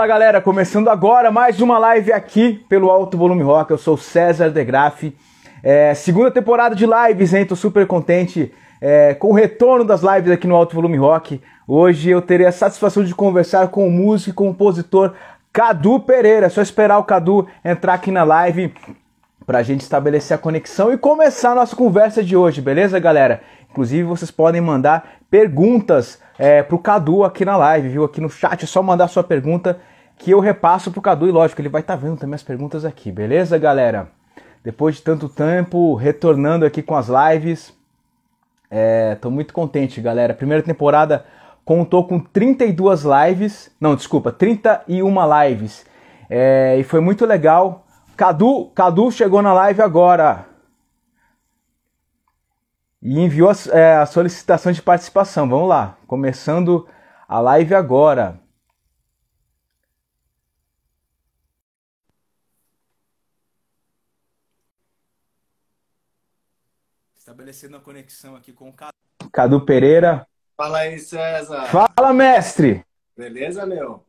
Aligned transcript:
Fala 0.00 0.08
galera, 0.08 0.40
começando 0.40 0.88
agora 0.88 1.30
mais 1.30 1.60
uma 1.60 1.78
live 1.78 2.10
aqui 2.10 2.54
pelo 2.70 2.88
Alto 2.88 3.18
Volume 3.18 3.42
Rock. 3.42 3.70
Eu 3.70 3.76
sou 3.76 3.98
César 3.98 4.48
De 4.48 4.64
Graff. 4.64 5.14
É, 5.62 5.92
segunda 5.92 6.30
temporada 6.30 6.74
de 6.74 6.86
lives, 6.86 7.34
hein? 7.34 7.44
Tô 7.44 7.54
super 7.54 7.86
contente 7.86 8.50
é, 8.80 9.12
com 9.12 9.28
o 9.28 9.34
retorno 9.34 9.84
das 9.84 10.00
lives 10.00 10.32
aqui 10.32 10.46
no 10.46 10.56
Alto 10.56 10.74
Volume 10.74 10.96
Rock. 10.96 11.38
Hoje 11.68 12.08
eu 12.08 12.22
terei 12.22 12.46
a 12.46 12.50
satisfação 12.50 13.04
de 13.04 13.14
conversar 13.14 13.68
com 13.68 13.86
o 13.86 13.90
músico 13.90 14.30
e 14.30 14.32
compositor 14.32 15.12
Cadu 15.52 16.00
Pereira. 16.00 16.46
É 16.46 16.48
só 16.48 16.62
esperar 16.62 16.96
o 16.96 17.04
Cadu 17.04 17.46
entrar 17.62 17.92
aqui 17.92 18.10
na 18.10 18.24
live 18.24 18.72
pra 19.44 19.62
gente 19.62 19.82
estabelecer 19.82 20.34
a 20.34 20.38
conexão 20.38 20.90
e 20.90 20.96
começar 20.96 21.50
a 21.50 21.56
nossa 21.56 21.76
conversa 21.76 22.24
de 22.24 22.34
hoje, 22.34 22.62
beleza, 22.62 22.98
galera? 22.98 23.42
Inclusive, 23.70 24.04
vocês 24.04 24.30
podem 24.30 24.62
mandar 24.62 25.16
perguntas 25.30 26.18
é, 26.38 26.62
pro 26.62 26.78
Cadu 26.78 27.22
aqui 27.22 27.44
na 27.44 27.58
live, 27.58 27.90
viu? 27.90 28.04
Aqui 28.04 28.18
no 28.18 28.30
chat, 28.30 28.64
é 28.64 28.66
só 28.66 28.82
mandar 28.82 29.06
sua 29.06 29.22
pergunta 29.22 29.78
que 30.20 30.32
eu 30.32 30.38
repasso 30.38 30.90
pro 30.90 31.00
Cadu 31.00 31.26
e 31.26 31.32
lógico, 31.32 31.62
ele 31.62 31.70
vai 31.70 31.80
estar 31.80 31.96
tá 31.96 32.00
vendo 32.00 32.18
também 32.18 32.34
as 32.34 32.42
perguntas 32.42 32.84
aqui, 32.84 33.10
beleza, 33.10 33.56
galera? 33.56 34.08
Depois 34.62 34.96
de 34.96 35.02
tanto 35.02 35.30
tempo, 35.30 35.94
retornando 35.94 36.66
aqui 36.66 36.82
com 36.82 36.94
as 36.94 37.08
lives, 37.08 37.72
é, 38.70 39.14
tô 39.14 39.30
muito 39.30 39.54
contente, 39.54 39.98
galera. 39.98 40.34
Primeira 40.34 40.62
temporada 40.62 41.24
contou 41.64 42.06
com 42.06 42.20
32 42.20 43.02
lives, 43.02 43.74
não, 43.80 43.96
desculpa, 43.96 44.30
31 44.30 45.14
lives, 45.42 45.86
é, 46.28 46.76
e 46.78 46.84
foi 46.84 47.00
muito 47.00 47.24
legal. 47.24 47.86
Cadu, 48.14 48.66
Cadu 48.74 49.10
chegou 49.10 49.40
na 49.40 49.54
live 49.54 49.80
agora 49.80 50.44
e 53.00 53.18
enviou 53.18 53.50
a, 53.50 53.54
é, 53.72 53.96
a 53.96 54.04
solicitação 54.04 54.70
de 54.70 54.82
participação. 54.82 55.48
Vamos 55.48 55.70
lá, 55.70 55.96
começando 56.06 56.86
a 57.26 57.40
live 57.40 57.74
agora. 57.74 58.38
Estabelecendo 67.30 67.76
a 67.76 67.80
conexão 67.80 68.34
aqui 68.34 68.52
com 68.52 68.70
o 68.70 68.72
Cadu. 68.72 68.90
Cadu 69.32 69.60
Pereira. 69.64 70.26
Fala 70.56 70.78
aí, 70.78 70.98
César. 70.98 71.64
Fala, 71.66 72.12
mestre. 72.12 72.84
Beleza, 73.16 73.64
meu? 73.64 74.04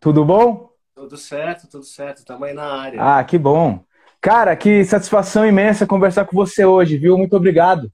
Tudo 0.00 0.24
bom? 0.24 0.70
Tudo 0.94 1.14
certo, 1.18 1.68
tudo 1.68 1.84
certo. 1.84 2.24
Tamo 2.24 2.46
aí 2.46 2.54
na 2.54 2.64
área. 2.64 2.98
Ah, 3.02 3.22
que 3.22 3.36
bom. 3.36 3.84
Cara, 4.18 4.56
que 4.56 4.82
satisfação 4.82 5.46
imensa 5.46 5.86
conversar 5.86 6.24
com 6.24 6.34
você 6.34 6.64
hoje, 6.64 6.96
viu? 6.96 7.18
Muito 7.18 7.36
obrigado. 7.36 7.92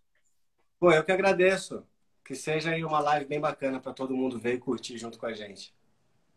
Pô, 0.79 0.93
eu 0.93 1.03
que 1.03 1.11
agradeço. 1.11 1.83
Que 2.25 2.37
seja 2.37 2.71
aí 2.71 2.85
uma 2.85 3.01
live 3.01 3.27
bem 3.27 3.41
bacana 3.41 3.81
para 3.81 3.93
todo 3.93 4.15
mundo 4.15 4.39
ver 4.39 4.55
e 4.55 4.59
curtir 4.59 4.97
junto 4.99 5.19
com 5.19 5.27
a 5.27 5.33
gente. 5.33 5.75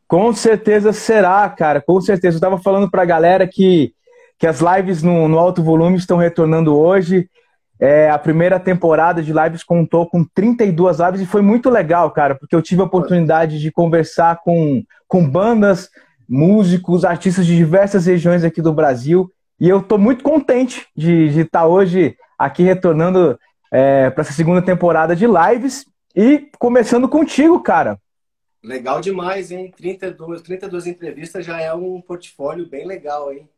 Com 0.07 0.33
certeza 0.33 0.91
será, 0.91 1.47
cara. 1.51 1.79
Com 1.79 2.01
certeza. 2.01 2.37
Eu 2.37 2.41
tava 2.41 2.57
falando 2.57 2.89
pra 2.89 3.05
galera 3.05 3.47
que, 3.47 3.93
que 4.39 4.47
as 4.47 4.59
lives 4.59 5.03
no, 5.03 5.27
no 5.27 5.37
alto 5.37 5.61
volume 5.61 5.97
estão 5.97 6.17
retornando 6.17 6.75
hoje. 6.75 7.29
É, 7.85 8.09
a 8.09 8.17
primeira 8.17 8.61
temporada 8.61 9.21
de 9.21 9.33
lives 9.33 9.61
contou 9.61 10.07
com 10.07 10.23
32 10.23 10.99
lives 10.99 11.19
e 11.19 11.25
foi 11.25 11.41
muito 11.41 11.69
legal, 11.69 12.09
cara, 12.11 12.33
porque 12.33 12.55
eu 12.55 12.61
tive 12.61 12.79
a 12.79 12.85
oportunidade 12.85 13.59
de 13.59 13.69
conversar 13.69 14.39
com, 14.41 14.81
com 15.05 15.29
bandas, 15.29 15.89
músicos, 16.25 17.03
artistas 17.03 17.45
de 17.45 17.57
diversas 17.57 18.05
regiões 18.05 18.45
aqui 18.45 18.61
do 18.61 18.71
Brasil. 18.71 19.29
E 19.59 19.67
eu 19.67 19.79
estou 19.79 19.97
muito 19.97 20.23
contente 20.23 20.87
de 20.95 21.25
estar 21.41 21.59
tá 21.59 21.67
hoje 21.67 22.15
aqui 22.39 22.63
retornando 22.63 23.37
é, 23.69 24.09
para 24.09 24.21
essa 24.21 24.31
segunda 24.31 24.61
temporada 24.61 25.13
de 25.13 25.25
lives 25.27 25.85
e 26.15 26.47
começando 26.57 27.09
contigo, 27.09 27.59
cara. 27.59 27.99
Legal 28.63 29.01
demais, 29.01 29.51
hein? 29.51 29.73
32, 29.75 30.41
32 30.41 30.87
entrevistas 30.87 31.45
já 31.45 31.59
é 31.59 31.73
um 31.73 31.99
portfólio 31.99 32.65
bem 32.65 32.87
legal, 32.87 33.33
hein? 33.33 33.49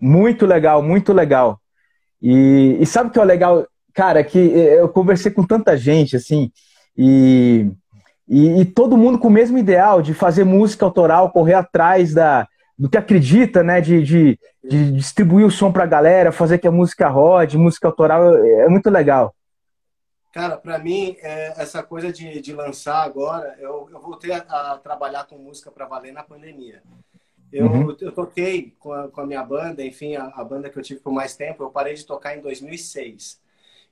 Muito 0.00 0.46
legal, 0.46 0.80
muito 0.80 1.12
legal. 1.12 1.60
E, 2.20 2.78
e 2.80 2.86
sabe 2.86 3.10
o 3.10 3.12
que 3.12 3.18
é 3.18 3.24
legal? 3.24 3.66
Cara, 3.92 4.24
que 4.24 4.38
eu 4.38 4.88
conversei 4.88 5.30
com 5.30 5.46
tanta 5.46 5.76
gente, 5.76 6.16
assim, 6.16 6.50
e, 6.96 7.70
e, 8.28 8.60
e, 8.60 8.64
todo 8.64 8.96
mundo 8.96 9.18
com 9.18 9.28
o 9.28 9.30
mesmo 9.30 9.58
ideal 9.58 10.02
de 10.02 10.14
fazer 10.14 10.44
música 10.44 10.84
autoral, 10.84 11.30
correr 11.30 11.54
atrás 11.54 12.12
da, 12.12 12.48
do 12.78 12.88
que 12.88 12.96
acredita, 12.96 13.62
né? 13.62 13.80
De, 13.80 14.02
de, 14.02 14.38
de 14.62 14.92
distribuir 14.92 15.46
o 15.46 15.50
som 15.50 15.70
pra 15.70 15.86
galera, 15.86 16.32
fazer 16.32 16.58
que 16.58 16.66
a 16.66 16.72
música 16.72 17.08
rode, 17.08 17.58
música 17.58 17.86
autoral, 17.86 18.34
é 18.36 18.68
muito 18.68 18.90
legal. 18.90 19.34
Cara, 20.32 20.56
para 20.56 20.80
mim, 20.80 21.16
é, 21.22 21.62
essa 21.62 21.80
coisa 21.80 22.12
de, 22.12 22.40
de 22.40 22.52
lançar 22.52 23.04
agora, 23.04 23.56
eu, 23.60 23.88
eu 23.92 24.00
voltei 24.00 24.32
a, 24.32 24.38
a 24.38 24.78
trabalhar 24.78 25.26
com 25.26 25.38
música 25.38 25.70
para 25.70 25.86
valer 25.86 26.12
na 26.12 26.24
pandemia. 26.24 26.82
Eu, 27.54 27.66
uhum. 27.66 27.96
eu 28.00 28.10
toquei 28.10 28.74
com 28.80 28.92
a, 28.92 29.08
com 29.08 29.20
a, 29.20 29.26
minha 29.26 29.44
banda, 29.44 29.84
enfim, 29.84 30.16
a, 30.16 30.24
a, 30.24 30.42
banda 30.42 30.68
que 30.68 30.76
eu 30.76 30.82
tive 30.82 30.98
por 30.98 31.12
mais 31.12 31.36
tempo, 31.36 31.62
eu 31.62 31.70
parei 31.70 31.94
de 31.94 32.04
tocar 32.04 32.36
em 32.36 32.40
2006. 32.40 33.40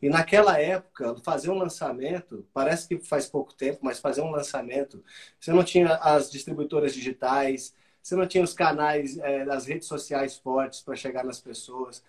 E 0.03 0.09
naquela 0.09 0.59
época, 0.61 1.15
fazer 1.23 1.49
um 1.49 1.57
lançamento, 1.57 2.45
parece 2.53 2.89
que 2.89 2.99
faz 2.99 3.29
pouco 3.29 3.55
tempo, 3.55 3.79
mas 3.81 4.01
fazer 4.01 4.21
um 4.21 4.33
lançamento, 4.33 5.01
você 5.39 5.53
não 5.53 5.63
tinha 5.63 5.95
as 5.95 6.29
distribuidoras 6.29 6.93
digitais, 6.93 7.73
você 8.03 8.17
não 8.17 8.27
tinha 8.27 8.43
os 8.43 8.53
canais, 8.53 9.17
é, 9.19 9.43
as 9.43 9.67
redes 9.67 9.87
sociais 9.87 10.37
fortes 10.37 10.81
para 10.81 10.97
chegar 10.97 11.25
nas 11.25 11.41
pessoas. 11.41 12.03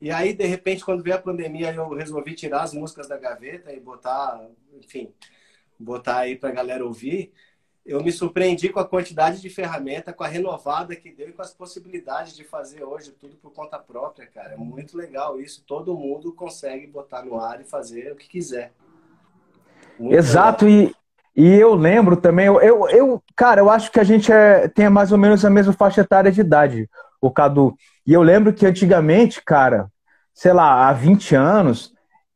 E 0.00 0.10
aí, 0.10 0.34
de 0.34 0.44
repente, 0.44 0.84
quando 0.84 1.04
veio 1.04 1.14
a 1.14 1.22
pandemia, 1.22 1.72
eu 1.72 1.88
resolvi 1.90 2.34
tirar 2.34 2.62
as 2.62 2.74
músicas 2.74 3.06
da 3.06 3.16
gaveta 3.16 3.72
e 3.72 3.78
botar, 3.78 4.44
enfim, 4.74 5.14
botar 5.78 6.18
aí 6.18 6.34
para 6.34 6.48
a 6.48 6.52
galera 6.52 6.84
ouvir 6.84 7.32
eu 7.86 8.02
me 8.02 8.10
surpreendi 8.10 8.68
com 8.68 8.80
a 8.80 8.84
quantidade 8.84 9.40
de 9.40 9.48
ferramenta, 9.48 10.12
com 10.12 10.24
a 10.24 10.26
renovada 10.26 10.96
que 10.96 11.12
deu 11.12 11.28
e 11.28 11.32
com 11.32 11.40
as 11.40 11.54
possibilidades 11.54 12.34
de 12.34 12.42
fazer 12.42 12.82
hoje 12.82 13.12
tudo 13.12 13.36
por 13.36 13.52
conta 13.52 13.78
própria, 13.78 14.26
cara. 14.26 14.54
É 14.54 14.56
muito 14.56 14.96
legal 14.96 15.40
isso. 15.40 15.62
Todo 15.64 15.96
mundo 15.96 16.32
consegue 16.32 16.88
botar 16.88 17.24
no 17.24 17.38
ar 17.38 17.60
e 17.60 17.64
fazer 17.64 18.12
o 18.12 18.16
que 18.16 18.28
quiser. 18.28 18.72
Muito 19.98 20.16
Exato, 20.16 20.68
e, 20.68 20.92
e 21.34 21.46
eu 21.46 21.74
lembro 21.74 22.16
também, 22.16 22.46
eu, 22.46 22.60
eu, 22.60 22.88
eu, 22.88 23.22
cara, 23.36 23.60
eu 23.60 23.70
acho 23.70 23.92
que 23.92 24.00
a 24.00 24.04
gente 24.04 24.32
é, 24.32 24.66
tem 24.66 24.90
mais 24.90 25.12
ou 25.12 25.18
menos 25.18 25.44
a 25.44 25.50
mesma 25.50 25.72
faixa 25.72 26.00
etária 26.00 26.32
de 26.32 26.40
idade, 26.40 26.90
o 27.20 27.30
Cadu. 27.30 27.76
E 28.04 28.12
eu 28.12 28.22
lembro 28.22 28.52
que 28.52 28.66
antigamente, 28.66 29.40
cara, 29.44 29.88
sei 30.34 30.52
lá, 30.52 30.88
há 30.88 30.92
20 30.92 31.36
anos, 31.36 31.94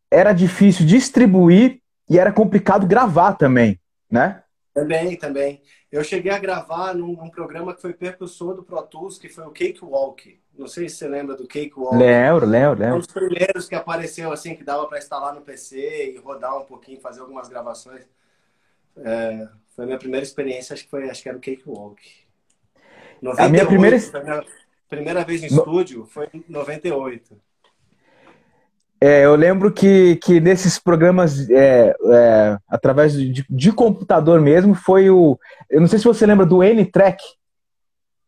era 0.08 0.32
difícil 0.32 0.86
distribuir 0.86 1.80
e 2.08 2.18
era 2.18 2.32
complicado 2.32 2.86
gravar 2.86 3.32
também, 3.32 3.78
né? 4.10 4.42
Também, 4.82 5.16
também. 5.16 5.62
Eu 5.90 6.04
cheguei 6.04 6.30
a 6.30 6.38
gravar 6.38 6.94
num, 6.94 7.14
num, 7.14 7.30
programa 7.30 7.74
que 7.74 7.80
foi 7.80 7.92
percussor 7.92 8.54
do 8.54 8.62
Pro 8.62 8.82
Tools, 8.82 9.18
que 9.18 9.28
foi 9.28 9.44
o 9.44 9.50
Cake 9.50 9.84
Walk. 9.84 10.40
Não 10.56 10.66
sei 10.66 10.88
se 10.88 10.96
você 10.96 11.08
lembra 11.08 11.36
do 11.36 11.46
Cake 11.46 11.72
Walk. 11.76 11.96
Lembro, 11.96 12.46
lembro, 12.46 12.78
lembro. 12.78 12.96
Um 12.96 12.98
dos 12.98 13.06
primeiros 13.08 13.68
que 13.68 13.74
apareceu 13.74 14.32
assim, 14.32 14.54
que 14.54 14.64
dava 14.64 14.86
para 14.86 14.98
instalar 14.98 15.34
no 15.34 15.40
PC 15.40 16.14
e 16.14 16.18
rodar 16.18 16.56
um 16.56 16.64
pouquinho, 16.64 17.00
fazer 17.00 17.20
algumas 17.20 17.48
gravações. 17.48 18.06
É, 18.96 19.48
foi 19.74 19.84
a 19.84 19.86
minha 19.86 19.98
primeira 19.98 20.24
experiência, 20.24 20.74
acho 20.74 20.84
que 20.84 20.90
foi, 20.90 21.08
acho 21.08 21.22
que 21.22 21.28
era 21.28 21.38
o 21.38 21.40
Cake 21.40 21.62
Walk. 21.66 22.02
98, 23.22 23.40
a 23.40 23.48
minha 23.48 23.66
primeira 23.66 23.96
a 23.96 24.44
primeira 24.88 25.24
vez 25.24 25.42
no 25.42 25.48
no... 25.48 25.56
estúdio 25.58 26.06
foi 26.06 26.28
em 26.32 26.44
98. 26.48 27.40
É, 29.02 29.24
eu 29.24 29.34
lembro 29.34 29.72
que, 29.72 30.16
que 30.16 30.38
nesses 30.40 30.78
programas, 30.78 31.48
é, 31.48 31.94
é, 32.12 32.58
através 32.68 33.14
de, 33.14 33.46
de, 33.48 33.72
computador 33.72 34.42
mesmo, 34.42 34.74
foi 34.74 35.08
o. 35.08 35.38
Eu 35.70 35.80
não 35.80 35.88
sei 35.88 35.98
se 35.98 36.04
você 36.04 36.26
lembra 36.26 36.44
do 36.44 36.62
N-Track. 36.62 37.22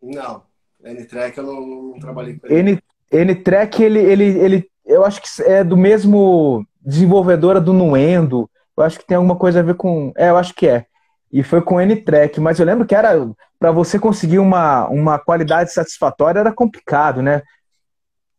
Não, 0.02 0.42
N-Track 0.82 1.36
eu 1.36 1.44
não, 1.44 1.60
não, 1.60 1.98
trabalhei 2.00 2.38
com 2.38 2.46
ele. 2.46 2.82
N-Track, 3.12 3.82
ele, 3.82 3.98
ele, 3.98 4.24
ele, 4.24 4.70
eu 4.86 5.04
acho 5.04 5.20
que 5.20 5.42
é 5.42 5.62
do 5.62 5.76
mesmo 5.76 6.66
desenvolvedora 6.80 7.60
do 7.60 7.74
Nuendo. 7.74 8.48
Eu 8.74 8.82
acho 8.82 8.98
que 8.98 9.06
tem 9.06 9.18
alguma 9.18 9.36
coisa 9.36 9.60
a 9.60 9.62
ver 9.62 9.74
com. 9.74 10.10
É, 10.16 10.30
eu 10.30 10.38
acho 10.38 10.54
que 10.54 10.66
é. 10.66 10.86
E 11.30 11.42
foi 11.42 11.60
com 11.60 11.80
N-Track, 11.80 12.40
mas 12.40 12.58
eu 12.58 12.64
lembro 12.64 12.86
que 12.86 12.94
era. 12.94 13.12
Para 13.58 13.70
você 13.70 13.98
conseguir 13.98 14.38
uma, 14.38 14.88
uma 14.88 15.18
qualidade 15.18 15.72
satisfatória 15.72 16.40
era 16.40 16.50
complicado, 16.50 17.20
né? 17.20 17.42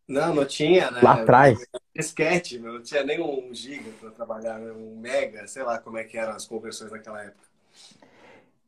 Não, 0.08 0.36
não 0.36 0.46
tinha, 0.46 0.92
né? 0.92 1.00
Lá 1.02 1.14
atrás. 1.14 1.58
Disquete, 1.96 2.60
não 2.60 2.82
tinha 2.82 3.04
nem 3.04 3.22
um 3.22 3.54
giga 3.54 3.90
para 4.00 4.10
trabalhar, 4.12 4.60
né? 4.60 4.72
um 4.72 5.00
mega, 5.00 5.48
sei 5.48 5.64
lá 5.64 5.78
como 5.78 5.98
é 5.98 6.04
que 6.04 6.18
eram 6.18 6.34
as 6.34 6.46
conversões 6.46 6.92
naquela 6.92 7.22
época. 7.24 7.44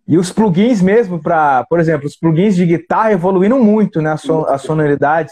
E 0.07 0.17
os 0.17 0.31
plugins 0.31 0.81
mesmo, 0.81 1.21
para, 1.21 1.63
por 1.65 1.79
exemplo, 1.79 2.05
os 2.05 2.15
plugins 2.15 2.55
de 2.55 2.65
guitarra 2.65 3.11
evoluíram 3.11 3.61
muito, 3.61 4.01
né? 4.01 4.11
A, 4.11 4.17
son, 4.17 4.45
a 4.45 4.57
sonoridade. 4.57 5.31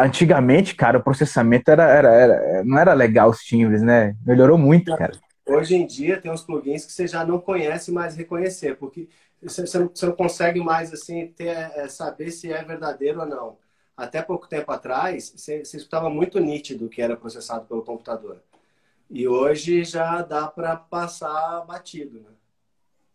Antigamente, 0.00 0.76
cara, 0.76 0.98
o 0.98 1.02
processamento 1.02 1.68
era, 1.68 1.82
era, 1.84 2.08
era, 2.08 2.64
não 2.64 2.78
era 2.78 2.94
legal 2.94 3.30
os 3.30 3.40
timbres, 3.40 3.82
né? 3.82 4.14
Melhorou 4.24 4.56
muito, 4.56 4.96
cara. 4.96 5.12
Hoje 5.44 5.74
em 5.74 5.86
dia 5.86 6.20
tem 6.20 6.30
uns 6.30 6.42
plugins 6.42 6.84
que 6.84 6.92
você 6.92 7.06
já 7.06 7.24
não 7.24 7.40
conhece 7.40 7.90
mais 7.90 8.14
reconhecer, 8.14 8.76
porque 8.76 9.08
você, 9.42 9.66
você, 9.66 9.78
não, 9.78 9.88
você 9.88 10.06
não 10.06 10.12
consegue 10.12 10.60
mais 10.60 10.92
assim 10.92 11.26
ter, 11.36 11.48
é, 11.48 11.88
saber 11.88 12.30
se 12.30 12.52
é 12.52 12.62
verdadeiro 12.62 13.20
ou 13.20 13.26
não 13.26 13.56
até 13.98 14.22
pouco 14.22 14.46
tempo 14.46 14.70
atrás, 14.70 15.34
você, 15.36 15.60
escutava 15.60 16.08
muito 16.08 16.38
nítido 16.38 16.86
o 16.86 16.88
que 16.88 17.02
era 17.02 17.16
processado 17.16 17.66
pelo 17.66 17.82
computador. 17.82 18.36
E 19.10 19.26
hoje 19.26 19.82
já 19.82 20.22
dá 20.22 20.46
para 20.46 20.76
passar 20.76 21.64
batido, 21.66 22.20
né? 22.20 22.30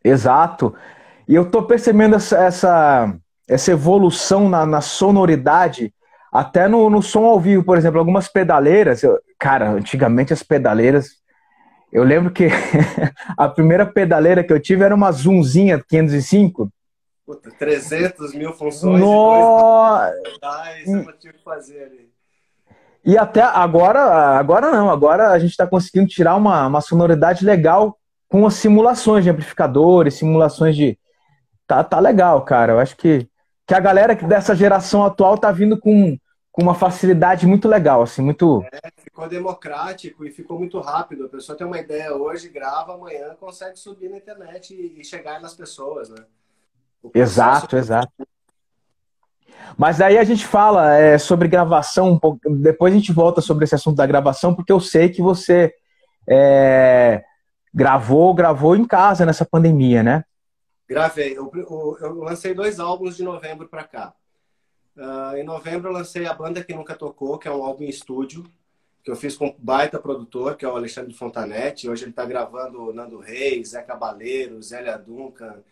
Exato. 0.03 0.75
E 1.25 1.33
eu 1.33 1.50
tô 1.50 1.63
percebendo 1.63 2.18
essa, 2.18 2.38
essa, 2.38 3.15
essa 3.47 3.71
evolução 3.71 4.50
na, 4.50 4.65
na 4.65 4.81
sonoridade, 4.81 5.94
até 6.30 6.68
no, 6.68 6.89
no 6.89 7.01
som 7.01 7.24
ao 7.24 7.39
vivo, 7.39 7.63
por 7.63 7.77
exemplo, 7.77 8.00
algumas 8.00 8.27
pedaleiras. 8.27 9.03
Eu, 9.03 9.18
cara, 9.39 9.69
antigamente 9.69 10.33
as 10.33 10.44
pedaleiras. 10.44 11.12
Eu 11.94 12.03
lembro 12.03 12.29
que 12.29 12.50
a 13.38 13.47
primeira 13.47 13.86
pedaleira 13.86 14.44
que 14.44 14.51
eu 14.51 14.59
tive 14.59 14.83
era 14.83 14.94
uma 14.94 15.12
Zoomzinha 15.13 15.81
505. 15.88 16.69
Puta, 17.25 17.49
300 17.51 18.33
mil 18.33 18.51
funções. 18.53 18.99
Nossa! 18.99 20.13
E 20.81 20.85
dois... 20.85 21.07
eu 21.07 21.17
tive 21.17 21.33
que 21.33 21.43
fazer 21.43 21.83
ali. 21.83 22.13
E 23.05 23.17
até 23.17 23.41
agora, 23.41 24.01
agora 24.37 24.71
não, 24.71 24.89
agora 24.89 25.31
a 25.31 25.39
gente 25.39 25.51
está 25.51 25.67
conseguindo 25.67 26.07
tirar 26.07 26.35
uma, 26.35 26.67
uma 26.67 26.81
sonoridade 26.81 27.45
legal 27.45 27.97
com 28.29 28.45
as 28.45 28.55
simulações 28.55 29.23
de 29.23 29.29
amplificadores, 29.29 30.15
simulações 30.15 30.75
de. 30.75 30.97
Tá, 31.67 31.83
tá 31.83 31.99
legal, 31.99 32.41
cara. 32.43 32.73
Eu 32.73 32.79
acho 32.79 32.95
que, 32.97 33.27
que 33.67 33.73
a 33.73 33.79
galera 33.79 34.15
dessa 34.15 34.55
geração 34.55 35.03
atual 35.03 35.37
tá 35.37 35.51
vindo 35.51 35.77
com, 35.79 36.17
com 36.51 36.61
uma 36.61 36.75
facilidade 36.75 37.45
muito 37.45 37.67
legal, 37.67 38.01
assim, 38.01 38.21
muito. 38.21 38.63
É, 38.71 38.89
ficou 38.97 39.27
democrático 39.27 40.25
e 40.25 40.31
ficou 40.31 40.57
muito 40.57 40.79
rápido. 40.79 41.25
A 41.25 41.29
pessoa 41.29 41.57
tem 41.57 41.67
uma 41.67 41.79
ideia 41.79 42.13
hoje, 42.13 42.49
grava, 42.49 42.95
amanhã 42.95 43.35
consegue 43.35 43.77
subir 43.77 44.09
na 44.09 44.17
internet 44.17 44.73
e, 44.73 44.99
e 44.99 45.05
chegar 45.05 45.41
nas 45.41 45.53
pessoas, 45.53 46.09
né? 46.09 46.25
Exato, 47.13 47.75
exato. 47.77 48.11
Mas 49.77 50.00
aí 50.00 50.17
a 50.17 50.23
gente 50.23 50.45
fala 50.45 50.95
é, 50.95 51.17
sobre 51.17 51.47
gravação, 51.47 52.11
um 52.11 52.19
pouco, 52.19 52.39
depois 52.50 52.94
a 52.94 52.97
gente 52.97 53.11
volta 53.11 53.41
sobre 53.41 53.63
esse 53.63 53.75
assunto 53.75 53.97
da 53.97 54.05
gravação, 54.05 54.53
porque 54.53 54.71
eu 54.71 54.79
sei 54.79 55.09
que 55.09 55.21
você 55.21 55.73
é, 56.27 57.23
gravou, 57.73 58.33
gravou 58.33 58.75
em 58.75 58.85
casa 58.85 59.25
nessa 59.25 59.45
pandemia, 59.45 60.03
né? 60.03 60.23
Gravei. 60.88 61.35
Eu, 61.38 61.50
eu, 61.55 61.97
eu 62.00 62.13
lancei 62.23 62.53
dois 62.53 62.79
álbuns 62.79 63.17
de 63.17 63.23
novembro 63.23 63.67
para 63.67 63.83
cá. 63.83 64.13
Uh, 64.95 65.38
em 65.38 65.44
novembro 65.44 65.89
eu 65.89 65.94
lancei 65.94 66.27
a 66.27 66.33
banda 66.33 66.63
que 66.63 66.73
nunca 66.73 66.95
tocou, 66.95 67.39
que 67.39 67.47
é 67.47 67.51
um 67.51 67.63
álbum 67.63 67.83
em 67.83 67.89
estúdio, 67.89 68.45
que 69.03 69.09
eu 69.09 69.15
fiz 69.15 69.35
com 69.35 69.47
um 69.47 69.55
baita 69.57 70.00
produtor, 70.00 70.55
que 70.55 70.63
é 70.63 70.67
o 70.67 70.75
Alexandre 70.75 71.13
Fontanetti. 71.13 71.89
Hoje 71.89 72.03
ele 72.03 72.11
está 72.11 72.25
gravando 72.25 72.94
Nando 72.94 73.17
Reis, 73.17 73.69
Zé 73.69 73.81
Cabaleiro, 73.81 74.61
Zélia 74.61 74.97
Duncan, 74.97 75.63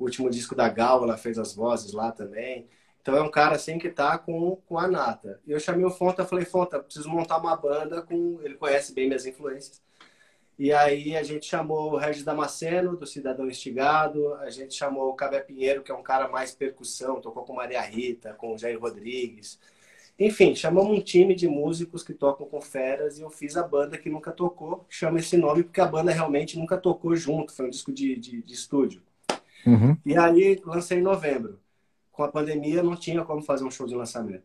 o 0.00 0.04
último 0.04 0.30
disco 0.30 0.54
da 0.54 0.68
Gal, 0.68 1.04
ela 1.04 1.16
fez 1.16 1.38
as 1.38 1.54
vozes 1.54 1.92
lá 1.92 2.10
também. 2.10 2.66
Então 3.02 3.14
é 3.16 3.22
um 3.22 3.30
cara 3.30 3.56
assim 3.56 3.78
que 3.78 3.90
tá 3.90 4.18
com, 4.18 4.56
com 4.66 4.78
a 4.78 4.88
nata. 4.88 5.40
E 5.46 5.52
eu 5.52 5.60
chamei 5.60 5.84
o 5.84 5.90
Fonta, 5.90 6.24
falei, 6.24 6.44
Fonta, 6.44 6.80
preciso 6.80 7.08
montar 7.08 7.38
uma 7.38 7.56
banda 7.56 8.02
com. 8.02 8.40
Ele 8.42 8.54
conhece 8.56 8.94
bem 8.94 9.06
minhas 9.06 9.26
influências. 9.26 9.82
E 10.58 10.72
aí 10.72 11.16
a 11.16 11.22
gente 11.22 11.46
chamou 11.46 11.92
o 11.92 11.96
Regis 11.96 12.22
Damasceno, 12.22 12.96
do 12.96 13.06
Cidadão 13.06 13.46
Instigado, 13.48 14.34
a 14.34 14.50
gente 14.50 14.74
chamou 14.74 15.08
o 15.08 15.14
Cabé 15.14 15.40
Pinheiro, 15.40 15.82
que 15.82 15.90
é 15.90 15.94
um 15.94 16.02
cara 16.02 16.28
mais 16.28 16.52
percussão, 16.54 17.20
tocou 17.20 17.44
com 17.44 17.54
Maria 17.54 17.80
Rita, 17.80 18.34
com 18.34 18.58
Jair 18.58 18.78
Rodrigues. 18.78 19.58
Enfim, 20.18 20.54
chamamos 20.54 20.92
um 20.98 21.00
time 21.00 21.34
de 21.34 21.48
músicos 21.48 22.02
que 22.02 22.12
tocam 22.12 22.46
com 22.46 22.60
feras 22.60 23.18
e 23.18 23.22
eu 23.22 23.30
fiz 23.30 23.56
a 23.56 23.62
banda 23.62 23.96
que 23.96 24.10
nunca 24.10 24.30
tocou. 24.32 24.84
Chama 24.88 25.18
esse 25.18 25.36
nome 25.38 25.62
porque 25.64 25.80
a 25.80 25.86
banda 25.86 26.12
realmente 26.12 26.58
nunca 26.58 26.76
tocou 26.76 27.16
junto, 27.16 27.54
foi 27.54 27.66
um 27.66 27.70
disco 27.70 27.90
de, 27.90 28.16
de, 28.16 28.42
de 28.42 28.52
estúdio. 28.52 29.02
Uhum. 29.66 29.96
E 30.04 30.16
aí 30.16 30.60
lancei 30.64 30.98
em 30.98 31.02
novembro 31.02 31.60
com 32.20 32.24
a 32.24 32.28
pandemia 32.28 32.82
não 32.82 32.94
tinha 32.94 33.24
como 33.24 33.40
fazer 33.40 33.64
um 33.64 33.70
show 33.70 33.86
de 33.86 33.94
lançamento. 33.94 34.44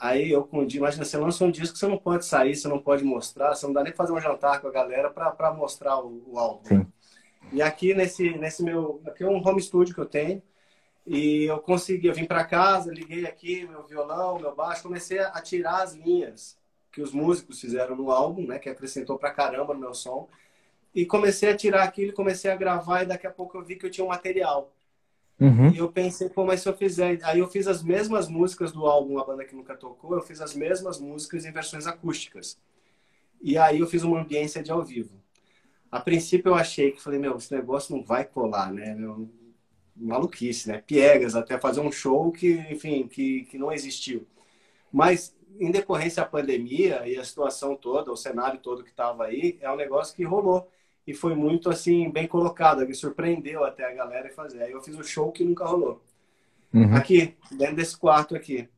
Aí 0.00 0.30
eu 0.30 0.44
com 0.44 0.64
imagina, 0.64 1.04
você 1.04 1.16
lança 1.16 1.44
um 1.44 1.50
disco, 1.50 1.76
você 1.76 1.86
não 1.86 1.98
pode 1.98 2.24
sair, 2.24 2.56
você 2.56 2.66
não 2.66 2.80
pode 2.80 3.04
mostrar, 3.04 3.54
você 3.54 3.66
não 3.66 3.72
dá 3.72 3.84
nem 3.84 3.92
fazer 3.92 4.12
um 4.12 4.20
jantar 4.20 4.60
com 4.60 4.66
a 4.66 4.72
galera 4.72 5.10
para 5.10 5.52
mostrar 5.52 5.98
o, 6.00 6.24
o 6.26 6.38
álbum. 6.38 6.66
Sim. 6.66 6.86
E 7.52 7.62
aqui 7.62 7.94
nesse, 7.94 8.36
nesse 8.38 8.62
meu. 8.62 9.00
Aqui 9.06 9.22
é 9.22 9.28
um 9.28 9.46
home 9.46 9.60
studio 9.60 9.94
que 9.94 10.00
eu 10.00 10.06
tenho. 10.06 10.42
E 11.06 11.44
eu 11.44 11.58
consegui, 11.58 12.06
eu 12.06 12.14
vim 12.14 12.24
para 12.24 12.44
casa, 12.44 12.92
liguei 12.92 13.26
aqui 13.26 13.66
meu 13.66 13.84
violão, 13.84 14.38
meu 14.38 14.54
baixo, 14.54 14.82
comecei 14.82 15.18
a 15.18 15.40
tirar 15.40 15.82
as 15.82 15.94
linhas 15.94 16.58
que 16.92 17.00
os 17.00 17.12
músicos 17.12 17.60
fizeram 17.60 17.96
no 17.96 18.10
álbum, 18.10 18.46
né, 18.46 18.58
que 18.58 18.68
acrescentou 18.68 19.18
pra 19.18 19.30
caramba 19.30 19.74
no 19.74 19.80
meu 19.80 19.94
som. 19.94 20.28
E 20.94 21.06
comecei 21.06 21.50
a 21.50 21.56
tirar 21.56 21.84
aquilo, 21.84 22.12
comecei 22.12 22.50
a 22.50 22.56
gravar 22.56 23.02
e 23.02 23.06
daqui 23.06 23.26
a 23.26 23.30
pouco 23.30 23.56
eu 23.56 23.64
vi 23.64 23.76
que 23.76 23.86
eu 23.86 23.90
tinha 23.90 24.04
um 24.04 24.08
material. 24.08 24.72
Uhum. 25.40 25.70
E 25.70 25.78
eu 25.78 25.90
pensei, 25.90 26.28
pô, 26.28 26.44
mas 26.44 26.60
se 26.60 26.68
eu 26.68 26.76
fizer. 26.76 27.18
Aí 27.22 27.38
eu 27.38 27.48
fiz 27.48 27.66
as 27.66 27.82
mesmas 27.82 28.28
músicas 28.28 28.72
do 28.72 28.86
álbum 28.86 29.18
A 29.18 29.24
Banda 29.24 29.44
Que 29.44 29.56
Nunca 29.56 29.74
Tocou, 29.74 30.14
eu 30.14 30.20
fiz 30.20 30.40
as 30.40 30.54
mesmas 30.54 31.00
músicas 31.00 31.46
em 31.46 31.52
versões 31.52 31.86
acústicas. 31.86 32.58
E 33.40 33.56
aí 33.56 33.80
eu 33.80 33.86
fiz 33.86 34.02
uma 34.02 34.20
ambiência 34.20 34.62
de 34.62 34.70
ao 34.70 34.84
vivo. 34.84 35.18
A 35.90 35.98
princípio 35.98 36.50
eu 36.50 36.54
achei 36.54 36.92
que, 36.92 37.00
falei, 37.00 37.18
meu, 37.18 37.36
esse 37.36 37.52
negócio 37.54 37.96
não 37.96 38.04
vai 38.04 38.24
colar, 38.24 38.70
né? 38.70 38.94
Meu, 38.94 39.30
maluquice, 39.96 40.68
né? 40.68 40.82
Piegas, 40.86 41.34
até 41.34 41.58
fazer 41.58 41.80
um 41.80 41.90
show 41.90 42.30
que, 42.30 42.52
enfim, 42.70 43.08
que, 43.08 43.44
que 43.46 43.58
não 43.58 43.72
existiu. 43.72 44.26
Mas, 44.92 45.34
em 45.58 45.70
decorrência 45.70 46.22
da 46.22 46.28
pandemia 46.28 47.08
e 47.08 47.16
a 47.16 47.24
situação 47.24 47.74
toda, 47.74 48.12
o 48.12 48.16
cenário 48.16 48.60
todo 48.60 48.84
que 48.84 48.90
estava 48.90 49.24
aí, 49.24 49.58
é 49.60 49.70
um 49.70 49.76
negócio 49.76 50.14
que 50.14 50.22
rolou 50.22 50.70
e 51.10 51.14
foi 51.14 51.34
muito 51.34 51.68
assim 51.68 52.08
bem 52.08 52.28
colocado, 52.28 52.86
me 52.86 52.94
surpreendeu 52.94 53.64
até 53.64 53.84
a 53.84 53.92
galera 53.92 54.30
fazer. 54.30 54.62
Aí 54.62 54.70
eu 54.70 54.80
fiz 54.80 54.94
o 54.96 55.00
um 55.00 55.04
show 55.04 55.32
que 55.32 55.44
nunca 55.44 55.64
rolou. 55.64 56.02
Uhum. 56.72 56.94
Aqui, 56.94 57.34
dentro 57.50 57.74
desse 57.76 57.96
quarto 57.96 58.36
aqui, 58.36 58.68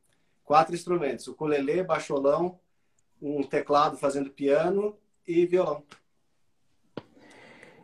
quatro 0.42 0.74
instrumentos: 0.74 1.26
o 1.28 1.32
ukulele, 1.32 1.82
baixolão, 1.82 2.58
um 3.20 3.42
teclado 3.42 3.98
fazendo 3.98 4.30
piano 4.30 4.96
e 5.28 5.44
violão. 5.44 5.82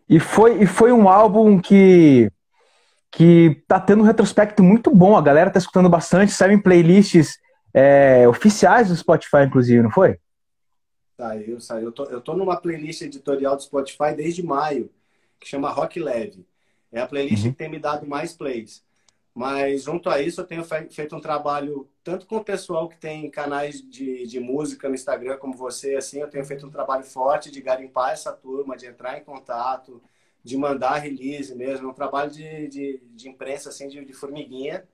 E 0.08 0.18
foi, 0.18 0.62
e 0.62 0.66
foi 0.66 0.92
um 0.92 1.08
álbum 1.08 1.60
que 1.60 2.30
que 3.10 3.62
tá 3.66 3.80
tendo 3.80 4.02
um 4.02 4.06
retrospecto 4.06 4.62
muito 4.62 4.94
bom. 4.94 5.16
A 5.16 5.22
galera 5.22 5.50
tá 5.50 5.58
escutando 5.58 5.88
bastante, 5.88 6.32
saem 6.32 6.58
playlists 6.58 7.38
é, 7.74 8.28
oficiais 8.28 8.88
do 8.88 8.96
Spotify, 8.96 9.44
inclusive, 9.46 9.82
não 9.82 9.90
foi? 9.90 10.18
Saiu, 11.18 11.60
saiu. 11.60 11.86
Eu 11.86 11.92
tô, 11.92 12.04
eu 12.04 12.20
tô 12.20 12.36
numa 12.36 12.56
playlist 12.56 13.02
editorial 13.02 13.56
do 13.56 13.62
Spotify 13.62 14.14
desde 14.16 14.40
maio, 14.40 14.88
que 15.40 15.48
chama 15.48 15.68
Rock 15.68 15.98
Leve. 15.98 16.46
É 16.92 17.00
a 17.00 17.08
playlist 17.08 17.44
uhum. 17.44 17.50
que 17.50 17.58
tem 17.58 17.68
me 17.68 17.80
dado 17.80 18.06
mais 18.06 18.32
plays. 18.32 18.84
Mas 19.34 19.82
junto 19.82 20.08
a 20.08 20.20
isso, 20.20 20.40
eu 20.40 20.46
tenho 20.46 20.64
feito 20.64 21.16
um 21.16 21.20
trabalho 21.20 21.88
tanto 22.04 22.24
com 22.26 22.36
o 22.36 22.44
pessoal 22.44 22.88
que 22.88 22.96
tem 22.96 23.28
canais 23.30 23.82
de, 23.82 24.26
de 24.26 24.40
música 24.40 24.88
no 24.88 24.94
Instagram 24.94 25.36
como 25.38 25.54
você, 25.54 25.96
assim, 25.96 26.20
eu 26.20 26.30
tenho 26.30 26.44
feito 26.44 26.66
um 26.66 26.70
trabalho 26.70 27.04
forte 27.04 27.50
de 27.50 27.60
garimpar 27.60 28.12
essa 28.12 28.32
turma, 28.32 28.76
de 28.76 28.86
entrar 28.86 29.18
em 29.18 29.24
contato, 29.24 30.00
de 30.42 30.56
mandar 30.56 30.98
release 30.98 31.54
mesmo, 31.54 31.88
é 31.88 31.90
um 31.90 31.94
trabalho 31.94 32.30
de, 32.30 32.68
de, 32.68 33.02
de 33.12 33.28
imprensa, 33.28 33.68
assim, 33.68 33.88
de, 33.88 34.04
de 34.04 34.12
formiguinha. 34.12 34.86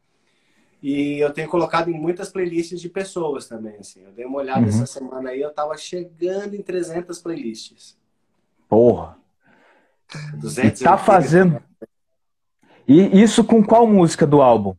E 0.86 1.19
eu 1.19 1.32
tenho 1.32 1.48
colocado 1.48 1.88
em 1.88 1.98
muitas 1.98 2.29
playlists 2.29 2.79
de 2.79 2.91
pessoas 2.91 3.48
também, 3.48 3.79
assim. 3.79 4.05
Eu 4.05 4.12
dei 4.12 4.26
uma 4.26 4.36
olhada 4.36 4.60
uhum. 4.60 4.69
essa 4.69 4.84
semana 4.84 5.31
aí, 5.31 5.41
eu 5.41 5.50
tava 5.50 5.74
chegando 5.79 6.55
em 6.55 6.60
300 6.60 7.22
playlists. 7.22 7.96
Porra! 8.69 9.17
200 10.34 10.82
e 10.82 10.84
tá 10.84 10.98
fazendo... 10.98 11.62
E 12.86 13.22
isso 13.22 13.43
com 13.43 13.64
qual 13.64 13.86
música 13.86 14.26
do 14.26 14.43
álbum? 14.43 14.76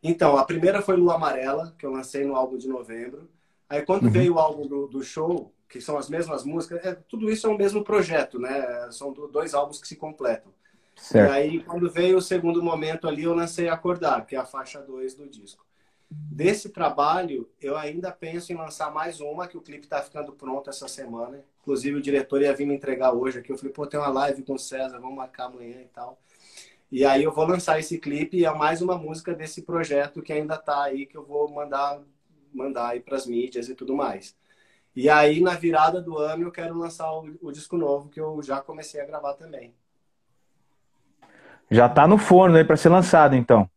Então, 0.00 0.36
a 0.36 0.44
primeira 0.44 0.80
foi 0.80 0.94
Lua 0.94 1.16
Amarela, 1.16 1.74
que 1.76 1.84
eu 1.84 1.90
lancei 1.90 2.24
no 2.24 2.36
álbum 2.36 2.56
de 2.56 2.68
novembro. 2.68 3.28
Aí 3.68 3.82
quando 3.82 4.04
uhum. 4.04 4.10
veio 4.10 4.34
o 4.34 4.38
álbum 4.38 4.64
do, 4.64 4.86
do, 4.86 5.02
show, 5.02 5.52
que 5.68 5.80
são 5.80 5.98
as 5.98 6.08
mesmas 6.08 6.44
músicas, 6.44 6.86
é, 6.86 6.94
tudo 6.94 7.28
isso 7.28 7.48
é 7.48 7.50
o 7.50 7.58
mesmo 7.58 7.82
projeto, 7.82 8.38
né? 8.38 8.88
São 8.92 9.12
dois 9.12 9.54
álbuns 9.54 9.80
que 9.80 9.88
se 9.88 9.96
completam. 9.96 10.52
Certo. 10.96 11.30
E 11.30 11.34
aí, 11.34 11.62
quando 11.62 11.90
veio 11.90 12.16
o 12.16 12.22
segundo 12.22 12.62
momento 12.62 13.06
ali, 13.06 13.24
eu 13.24 13.34
lancei 13.34 13.68
Acordar, 13.68 14.26
que 14.26 14.34
é 14.34 14.38
a 14.38 14.46
faixa 14.46 14.80
2 14.80 15.14
do 15.14 15.28
disco. 15.28 15.64
Desse 16.08 16.70
trabalho, 16.70 17.50
eu 17.60 17.76
ainda 17.76 18.10
penso 18.12 18.52
em 18.52 18.56
lançar 18.56 18.92
mais 18.92 19.20
uma, 19.20 19.46
que 19.46 19.56
o 19.56 19.60
clipe 19.60 19.84
está 19.84 20.00
ficando 20.02 20.32
pronto 20.32 20.70
essa 20.70 20.88
semana. 20.88 21.44
Inclusive, 21.60 21.96
o 21.96 22.02
diretor 22.02 22.40
ia 22.42 22.54
vir 22.54 22.66
me 22.66 22.74
entregar 22.74 23.12
hoje 23.12 23.38
aqui. 23.38 23.52
Eu 23.52 23.58
falei, 23.58 23.72
pô, 23.72 23.86
tem 23.86 24.00
uma 24.00 24.08
live 24.08 24.42
com 24.42 24.54
o 24.54 24.58
César, 24.58 24.98
vamos 24.98 25.16
marcar 25.16 25.46
amanhã 25.46 25.80
e 25.82 25.88
tal. 25.88 26.18
E 26.90 27.04
aí 27.04 27.24
eu 27.24 27.32
vou 27.32 27.44
lançar 27.46 27.78
esse 27.78 27.98
clipe 27.98 28.38
e 28.38 28.44
é 28.44 28.54
mais 28.54 28.80
uma 28.80 28.96
música 28.96 29.34
desse 29.34 29.62
projeto 29.62 30.22
que 30.22 30.32
ainda 30.32 30.54
está 30.54 30.84
aí, 30.84 31.06
que 31.06 31.16
eu 31.16 31.24
vou 31.24 31.50
mandar, 31.50 32.00
mandar 32.52 32.90
aí 32.90 33.00
para 33.00 33.16
as 33.16 33.26
mídias 33.26 33.68
e 33.68 33.74
tudo 33.74 33.94
mais. 33.94 34.36
E 34.94 35.10
aí, 35.10 35.40
na 35.40 35.54
virada 35.54 36.00
do 36.00 36.16
ano, 36.18 36.44
eu 36.44 36.52
quero 36.52 36.78
lançar 36.78 37.12
o, 37.12 37.36
o 37.42 37.52
disco 37.52 37.76
novo, 37.76 38.08
que 38.08 38.20
eu 38.20 38.40
já 38.42 38.60
comecei 38.62 39.00
a 39.00 39.06
gravar 39.06 39.34
também. 39.34 39.74
Já 41.70 41.88
tá 41.88 42.06
no 42.06 42.18
forno 42.18 42.56
aí 42.56 42.64
para 42.64 42.76
ser 42.76 42.88
lançado, 42.88 43.34
então. 43.34 43.68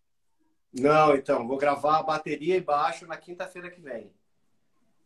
Não, 0.74 1.16
então, 1.16 1.48
vou 1.48 1.58
gravar 1.58 2.04
bateria 2.04 2.56
e 2.56 2.62
baixo 2.62 3.08
na 3.08 3.18
quinta-feira 3.18 3.70
que 3.70 3.82
vem. 3.82 4.12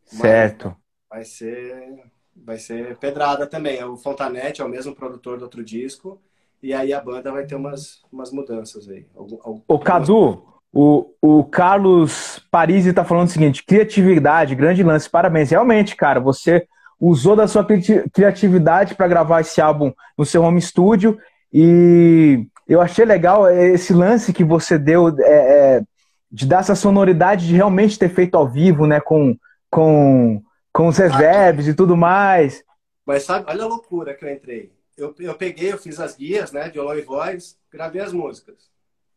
Certo. 0.05 0.75
Mas 1.09 1.09
vai 1.09 1.23
ser 1.25 2.03
vai 2.35 2.57
ser 2.57 2.97
pedrada 2.97 3.47
também. 3.47 3.83
O 3.83 3.95
Fontanete 3.95 4.61
é 4.61 4.65
o 4.65 4.69
mesmo 4.69 4.95
produtor 4.95 5.37
do 5.37 5.43
outro 5.43 5.63
disco. 5.63 6.19
E 6.61 6.73
aí 6.73 6.93
a 6.93 7.01
banda 7.01 7.31
vai 7.31 7.45
ter 7.45 7.55
umas, 7.55 8.01
umas 8.11 8.31
mudanças 8.31 8.87
aí. 8.89 9.05
Algum... 9.15 9.61
O 9.67 9.79
Cadu, 9.79 10.43
o, 10.71 11.13
o 11.21 11.43
Carlos 11.43 12.39
Parisi 12.49 12.89
está 12.89 13.03
falando 13.03 13.27
o 13.27 13.31
seguinte: 13.31 13.63
criatividade, 13.63 14.55
grande 14.55 14.81
lance, 14.81 15.09
parabéns. 15.09 15.51
Realmente, 15.51 15.95
cara, 15.95 16.19
você 16.19 16.65
usou 16.99 17.35
da 17.35 17.47
sua 17.47 17.65
criatividade 18.13 18.95
para 18.95 19.07
gravar 19.07 19.41
esse 19.41 19.59
álbum 19.59 19.91
no 20.17 20.25
seu 20.25 20.41
home 20.41 20.61
studio 20.61 21.19
e 21.51 22.47
eu 22.67 22.81
achei 22.81 23.05
legal 23.05 23.49
esse 23.49 23.93
lance 23.93 24.33
que 24.33 24.43
você 24.43 24.77
deu 24.77 25.09
é, 25.19 25.77
é, 25.77 25.83
de 26.31 26.45
dar 26.45 26.61
essa 26.61 26.75
sonoridade 26.75 27.47
de 27.47 27.55
realmente 27.55 27.99
ter 27.99 28.09
feito 28.09 28.35
ao 28.35 28.47
vivo, 28.47 28.87
né? 28.87 28.99
Com, 28.99 29.37
com, 29.69 30.41
com 30.71 30.87
os 30.87 30.97
reverbs 30.97 31.67
e 31.67 31.73
tudo 31.73 31.95
mais. 31.95 32.63
Mas 33.05 33.23
sabe, 33.23 33.45
olha 33.49 33.63
a 33.63 33.67
loucura 33.67 34.13
que 34.13 34.23
eu 34.23 34.31
entrei. 34.31 34.71
Eu, 34.97 35.13
eu 35.19 35.35
peguei, 35.35 35.73
eu 35.73 35.77
fiz 35.77 35.99
as 35.99 36.15
guias, 36.15 36.51
né? 36.51 36.69
Violão 36.69 36.97
e 36.97 37.01
voz, 37.01 37.57
gravei 37.71 38.01
as 38.01 38.13
músicas. 38.13 38.71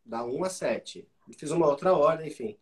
Da 0.04 0.24
1 0.24 0.44
a 0.44 0.50
7. 0.50 1.06
Fiz 1.36 1.50
uma 1.50 1.66
outra 1.66 1.92
ordem, 1.92 2.28
enfim. 2.28 2.56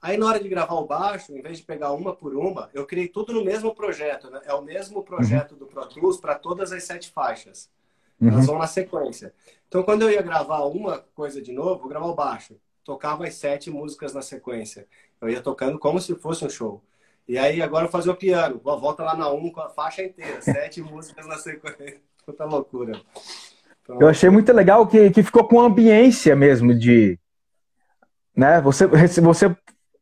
Aí 0.00 0.16
na 0.16 0.26
hora 0.26 0.40
de 0.40 0.48
gravar 0.48 0.74
o 0.74 0.86
baixo, 0.86 1.32
em 1.32 1.42
vez 1.42 1.58
de 1.58 1.64
pegar 1.64 1.92
uma 1.92 2.14
por 2.14 2.34
uma, 2.34 2.70
eu 2.72 2.86
criei 2.86 3.06
tudo 3.06 3.34
no 3.34 3.44
mesmo 3.44 3.74
projeto, 3.74 4.30
né? 4.30 4.40
É 4.44 4.54
o 4.54 4.62
mesmo 4.62 5.02
projeto 5.02 5.52
uhum. 5.52 5.58
do 5.58 5.66
Pro 5.66 5.86
Tools 5.86 6.18
para 6.18 6.34
todas 6.34 6.72
as 6.72 6.84
sete 6.84 7.10
faixas. 7.10 7.68
Uhum. 8.20 8.28
Elas 8.28 8.46
vão 8.46 8.58
na 8.58 8.66
sequência. 8.66 9.32
Então 9.68 9.82
quando 9.82 10.02
eu 10.02 10.10
ia 10.10 10.22
gravar 10.22 10.64
uma 10.64 10.98
coisa 11.14 11.40
de 11.40 11.52
novo, 11.52 11.84
eu 11.84 11.88
gravar 11.88 12.06
o 12.06 12.14
baixo. 12.14 12.56
Tocava 12.84 13.24
as 13.24 13.34
sete 13.34 13.70
músicas 13.70 14.12
na 14.12 14.22
sequência. 14.22 14.86
Eu 15.20 15.28
ia 15.28 15.40
tocando 15.40 15.78
como 15.78 16.00
se 16.00 16.14
fosse 16.14 16.44
um 16.44 16.50
show. 16.50 16.82
E 17.28 17.38
aí 17.38 17.62
agora 17.62 17.86
eu 17.86 17.90
fazia 17.90 18.10
o 18.10 18.16
piano. 18.16 18.60
Volta 18.62 19.02
lá 19.02 19.16
na 19.16 19.30
1 19.30 19.36
um, 19.36 19.52
com 19.52 19.60
a 19.60 19.68
faixa 19.68 20.02
inteira. 20.02 20.40
Sete 20.42 20.82
músicas 20.82 21.26
na 21.26 21.36
sequência. 21.36 22.00
Puta 22.26 22.44
loucura. 22.44 23.00
Então, 23.82 24.00
eu 24.00 24.08
achei 24.08 24.28
muito 24.28 24.52
legal 24.52 24.86
que, 24.86 25.10
que 25.10 25.22
ficou 25.22 25.46
com 25.46 25.60
ambiência 25.60 26.34
mesmo 26.34 26.74
de. 26.74 27.18
Né? 28.34 28.60
Você, 28.62 28.86
você 28.86 29.54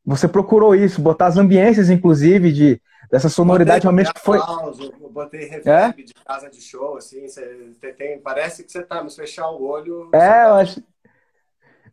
você 0.09 0.27
procurou 0.27 0.75
isso, 0.75 1.03
botar 1.03 1.27
as 1.27 1.37
ambiências, 1.37 1.91
inclusive, 1.91 2.51
de, 2.51 2.81
dessa 3.11 3.29
sonoridade 3.29 3.83
realmente 3.83 4.13
que 4.13 4.21
foi. 4.21 4.39
Eu 4.39 5.11
botei 5.11 5.47
reverb 5.47 6.01
é? 6.01 6.05
de 6.05 6.15
casa 6.15 6.49
de 6.49 6.61
show, 6.61 6.97
assim, 6.97 7.27
você 7.29 7.93
tem, 7.97 8.19
parece 8.19 8.65
que 8.65 8.71
você 8.73 8.83
tá, 8.83 9.03
mas 9.03 9.17
fechar 9.17 9.51
o 9.51 9.63
olho. 9.63 10.11
É, 10.13 10.19
tá... 10.19 10.49
eu, 10.49 10.55
achei, 10.55 10.85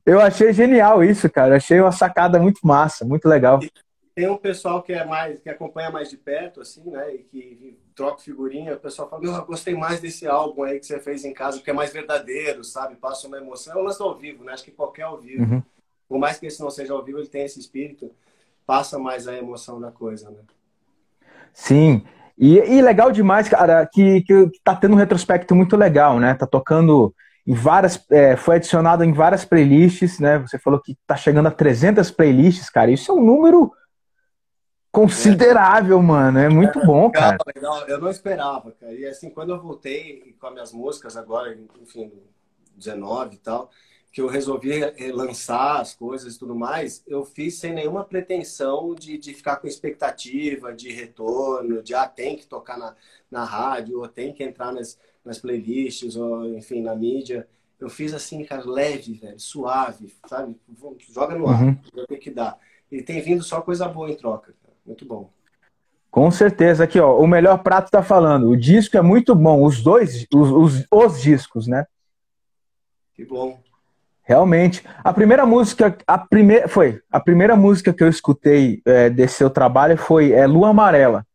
eu 0.05 0.22
achei 0.22 0.53
genial 0.53 1.03
isso, 1.03 1.29
cara. 1.29 1.53
Eu 1.53 1.57
achei 1.57 1.79
uma 1.79 1.91
sacada 1.91 2.39
muito 2.39 2.60
massa, 2.63 3.05
muito 3.05 3.27
legal. 3.27 3.60
E 3.62 3.72
tem 4.13 4.29
um 4.29 4.38
pessoal 4.38 4.81
que 4.81 4.93
é 4.93 5.03
mais, 5.03 5.39
que 5.39 5.50
acompanha 5.50 5.89
mais 5.89 6.10
de 6.10 6.17
perto, 6.17 6.62
assim, 6.62 6.89
né? 6.89 7.13
E 7.13 7.19
que 7.19 7.79
troca 7.93 8.22
figurinha, 8.22 8.75
o 8.75 8.79
pessoal 8.79 9.10
fala, 9.10 9.24
eu 9.25 9.45
gostei 9.45 9.75
mais 9.75 10.00
desse 10.00 10.27
álbum 10.27 10.63
aí 10.63 10.79
que 10.79 10.86
você 10.86 11.00
fez 11.00 11.24
em 11.25 11.34
casa, 11.34 11.57
porque 11.57 11.72
é 11.72 11.74
mais 11.74 11.91
verdadeiro, 11.91 12.63
sabe? 12.63 12.95
Passa 12.95 13.27
uma 13.27 13.38
emoção. 13.38 13.74
É 13.74 13.81
um 13.81 13.84
lance 13.84 14.01
ao 14.01 14.17
vivo, 14.17 14.43
né? 14.43 14.53
Acho 14.53 14.63
que 14.63 14.72
qualquer 14.72 15.03
ao 15.03 15.17
vivo. 15.17 15.43
Uhum 15.43 15.63
por 16.07 16.19
mais 16.19 16.39
que 16.39 16.45
esse 16.45 16.62
não 16.62 16.69
seja 16.69 16.93
ao 16.93 17.03
vivo, 17.03 17.19
ele 17.19 17.27
tem 17.27 17.43
esse 17.43 17.60
espírito, 17.60 18.12
passa 18.65 18.98
mais 18.98 19.27
a 19.27 19.36
emoção 19.36 19.79
da 19.79 19.91
coisa, 19.91 20.29
né? 20.29 20.39
Sim. 21.55 22.03
E, 22.38 22.57
e 22.59 22.81
legal 22.81 23.12
demais, 23.12 23.47
cara, 23.47 23.88
que, 23.91 24.21
que 24.21 24.51
tá 24.62 24.75
tendo 24.75 24.93
um 24.93 24.97
retrospecto 24.97 25.55
muito 25.55 25.77
legal, 25.77 26.19
né? 26.19 26.33
Tá 26.33 26.45
tocando 26.45 27.15
em 27.47 27.53
várias, 27.53 28.03
é, 28.12 28.35
foi 28.35 28.57
adicionado 28.57 29.03
em 29.03 29.13
várias 29.13 29.45
playlists, 29.45 30.19
né? 30.19 30.39
Você 30.39 30.59
falou 30.59 30.81
que 30.81 30.97
tá 31.07 31.15
chegando 31.15 31.47
a 31.47 31.51
300 31.51 32.12
playlists, 32.12 32.69
cara. 32.69 32.91
Isso 32.91 33.09
é 33.09 33.15
um 33.15 33.24
número 33.24 33.71
considerável, 34.91 35.97
é. 35.97 36.01
mano. 36.01 36.39
É 36.39 36.50
muito 36.50 36.79
é, 36.79 36.85
bom, 36.85 37.09
cara. 37.09 37.38
Legal. 37.55 37.88
Eu 37.88 38.01
não 38.01 38.09
esperava, 38.09 38.71
cara. 38.74 38.93
E 38.93 39.05
assim, 39.05 39.29
quando 39.29 39.51
eu 39.51 39.62
voltei 39.62 40.35
com 40.39 40.47
as 40.47 40.53
minhas 40.53 40.74
músicas 40.74 41.15
agora, 41.15 41.57
enfim, 41.81 42.12
19 42.75 43.35
e 43.35 43.39
tal, 43.39 43.69
que 44.15 44.22
eu 44.22 44.27
resolvi 44.27 44.79
lançar 45.12 45.81
as 45.81 45.93
coisas 45.93 46.36
e 46.36 46.39
tudo 46.39 46.55
mais, 46.55 47.03
eu 47.05 47.25
fiz 47.25 47.55
sem 47.55 47.74
nenhuma 47.74 48.01
pretensão 48.01 48.95
de, 48.95 49.17
de 49.17 49.34
ficar 49.34 49.57
com 49.57 49.67
expectativa 49.67 50.74
de 50.74 50.89
retorno, 50.89 51.84
de 51.84 51.93
ah, 51.93 52.07
tem 52.07 52.38
que 52.38 52.48
tocar 52.48 52.77
na, 52.77 52.95
na 53.29 53.43
rádio, 53.43 54.00
ou 54.00 54.07
tem 54.07 54.31
que 54.31 54.41
entrar 54.41 54.72
nas, 54.72 54.98
nas 55.22 55.38
playlists, 55.38 56.15
ou 56.15 56.48
enfim, 56.55 56.81
na 56.81 56.95
mídia. 56.95 57.45
Eu 57.77 57.89
fiz 57.89 58.13
assim, 58.13 58.41
cara, 58.45 58.63
leve, 58.65 59.15
velho, 59.15 59.38
suave, 59.38 60.15
sabe? 60.27 60.57
Joga 61.13 61.36
no 61.36 61.50
ar, 61.50 61.62
uhum. 61.62 61.77
tem 62.07 62.17
que 62.17 62.31
dar. 62.31 62.57
E 62.89 63.01
tem 63.01 63.19
vindo 63.19 63.43
só 63.43 63.60
coisa 63.60 63.86
boa 63.86 64.10
em 64.10 64.15
troca, 64.15 64.55
cara. 64.63 64.77
muito 64.86 65.05
bom. 65.05 65.29
Com 66.10 66.31
certeza, 66.31 66.86
aqui 66.86 67.01
ó, 67.01 67.19
o 67.19 67.27
melhor 67.27 67.62
prato 67.62 67.91
tá 67.91 68.01
falando. 68.01 68.48
O 68.48 68.55
disco 68.55 68.95
é 68.95 69.01
muito 69.01 69.36
bom, 69.36 69.62
os 69.62 69.84
dois, 69.84 70.25
os, 70.34 70.51
os, 70.51 70.88
os 70.89 71.22
discos, 71.22 71.67
né? 71.67 71.86
Que 73.13 73.25
bom. 73.25 73.64
Realmente. 74.25 74.84
A 75.03 75.13
primeira 75.13 75.46
música, 75.46 75.96
a 76.08 76.17
primeira, 76.17 76.67
foi, 76.67 77.00
a 77.12 77.20
primeira 77.20 77.55
música 77.55 77.94
que 77.94 78.03
eu 78.03 78.10
escutei 78.10 78.82
é, 78.84 79.08
desse 79.08 79.36
seu 79.36 79.51
trabalho 79.51 79.96
foi 79.98 80.32
é, 80.32 80.48
Lua 80.48 80.70
Amarela. 80.70 81.25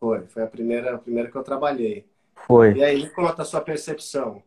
Foi, 0.00 0.26
foi 0.26 0.42
a 0.42 0.46
primeira, 0.46 0.96
a 0.96 0.98
primeira 0.98 1.30
que 1.30 1.36
eu 1.36 1.44
trabalhei. 1.44 2.04
Foi. 2.46 2.74
E 2.74 2.82
aí, 2.82 3.04
me 3.04 3.10
conta 3.10 3.42
a 3.42 3.44
sua 3.44 3.60
percepção. 3.60 4.42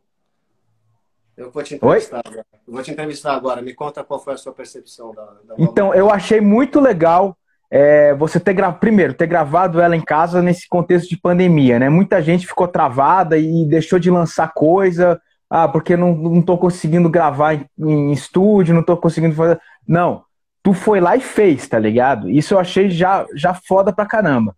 Eu 1.37 1.49
vou 1.49 1.63
te 1.63 1.75
entrevistar 1.75 2.17
Oi? 2.17 2.21
agora. 2.25 2.45
Eu 2.67 2.73
vou 2.73 2.83
te 2.83 2.91
entrevistar 2.91 3.33
agora. 3.33 3.61
Me 3.61 3.73
conta 3.73 4.03
qual 4.03 4.19
foi 4.19 4.33
a 4.33 4.37
sua 4.37 4.51
percepção 4.51 5.15
da, 5.15 5.23
da 5.23 5.55
Então, 5.57 5.93
eu 5.93 6.11
achei 6.11 6.41
muito 6.41 6.81
legal 6.81 7.37
é, 7.71 8.13
você 8.15 8.39
ter 8.39 8.53
gravado, 8.53 8.79
primeiro, 8.79 9.13
ter 9.13 9.27
gravado 9.27 9.79
ela 9.79 9.95
em 9.95 10.01
casa 10.01 10.41
nesse 10.41 10.67
contexto 10.67 11.09
de 11.09 11.17
pandemia, 11.17 11.79
né? 11.79 11.89
Muita 11.89 12.21
gente 12.21 12.45
ficou 12.45 12.67
travada 12.67 13.37
e 13.37 13.65
deixou 13.65 13.97
de 13.97 14.11
lançar 14.11 14.53
coisa 14.53 15.21
ah, 15.49 15.67
porque 15.67 15.95
não, 15.95 16.13
não 16.15 16.41
tô 16.41 16.57
conseguindo 16.57 17.09
gravar 17.09 17.53
em, 17.53 17.65
em 17.79 18.11
estúdio, 18.11 18.75
não 18.75 18.83
tô 18.83 18.97
conseguindo 18.97 19.35
fazer. 19.35 19.59
Não. 19.87 20.23
Tu 20.61 20.73
foi 20.73 20.99
lá 20.99 21.15
e 21.15 21.21
fez, 21.21 21.67
tá 21.67 21.79
ligado? 21.79 22.29
Isso 22.29 22.53
eu 22.53 22.59
achei 22.59 22.89
já, 22.89 23.25
já 23.33 23.53
foda 23.53 23.93
pra 23.93 24.05
caramba. 24.05 24.55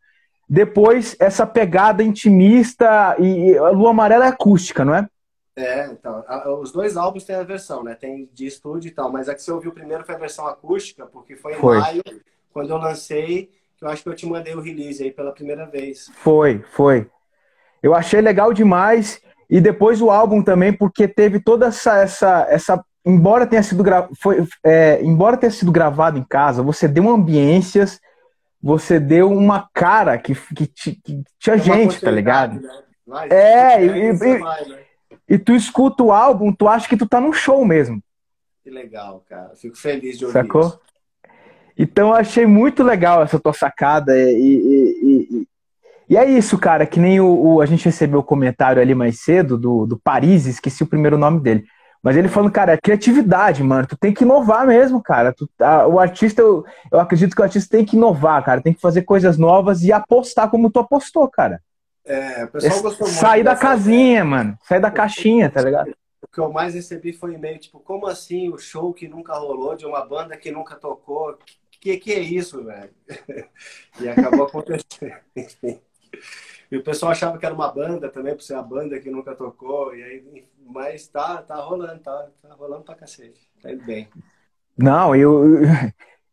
Depois, 0.50 1.16
essa 1.20 1.46
pegada 1.46 2.02
intimista 2.02 3.16
e, 3.20 3.52
e 3.52 3.58
a 3.58 3.70
Lua 3.70 3.92
Amarela 3.92 4.26
é 4.26 4.30
acústica, 4.30 4.84
não 4.84 4.96
é? 4.96 5.08
É, 5.56 5.88
então, 5.88 6.24
a, 6.28 6.52
os 6.54 6.72
dois 6.72 6.98
álbuns 6.98 7.26
têm 7.26 7.36
a 7.36 7.44
versão, 7.44 7.84
né? 7.84 7.94
Tem 7.94 8.28
de 8.34 8.48
estúdio 8.48 8.88
e 8.88 8.92
tal, 8.92 9.12
mas 9.12 9.30
a 9.30 9.36
que 9.36 9.44
você 9.44 9.52
ouviu 9.52 9.72
primeiro 9.72 10.04
foi 10.04 10.16
a 10.16 10.20
versão 10.20 10.48
acústica, 10.48 11.06
porque 11.06 11.36
foi 11.36 11.54
em 11.54 11.58
foi. 11.58 11.78
maio, 11.78 12.02
quando 12.52 12.72
eu 12.72 12.78
lancei, 12.78 13.52
que 13.78 13.86
eu 13.86 13.90
acho 13.90 14.02
que 14.02 14.10
eu 14.10 14.16
te 14.16 14.26
mandei 14.26 14.56
o 14.56 14.62
release 14.62 15.04
aí 15.04 15.12
pela 15.12 15.32
primeira 15.32 15.66
vez. 15.66 16.10
Foi, 16.16 16.64
foi. 16.72 17.08
Eu 17.84 17.94
achei 17.94 18.20
legal 18.20 18.52
demais. 18.52 19.22
E 19.50 19.60
depois 19.60 20.02
o 20.02 20.12
álbum 20.12 20.44
também, 20.44 20.72
porque 20.72 21.08
teve 21.08 21.40
toda 21.40 21.68
essa. 21.68 21.98
essa, 21.98 22.48
essa 22.50 22.86
embora 23.04 23.48
tenha 23.48 23.64
sido 23.64 23.82
gra... 23.82 24.08
foi, 24.20 24.48
é, 24.64 25.02
embora 25.02 25.38
tenha 25.38 25.52
sido 25.52 25.72
gravado 25.72 26.20
em 26.20 26.24
casa, 26.24 26.62
você 26.62 26.88
deu 26.88 27.10
ambiências, 27.10 28.00
você 28.62 29.00
deu 29.00 29.32
uma 29.32 29.68
cara 29.74 30.18
que, 30.18 30.36
que, 30.36 30.68
que 30.68 31.24
tinha 31.40 31.58
gente, 31.58 32.00
tá 32.00 32.12
ligado? 32.12 32.62
Né? 33.08 33.28
é, 33.30 33.84
e, 33.84 34.10
e, 34.10 34.14
vai, 34.14 34.66
né? 34.66 34.80
e 35.28 35.40
tu 35.40 35.54
escuta 35.54 36.04
o 36.04 36.12
álbum, 36.12 36.54
tu 36.54 36.68
acha 36.68 36.88
que 36.88 36.98
tu 36.98 37.08
tá 37.08 37.20
num 37.20 37.34
show 37.34 37.66
mesmo. 37.66 38.04
Que 38.64 38.70
legal, 38.70 39.24
cara. 39.28 39.56
Fico 39.56 39.76
feliz 39.76 40.18
de 40.18 40.26
ouvir 40.26 40.34
Sacou? 40.34 40.62
Isso. 40.62 40.80
Então 41.76 42.10
eu 42.10 42.14
achei 42.16 42.46
muito 42.46 42.84
legal 42.84 43.24
essa 43.24 43.40
tua 43.40 43.54
sacada 43.54 44.14
e, 44.16 45.48
e, 46.10 46.18
é 46.18 46.26
isso, 46.26 46.58
cara, 46.58 46.86
que 46.86 47.00
nem 47.00 47.20
o, 47.20 47.28
o, 47.28 47.62
a 47.62 47.66
gente 47.66 47.86
recebeu 47.86 48.20
o 48.20 48.24
comentário 48.24 48.82
ali 48.82 48.96
mais 48.96 49.20
cedo 49.20 49.58
do, 49.58 49.86
do 49.86 49.98
Paris, 49.98 50.46
esqueci 50.46 50.84
o 50.84 50.88
primeiro 50.88 51.18
nome 51.18 51.40
dele. 51.40 51.66
Mas 52.02 52.16
ele 52.16 52.30
falando, 52.30 52.52
cara, 52.52 52.74
é 52.74 52.78
criatividade, 52.78 53.62
mano. 53.62 53.86
Tu 53.86 53.98
tem 53.98 54.14
que 54.14 54.24
inovar 54.24 54.66
mesmo, 54.66 55.04
cara. 55.04 55.34
Tu, 55.34 55.50
a, 55.60 55.86
o 55.86 56.00
artista, 56.00 56.42
eu, 56.42 56.66
eu 56.92 57.00
acredito 57.00 57.36
que 57.36 57.42
o 57.42 57.44
artista 57.44 57.78
tem 57.78 57.86
que 57.86 57.98
inovar, 57.98 58.44
cara. 58.44 58.62
Tem 58.62 58.74
que 58.74 58.80
fazer 58.80 59.02
coisas 59.02 59.38
novas 59.38 59.84
e 59.84 59.92
apostar 59.92 60.50
como 60.50 60.72
tu 60.72 60.80
apostou, 60.80 61.28
cara. 61.28 61.62
É, 62.06 62.46
o 62.46 62.48
pessoal 62.48 62.82
gostou 62.82 63.08
muito. 63.08 63.20
Sair 63.20 63.44
da 63.44 63.56
casinha, 63.56 64.12
ideia. 64.12 64.26
mano. 64.26 64.58
Sair 64.64 64.80
da 64.80 64.90
caixinha, 64.90 65.50
tá 65.50 65.62
ligado? 65.62 65.94
O 66.22 66.28
que 66.28 66.40
eu 66.40 66.52
mais 66.52 66.74
recebi 66.74 67.12
foi 67.12 67.34
e-mail, 67.34 67.60
tipo, 67.60 67.80
como 67.80 68.08
assim 68.08 68.50
o 68.50 68.58
show 68.58 68.94
que 68.94 69.08
nunca 69.08 69.34
rolou 69.34 69.76
de 69.76 69.86
uma 69.86 70.06
banda 70.06 70.38
que 70.38 70.52
nunca 70.52 70.76
tocou? 70.76 71.38
Que 71.82 71.98
que 71.98 72.12
é 72.14 72.20
isso, 72.20 72.64
velho? 72.64 72.92
e 74.02 74.10
acabou 74.10 74.46
acontecendo, 74.46 75.16
enfim. 75.36 75.80
E 76.72 76.78
o 76.78 76.84
pessoal 76.84 77.12
achava 77.12 77.38
que 77.38 77.46
era 77.46 77.56
uma 77.56 77.72
banda 77.72 78.10
também, 78.10 78.36
por 78.36 78.44
ser 78.44 78.56
a 78.56 78.62
banda 78.62 79.00
que 79.00 79.10
nunca 79.10 79.34
tocou. 79.34 79.96
E 79.96 80.04
aí, 80.04 80.46
mas 80.66 81.08
tá, 81.08 81.42
tá 81.42 81.56
rolando, 81.56 82.00
tá, 82.00 82.28
tá 82.42 82.54
rolando 82.54 82.84
pra 82.84 82.96
cacete. 82.96 83.40
Tá 83.62 83.72
indo 83.72 83.84
bem. 83.84 84.08
Não, 84.78 85.16
e, 85.16 85.22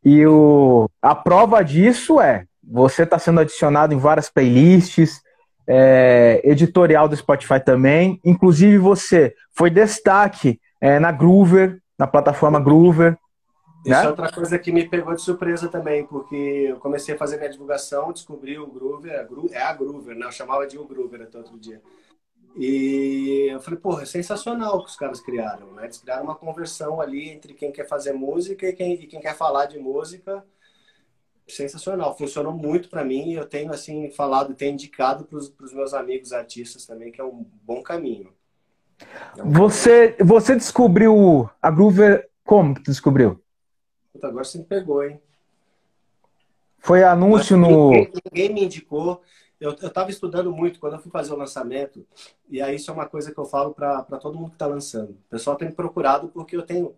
e 0.05 0.27
o, 0.27 0.89
a 1.01 1.15
prova 1.15 1.63
disso 1.63 2.21
é 2.21 2.45
você 2.63 3.05
está 3.05 3.19
sendo 3.19 3.41
adicionado 3.41 3.95
em 3.95 3.99
várias 3.99 4.29
playlists, 4.29 5.23
é, 5.67 6.41
editorial 6.45 7.09
do 7.09 7.17
Spotify 7.17 7.61
também. 7.65 8.21
Inclusive, 8.25 8.77
você 8.79 9.35
foi 9.53 9.71
destaque 9.71 10.61
é, 10.81 10.99
na 10.99 11.13
Groover, 11.13 11.81
na 11.99 12.07
plataforma 12.07 12.61
Groover. 12.61 13.17
Isso 13.87 13.95
né? 13.95 14.05
é 14.05 14.09
outra 14.09 14.33
coisa 14.33 14.59
que 14.59 14.73
me 14.73 14.89
pegou 14.89 15.15
de 15.15 15.23
surpresa 15.23 15.69
também, 15.69 16.05
porque 16.05 16.67
eu 16.71 16.77
comecei 16.81 17.15
a 17.15 17.19
fazer 17.19 17.37
minha 17.37 17.49
divulgação, 17.49 18.13
descobri 18.13 18.59
o 18.59 18.67
Groover, 18.67 19.13
é 19.53 19.63
a 19.63 19.73
Groover, 19.73 20.17
né? 20.17 20.27
Eu 20.27 20.33
chamava 20.33 20.67
de 20.67 20.77
o 20.77 20.85
Groover 20.85 21.23
até 21.23 21.39
outro 21.39 21.57
dia. 21.57 21.81
E 22.57 23.47
eu 23.49 23.61
falei, 23.61 23.79
porra, 23.79 24.03
é 24.03 24.07
sensacional 24.07 24.79
o 24.79 24.83
que 24.83 24.91
os 24.91 24.97
caras 24.97 25.21
criaram, 25.21 25.71
né? 25.73 25.85
Eles 25.85 25.99
criaram 25.99 26.25
uma 26.25 26.35
conversão 26.35 27.01
ali 27.01 27.29
entre 27.29 27.55
quem 27.55 27.71
quer 27.71 27.87
fazer 27.87 28.13
música 28.13 28.67
e 28.67 28.73
quem, 28.73 28.95
e 28.95 29.07
quem 29.07 29.21
quer 29.21 29.37
falar 29.37 29.67
de 29.67 29.79
música. 29.79 30.45
Sensacional, 31.47 32.19
funcionou 32.19 32.53
muito 32.53 32.89
para 32.89 33.05
mim. 33.05 33.35
Eu 33.35 33.47
tenho, 33.47 33.71
assim, 33.73 34.11
falado, 34.11 34.53
tenho 34.53 34.73
indicado 34.73 35.27
para 35.27 35.39
os 35.39 35.73
meus 35.73 35.95
amigos 35.95 36.33
artistas 36.33 36.85
também, 36.85 37.13
que 37.13 37.21
é 37.21 37.25
um 37.25 37.47
bom 37.63 37.83
caminho. 37.83 38.33
Você, 39.45 40.17
você 40.19 40.57
descobriu 40.57 41.49
a 41.63 41.71
Groover 41.71 42.29
como 42.43 42.75
que 42.75 42.83
tu 42.83 42.91
descobriu? 42.91 43.41
Puta, 44.17 44.29
agora 44.29 44.45
você 44.45 44.57
me 44.57 44.65
pegou, 44.65 45.05
hein? 45.05 45.21
Foi 46.79 47.05
anúncio 47.05 47.55
no. 47.55 47.91
Ninguém, 47.91 48.13
ninguém, 48.33 48.55
me 48.55 48.65
indicou. 48.65 49.21
Eu 49.61 49.73
estava 49.73 50.11
estudando 50.11 50.51
muito 50.51 50.81
quando 50.81 50.95
eu 50.95 50.99
fui 50.99 51.11
fazer 51.11 51.33
o 51.33 51.37
lançamento, 51.37 52.07
e 52.49 52.61
aí 52.61 52.77
isso 52.77 52.91
é 52.91 52.95
uma 52.95 53.07
coisa 53.07 53.33
que 53.33 53.39
eu 53.39 53.45
falo 53.45 53.75
para 53.75 54.03
todo 54.19 54.39
mundo 54.39 54.51
que 54.51 54.55
está 54.55 54.67
lançando. 54.67 55.11
O 55.11 55.31
pessoal 55.31 55.57
tem 55.57 55.69
me 55.69 55.75
procurado 55.75 56.29
porque 56.29 56.57
eu 56.57 56.63
tenho 56.63 56.95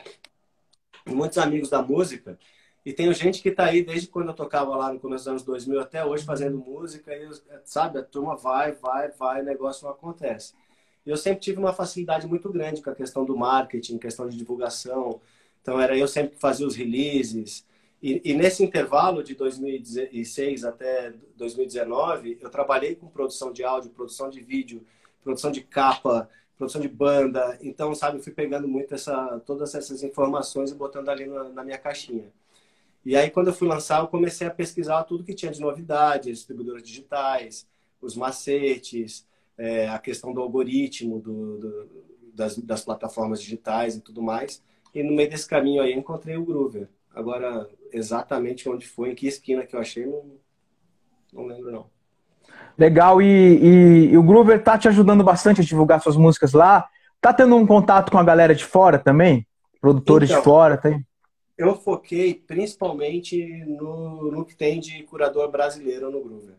muitos 1.07 1.39
amigos 1.39 1.71
da 1.71 1.83
música 1.83 2.39
e 2.85 2.93
tenho 2.93 3.13
gente 3.15 3.41
que 3.41 3.49
está 3.49 3.67
aí 3.67 3.85
desde 3.85 4.09
quando 4.09 4.29
eu 4.29 4.35
tocava 4.35 4.77
lá 4.77 4.93
no 4.93 4.99
começo 4.99 5.25
dos 5.25 5.29
anos 5.29 5.43
2000 5.45 5.81
até 5.81 6.05
hoje 6.05 6.25
fazendo 6.25 6.59
música 6.59 7.15
e, 7.15 7.29
sabe, 7.65 7.99
a 7.99 8.03
turma 8.03 8.37
vai, 8.37 8.73
vai, 8.73 9.11
vai, 9.11 9.41
o 9.41 9.45
negócio 9.45 9.85
não 9.85 9.93
acontece. 9.93 10.55
E 11.07 11.11
eu 11.11 11.17
sempre 11.17 11.41
tive 11.41 11.59
uma 11.59 11.73
facilidade 11.73 12.27
muito 12.27 12.51
grande 12.51 12.83
com 12.83 12.91
a 12.91 12.95
questão 12.95 13.25
do 13.25 13.37
marketing, 13.37 13.99
questão 13.99 14.29
de 14.29 14.37
divulgação. 14.37 15.21
Então, 15.63 15.81
era 15.81 15.97
eu 15.97 16.09
sempre 16.09 16.35
que 16.35 16.41
fazia 16.41 16.67
os 16.67 16.75
releases, 16.77 17.67
e, 18.03 18.21
e, 18.25 18.35
nesse 18.35 18.63
intervalo 18.63 19.25
de 19.25 19.35
2006 19.35 20.65
até 20.65 21.13
2019, 21.37 22.39
eu 22.41 22.49
trabalhei 22.49 22.95
com 22.95 23.09
produção 23.09 23.53
de 23.53 23.65
áudio, 23.65 23.91
produção 23.91 24.31
de 24.31 24.41
vídeo, 24.41 24.87
produção 25.23 25.51
de 25.51 25.63
capa, 25.63 26.31
produção 26.57 26.81
de 26.81 26.89
banda. 26.89 27.59
Então, 27.61 27.93
sabe, 27.95 28.19
eu 28.19 28.23
fui 28.23 28.33
pegando 28.33 28.69
muito 28.69 28.95
essa, 28.95 29.41
todas 29.45 29.75
essas 29.75 30.03
informações 30.05 30.71
e 30.71 30.75
botando 30.75 31.09
ali 31.09 31.27
na, 31.27 31.49
na 31.49 31.65
minha 31.65 31.79
caixinha. 31.79 32.31
E 33.05 33.17
aí, 33.17 33.31
quando 33.31 33.49
eu 33.49 33.55
fui 33.55 33.67
lançar, 33.67 34.01
eu 34.01 34.09
comecei 34.09 34.47
a 34.47 34.51
pesquisar 34.51 35.03
tudo 35.05 35.25
que 35.25 35.35
tinha 35.35 35.51
de 35.51 35.61
novidades, 35.61 36.39
distribuidoras 36.39 36.83
digitais, 36.85 37.67
os 38.01 38.15
macetes, 38.15 39.27
é, 39.57 39.89
a 39.89 39.99
questão 39.99 40.33
do 40.33 40.41
algoritmo 40.41 41.19
do, 41.21 41.59
do, 41.59 41.89
das, 42.33 42.57
das 42.59 42.85
plataformas 42.85 43.43
digitais 43.43 43.97
e 43.97 44.01
tudo 44.01 44.23
mais. 44.23 44.63
E 44.95 45.03
no 45.03 45.13
meio 45.13 45.31
desse 45.31 45.47
caminho 45.47 45.83
aí, 45.83 45.93
encontrei 45.93 46.37
o 46.37 46.45
Groover. 46.45 46.89
Agora, 47.15 47.69
exatamente 47.93 48.69
onde 48.69 48.87
foi, 48.87 49.11
em 49.11 49.15
que 49.15 49.27
esquina 49.27 49.67
que 49.67 49.75
eu 49.75 49.81
achei, 49.81 50.07
não, 50.07 50.25
não 51.33 51.47
lembro 51.47 51.71
não. 51.71 51.87
Legal, 52.77 53.21
e, 53.21 53.27
e, 53.27 54.11
e, 54.13 54.17
o 54.17 54.23
Groover 54.23 54.63
tá 54.63 54.79
te 54.79 54.89
ajudando 54.89 55.25
bastante 55.25 55.61
a 55.61 55.65
divulgar 55.65 56.01
suas 56.01 56.17
músicas 56.17 56.53
lá? 56.53 56.89
Tá 57.21 57.33
tendo 57.33 57.57
um 57.57 57.67
contato 57.67 58.11
com 58.11 58.19
a 58.19 58.25
galera 58.25 58.55
de 58.55 58.65
fora 58.65 58.99
também? 58.99 59.47
Produtores 59.81 60.31
então, 60.31 60.41
de 60.41 60.45
fora, 60.45 60.77
tem? 60.77 61.05
Eu 61.57 61.75
foquei 61.75 62.35
principalmente 62.35 63.65
no, 63.67 64.31
no 64.31 64.45
que 64.45 64.55
tem 64.55 64.79
de 64.79 65.03
curador 65.03 65.51
brasileiro 65.51 66.11
no 66.11 66.23
Groover. 66.23 66.55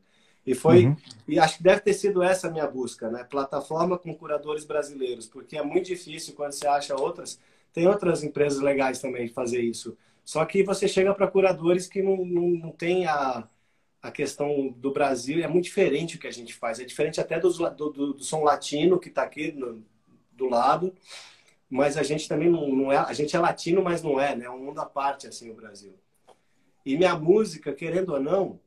E 0.45 0.55
foi, 0.55 0.88
uhum. 0.88 0.95
e 1.27 1.39
acho 1.39 1.57
que 1.57 1.63
deve 1.63 1.81
ter 1.81 1.93
sido 1.93 2.24
essa 2.24 2.48
a 2.48 2.51
minha 2.51 2.67
busca, 2.67 3.09
né? 3.09 3.24
Plataforma 3.24 3.98
com 3.98 4.13
curadores 4.13 4.65
brasileiros, 4.65 5.27
porque 5.27 5.57
é 5.57 5.63
muito 5.63 5.86
difícil 5.86 6.33
quando 6.33 6.53
você 6.53 6.67
acha 6.67 6.95
outras. 6.95 7.39
Tem 7.73 7.88
outras 7.88 8.23
empresas 8.23 8.59
legais 8.59 8.99
também 8.99 9.27
de 9.27 9.33
fazer 9.33 9.61
isso. 9.61 9.97
Só 10.23 10.43
que 10.45 10.63
você 10.63 10.88
chega 10.88 11.13
para 11.13 11.27
curadores 11.27 11.88
que 11.88 12.01
não, 12.01 12.17
não, 12.25 12.49
não 12.49 12.71
tem 12.71 13.05
a, 13.05 13.47
a 14.01 14.11
questão 14.11 14.69
do 14.77 14.91
Brasil, 14.91 15.43
é 15.43 15.47
muito 15.47 15.65
diferente 15.65 16.15
o 16.15 16.19
que 16.19 16.27
a 16.27 16.31
gente 16.31 16.53
faz. 16.53 16.79
É 16.79 16.85
diferente 16.85 17.19
até 17.19 17.39
do, 17.39 17.49
do, 17.49 18.13
do 18.13 18.23
som 18.23 18.43
latino 18.43 18.99
que 18.99 19.09
está 19.09 19.23
aqui 19.23 19.51
no, 19.51 19.83
do 20.31 20.47
lado, 20.47 20.93
mas 21.69 21.97
a 21.97 22.03
gente 22.03 22.27
também 22.27 22.49
não, 22.49 22.67
não, 22.67 22.91
é. 22.91 22.97
A 22.97 23.13
gente 23.13 23.35
é 23.35 23.39
latino, 23.39 23.83
mas 23.83 24.01
não 24.01 24.19
é, 24.19 24.35
né? 24.35 24.45
É 24.45 24.49
um 24.49 24.59
mundo 24.59 24.79
à 24.79 24.85
parte, 24.85 25.27
assim, 25.27 25.51
o 25.51 25.55
Brasil. 25.55 25.93
E 26.85 26.97
minha 26.97 27.15
música, 27.15 27.73
querendo 27.73 28.13
ou 28.13 28.19
não, 28.19 28.59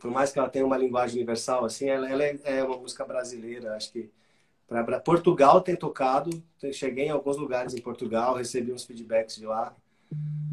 por 0.00 0.10
mais 0.10 0.32
que 0.32 0.38
ela 0.38 0.48
tenha 0.48 0.64
uma 0.64 0.76
linguagem 0.76 1.16
universal, 1.16 1.64
assim, 1.64 1.88
ela, 1.88 2.08
ela 2.10 2.24
é, 2.24 2.38
é, 2.44 2.64
uma 2.64 2.76
música 2.78 3.04
brasileira. 3.04 3.74
Acho 3.74 3.92
que 3.92 4.10
para 4.68 5.00
Portugal 5.00 5.62
tem 5.62 5.74
tocado, 5.74 6.30
cheguei 6.72 7.06
em 7.06 7.10
alguns 7.10 7.38
lugares 7.38 7.74
em 7.74 7.80
Portugal, 7.80 8.34
recebi 8.34 8.70
uns 8.70 8.84
feedbacks 8.84 9.36
de 9.36 9.46
lá. 9.46 9.74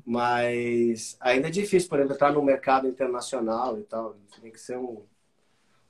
Mas 0.05 1.17
ainda 1.19 1.49
é 1.49 1.51
difícil, 1.51 1.89
por 1.89 1.99
exemplo, 1.99 2.15
entrar 2.15 2.31
no 2.31 2.41
mercado 2.41 2.87
internacional 2.87 3.77
e 3.77 3.83
tal. 3.83 4.15
Tem 4.41 4.51
que 4.51 4.59
ser 4.59 4.77
um. 4.77 5.03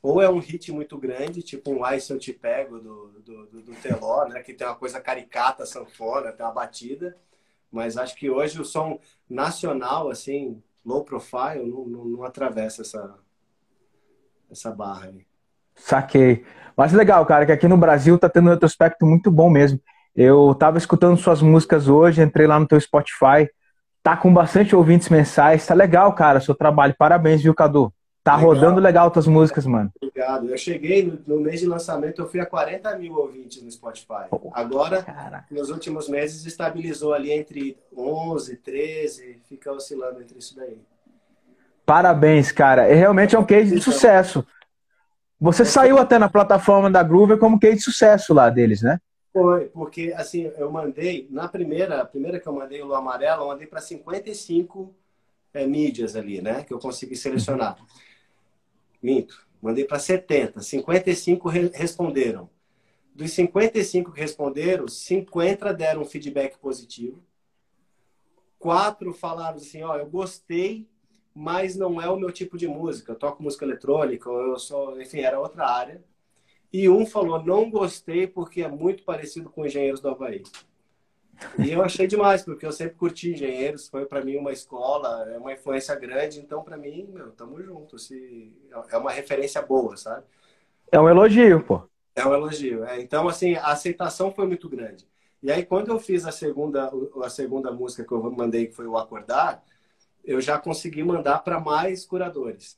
Ou 0.02 0.21
é 0.21 0.30
um 0.30 0.39
hit 0.39 0.71
muito 0.71 0.97
grande, 0.97 1.41
tipo 1.43 1.71
um 1.71 1.84
Ai 1.84 2.00
Se 2.00 2.13
Eu 2.13 2.19
Te 2.19 2.32
Pego 2.34 2.80
do, 2.80 3.08
do, 3.19 3.45
do, 3.47 3.62
do 3.62 3.76
Teló, 3.76 4.28
né? 4.28 4.41
Que 4.41 4.54
tem 4.54 4.65
uma 4.65 4.76
coisa 4.76 5.00
caricata, 5.00 5.65
sanfona, 5.65 6.32
tem 6.32 6.45
uma 6.45 6.52
batida. 6.52 7.17
Mas 7.71 7.97
acho 7.97 8.15
que 8.15 8.30
hoje 8.30 8.60
o 8.60 8.65
som 8.65 9.00
nacional, 9.30 10.10
assim, 10.10 10.63
low 10.84 11.04
profile, 11.04 11.65
não, 11.65 11.86
não, 11.86 12.06
não 12.06 12.23
atravessa 12.23 12.84
essa, 12.84 13.19
essa 14.50 14.71
barra 14.71 15.08
aí. 15.08 15.26
Saquei. 15.76 16.44
Mas 16.76 16.92
legal, 16.92 17.26
cara, 17.26 17.46
que 17.46 17.52
aqui 17.52 17.68
no 17.68 17.78
Brasil 17.78 18.18
tá 18.18 18.28
tendo 18.28 18.48
um 18.48 18.54
retrospecto 18.54 19.06
muito 19.06 19.32
bom 19.32 19.50
mesmo. 19.50 19.80
Eu 20.16 20.56
tava 20.56 20.78
escutando 20.78 21.18
suas 21.18 21.42
músicas 21.42 21.88
hoje, 21.88 22.22
entrei 22.22 22.48
lá 22.48 22.60
no 22.60 22.68
teu 22.68 22.80
Spotify, 22.80 23.50
tá 24.02 24.16
com 24.16 24.34
bastante 24.34 24.76
ouvintes 24.76 25.10
mensais, 25.10 25.66
tá 25.66 25.74
legal, 25.74 26.14
cara, 26.14 26.40
seu 26.40 26.56
trabalho. 26.56 26.96
Parabéns, 26.98 27.42
viu, 27.42 27.54
Cadu? 27.54 27.94
Tá 28.24 28.38
legal. 28.38 28.54
rodando 28.54 28.82
legal 28.82 29.12
tuas 29.12 29.28
músicas, 29.28 29.68
mano. 29.68 29.92
Obrigado. 30.02 30.50
Eu 30.50 30.58
cheguei 30.58 31.22
no, 31.28 31.40
mês 31.40 31.60
de 31.60 31.68
lançamento, 31.68 32.22
eu 32.22 32.28
fui 32.28 32.40
a 32.40 32.46
40 32.46 32.98
mil 32.98 33.14
ouvintes 33.14 33.62
no 33.62 33.72
Spotify. 33.72 34.26
Agora, 34.54 35.04
Caraca. 35.04 35.46
nos 35.52 35.70
últimos 35.70 36.10
meses, 36.10 36.46
estabilizou 36.46 37.14
ali 37.14 37.32
entre 37.32 37.78
11, 37.96 38.58
13, 38.58 39.42
fica 39.48 39.72
oscilando 39.72 40.22
entre 40.22 40.40
isso 40.40 40.56
daí. 40.56 40.80
Parabéns, 41.86 42.52
cara. 42.52 42.90
E 42.90 42.96
realmente 42.96 43.36
é 43.36 43.40
um 43.40 43.46
case 43.46 43.70
de 43.70 43.80
então, 43.80 43.94
sucesso. 43.94 44.46
Você 45.39 45.63
é 45.63 45.65
saiu 45.65 45.98
até 45.98 46.17
na 46.17 46.30
plataforma 46.30 46.89
da 46.89 47.04
Groover 47.04 47.38
como 47.38 47.60
case 47.60 47.78
de 47.78 47.84
sucesso 47.84 48.34
lá 48.34 48.50
deles, 48.50 48.82
né? 48.82 49.00
Foi, 49.34 49.65
porque 49.65 50.13
assim, 50.15 50.52
eu 50.58 50.71
mandei, 50.71 51.28
na 51.30 51.48
primeira, 51.48 52.02
a 52.02 52.06
primeira 52.06 52.39
que 52.39 52.48
eu 52.48 52.54
mandei, 52.54 52.82
o 52.82 52.95
Amarelo, 52.95 53.43
eu 53.43 53.48
mandei 53.48 53.67
para 53.67 53.82
55 53.82 54.95
é, 55.54 55.67
mídias 55.67 56.15
ali, 56.15 56.41
né? 56.41 56.63
Que 56.63 56.74
eu 56.74 56.80
consegui 56.80 57.17
selecionar. 57.17 57.78
Minto, 59.04 59.45
mandei 59.62 59.84
para 59.84 60.00
70. 60.00 60.62
55 60.62 61.50
re 61.50 61.69
responderam. 61.74 62.50
Dos 63.13 63.32
55 63.32 64.12
que 64.12 64.19
responderam, 64.19 64.88
50 64.88 65.74
deram 65.74 66.02
um 66.02 66.06
feedback 66.06 66.58
positivo. 66.58 67.21
Quatro 68.60 69.13
falaram 69.13 69.58
assim: 69.58 69.84
ó, 69.84 69.95
eu 69.95 70.06
gostei, 70.06 70.88
mas 71.36 71.76
não 71.76 72.02
é 72.02 72.10
o 72.10 72.15
meu 72.15 72.32
tipo 72.32 72.58
de 72.58 72.65
música. 72.65 73.12
Eu 73.12 73.17
toco 73.17 73.43
música 73.43 73.65
eletrônica, 73.65 74.30
eu 74.30 74.58
sou, 74.58 75.00
enfim, 75.02 75.19
era 75.19 75.38
outra 75.38 75.67
área. 75.67 76.02
E 76.71 76.89
um 76.89 77.06
falou, 77.06 77.43
não 77.43 77.69
gostei 77.69 78.26
porque 78.26 78.62
é 78.62 78.69
muito 78.69 79.04
parecido 79.04 79.50
com 79.50 79.65
Engenheiros 79.65 80.00
do 80.00 80.10
Havaí. 80.10 80.43
E 81.60 81.71
eu 81.71 81.84
achei 81.84 82.08
demais, 82.08 82.43
porque 82.43 82.65
eu 82.65 82.71
sempre 82.71 82.95
curti 82.95 83.32
Engenheiros, 83.32 83.89
foi 83.89 84.06
para 84.06 84.24
mim 84.24 84.38
uma 84.38 84.54
escola, 84.54 85.30
é 85.30 85.38
uma 85.38 85.52
influência 85.52 85.93
grande, 85.95 86.39
então 86.39 86.63
para 86.63 86.78
mim, 86.78 87.06
meu, 87.12 87.32
tamo 87.32 87.62
junto. 87.62 88.00
Se, 88.00 88.54
é 88.89 88.98
uma 88.98 89.12
referência 89.12 89.62
boa, 89.62 89.98
sabe? 89.98 90.24
É 90.89 91.00
um 91.00 91.10
elogio, 91.10 91.62
pô. 91.63 91.84
É 92.15 92.26
um 92.26 92.34
elogio. 92.34 92.86
É. 92.86 93.02
Então, 93.02 93.28
assim, 93.28 93.56
a 93.56 93.67
aceitação 93.67 94.32
foi 94.32 94.48
muito 94.48 94.69
grande. 94.69 95.06
E 95.43 95.52
aí, 95.52 95.65
quando 95.65 95.89
eu 95.89 96.00
fiz 96.00 96.26
a 96.26 96.32
segunda, 96.32 96.89
a 97.21 97.30
segunda 97.30 97.71
música 97.71 98.06
que 98.06 98.12
eu 98.12 98.32
mandei, 98.32 98.67
que 98.67 98.74
foi 98.74 98.88
o 98.88 98.98
Acordar, 98.98 99.62
eu 100.26 100.42
já 100.42 100.58
consegui 100.58 101.04
mandar 101.04 101.40
para 101.40 101.60
mais 101.60 102.06
curadores. 102.06 102.78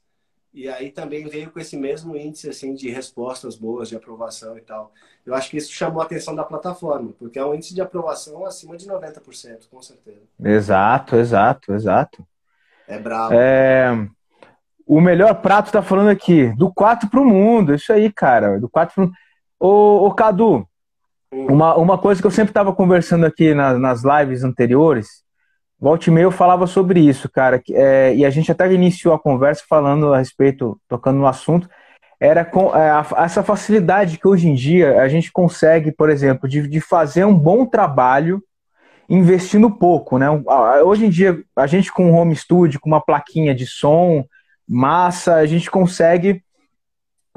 E 0.53 0.67
aí 0.67 0.91
também 0.91 1.27
veio 1.27 1.51
com 1.51 1.59
esse 1.59 1.77
mesmo 1.77 2.15
índice 2.17 2.49
assim 2.49 2.73
de 2.73 2.89
respostas 2.89 3.55
boas, 3.55 3.89
de 3.89 3.95
aprovação 3.95 4.57
e 4.57 4.61
tal. 4.61 4.91
Eu 5.25 5.35
acho 5.35 5.49
que 5.49 5.57
isso 5.57 5.71
chamou 5.71 6.01
a 6.01 6.05
atenção 6.05 6.33
da 6.35 6.43
plataforma, 6.43 7.13
porque 7.19 7.37
é 7.37 7.45
um 7.45 7.53
índice 7.53 7.75
de 7.75 7.81
aprovação 7.81 8.45
acima 8.45 8.75
de 8.75 8.87
90%, 8.87 9.69
com 9.69 9.81
certeza. 9.81 10.21
Exato, 10.43 11.15
exato, 11.15 11.73
exato. 11.73 12.27
É 12.87 12.97
bravo. 12.97 13.33
É... 13.33 14.07
O 14.85 15.01
melhor 15.01 15.41
prato 15.41 15.71
tá 15.71 15.83
falando 15.83 16.09
aqui, 16.09 16.47
do 16.55 16.73
4 16.73 17.09
pro 17.09 17.25
mundo. 17.25 17.75
Isso 17.75 17.91
aí, 17.91 18.11
cara, 18.11 18.57
do 18.57 18.69
4 18.69 18.95
pro 18.95 19.11
Ô, 19.59 20.05
ô 20.05 20.13
Cadu, 20.13 20.67
hum. 21.31 21.47
uma, 21.47 21.75
uma 21.75 21.97
coisa 21.97 22.21
que 22.21 22.27
eu 22.27 22.31
sempre 22.31 22.53
tava 22.53 22.73
conversando 22.73 23.25
aqui 23.25 23.53
na, 23.53 23.77
nas 23.77 24.03
lives 24.03 24.43
anteriores, 24.43 25.23
Volte 25.79 26.09
eu 26.09 26.31
falava 26.31 26.65
sobre 26.65 26.99
isso, 26.99 27.29
cara, 27.29 27.61
é, 27.69 28.13
e 28.15 28.25
a 28.25 28.31
gente 28.31 28.51
até 28.51 28.71
iniciou 28.73 29.13
a 29.13 29.19
conversa 29.19 29.63
falando 29.69 30.11
a 30.11 30.17
respeito, 30.17 30.79
tocando 30.87 31.19
no 31.19 31.27
assunto, 31.27 31.69
era 32.19 32.43
com 32.43 32.75
é, 32.75 32.89
a, 32.89 33.05
essa 33.17 33.43
facilidade 33.43 34.17
que 34.17 34.27
hoje 34.27 34.49
em 34.49 34.55
dia 34.55 34.99
a 34.99 35.07
gente 35.07 35.31
consegue, 35.31 35.91
por 35.91 36.09
exemplo, 36.09 36.49
de, 36.49 36.67
de 36.67 36.81
fazer 36.81 37.25
um 37.25 37.37
bom 37.37 37.63
trabalho 37.63 38.41
investindo 39.07 39.69
pouco, 39.69 40.17
né? 40.17 40.27
Hoje 40.83 41.05
em 41.05 41.09
dia, 41.09 41.41
a 41.55 41.67
gente 41.67 41.93
com 41.93 42.11
um 42.11 42.15
home 42.15 42.35
studio, 42.35 42.79
com 42.79 42.89
uma 42.89 42.99
plaquinha 42.99 43.55
de 43.55 43.65
som, 43.65 44.25
massa, 44.67 45.35
a 45.35 45.45
gente 45.45 45.71
consegue 45.71 46.43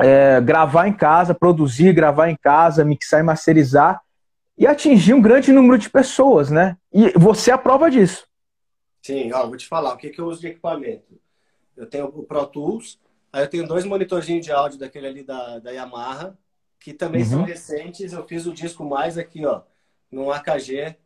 é, 0.01 0.41
gravar 0.41 0.89
em 0.89 0.93
casa, 0.93 1.35
produzir, 1.35 1.93
gravar 1.93 2.29
em 2.31 2.37
casa, 2.37 2.85
mixar 2.85 3.21
e 3.21 3.23
masterizar 3.23 4.01
e 4.59 4.67
atingir 4.67 5.15
um 5.15 5.23
grande 5.23 5.53
número 5.53 5.79
de 5.79 5.89
pessoas, 5.89 6.51
né? 6.51 6.77
E 6.93 7.13
você 7.17 7.51
é 7.51 7.55
a 7.55 7.59
prova 7.59 7.91
disso. 7.91 8.30
Sim, 9.03 9.33
ó, 9.33 9.47
vou 9.47 9.57
te 9.57 9.67
falar, 9.67 9.95
o 9.95 9.97
que, 9.97 10.11
que 10.11 10.21
eu 10.21 10.27
uso 10.27 10.41
de 10.41 10.49
equipamento? 10.49 11.19
Eu 11.77 11.87
tenho 11.87 12.07
o 12.07 12.23
Pro 12.23 12.47
Tools, 12.47 12.99
aí 13.33 13.43
eu 13.43 13.49
tenho 13.49 13.67
dois 13.67 13.85
monitorzinhos 13.85 14.45
de 14.45 14.53
áudio 14.53 14.79
daquele 14.79 15.07
ali 15.07 15.23
da, 15.23 15.59
da 15.59 15.71
Yamaha, 15.71 16.37
que 16.79 16.93
também 16.93 17.23
uhum. 17.23 17.29
são 17.29 17.43
recentes. 17.43 18.13
Eu 18.13 18.27
fiz 18.27 18.47
o 18.47 18.53
disco 18.53 18.85
mais 18.85 19.17
aqui, 19.19 19.45
ó, 19.47 19.63
no 20.11 20.33
AKG. 20.33 20.97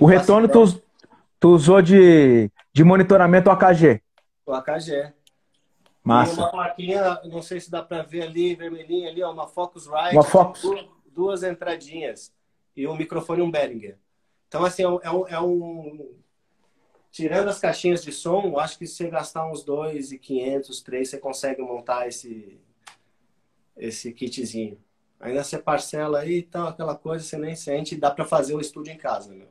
O 0.00 0.06
retorno 0.06 0.48
tu, 0.48 0.82
tu 1.38 1.50
usou 1.50 1.80
de, 1.80 2.50
de 2.72 2.84
monitoramento 2.84 3.50
AKG? 3.50 4.02
O 4.44 4.52
AKG. 4.52 5.12
Massa. 6.02 6.32
E 6.32 6.36
uma 6.38 6.50
plaquinha, 6.50 7.20
não 7.24 7.42
sei 7.42 7.60
se 7.60 7.70
dá 7.70 7.82
para 7.82 8.02
ver 8.02 8.22
ali, 8.22 8.54
vermelhinha 8.54 9.10
ali, 9.10 9.22
ó, 9.22 9.30
uma 9.32 9.46
Focusrite. 9.46 10.14
Uma 10.14 10.22
Focus. 10.22 10.62
Duas, 10.62 10.86
duas, 11.06 11.42
entradinhas. 11.42 12.32
E 12.74 12.86
um 12.86 12.96
microfone 12.96 13.42
um 13.42 13.50
Behringer. 13.50 13.98
Então, 14.48 14.64
assim, 14.64 14.82
é 14.82 14.88
um, 14.88 15.00
é 15.02 15.10
um, 15.10 15.28
é 15.28 15.40
um... 15.40 16.14
Tirando 17.10 17.48
as 17.48 17.58
caixinhas 17.58 18.02
de 18.02 18.12
som, 18.12 18.58
acho 18.58 18.78
que 18.78 18.86
se 18.86 18.94
você 18.94 19.10
gastar 19.10 19.50
uns 19.50 19.64
2,500, 19.64 20.80
3, 20.80 21.10
você 21.10 21.18
consegue 21.18 21.60
montar 21.60 22.06
esse, 22.06 22.60
esse 23.76 24.12
kitzinho. 24.12 24.78
Ainda 25.18 25.42
você 25.42 25.58
parcela 25.58 26.20
aí 26.20 26.38
e 26.38 26.42
tal, 26.42 26.68
aquela 26.68 26.94
coisa, 26.94 27.24
você 27.24 27.36
nem 27.36 27.54
sente, 27.54 27.96
dá 27.96 28.10
para 28.10 28.24
fazer 28.24 28.54
o 28.54 28.60
estúdio 28.60 28.92
em 28.92 28.96
casa, 28.96 29.34
meu. 29.34 29.48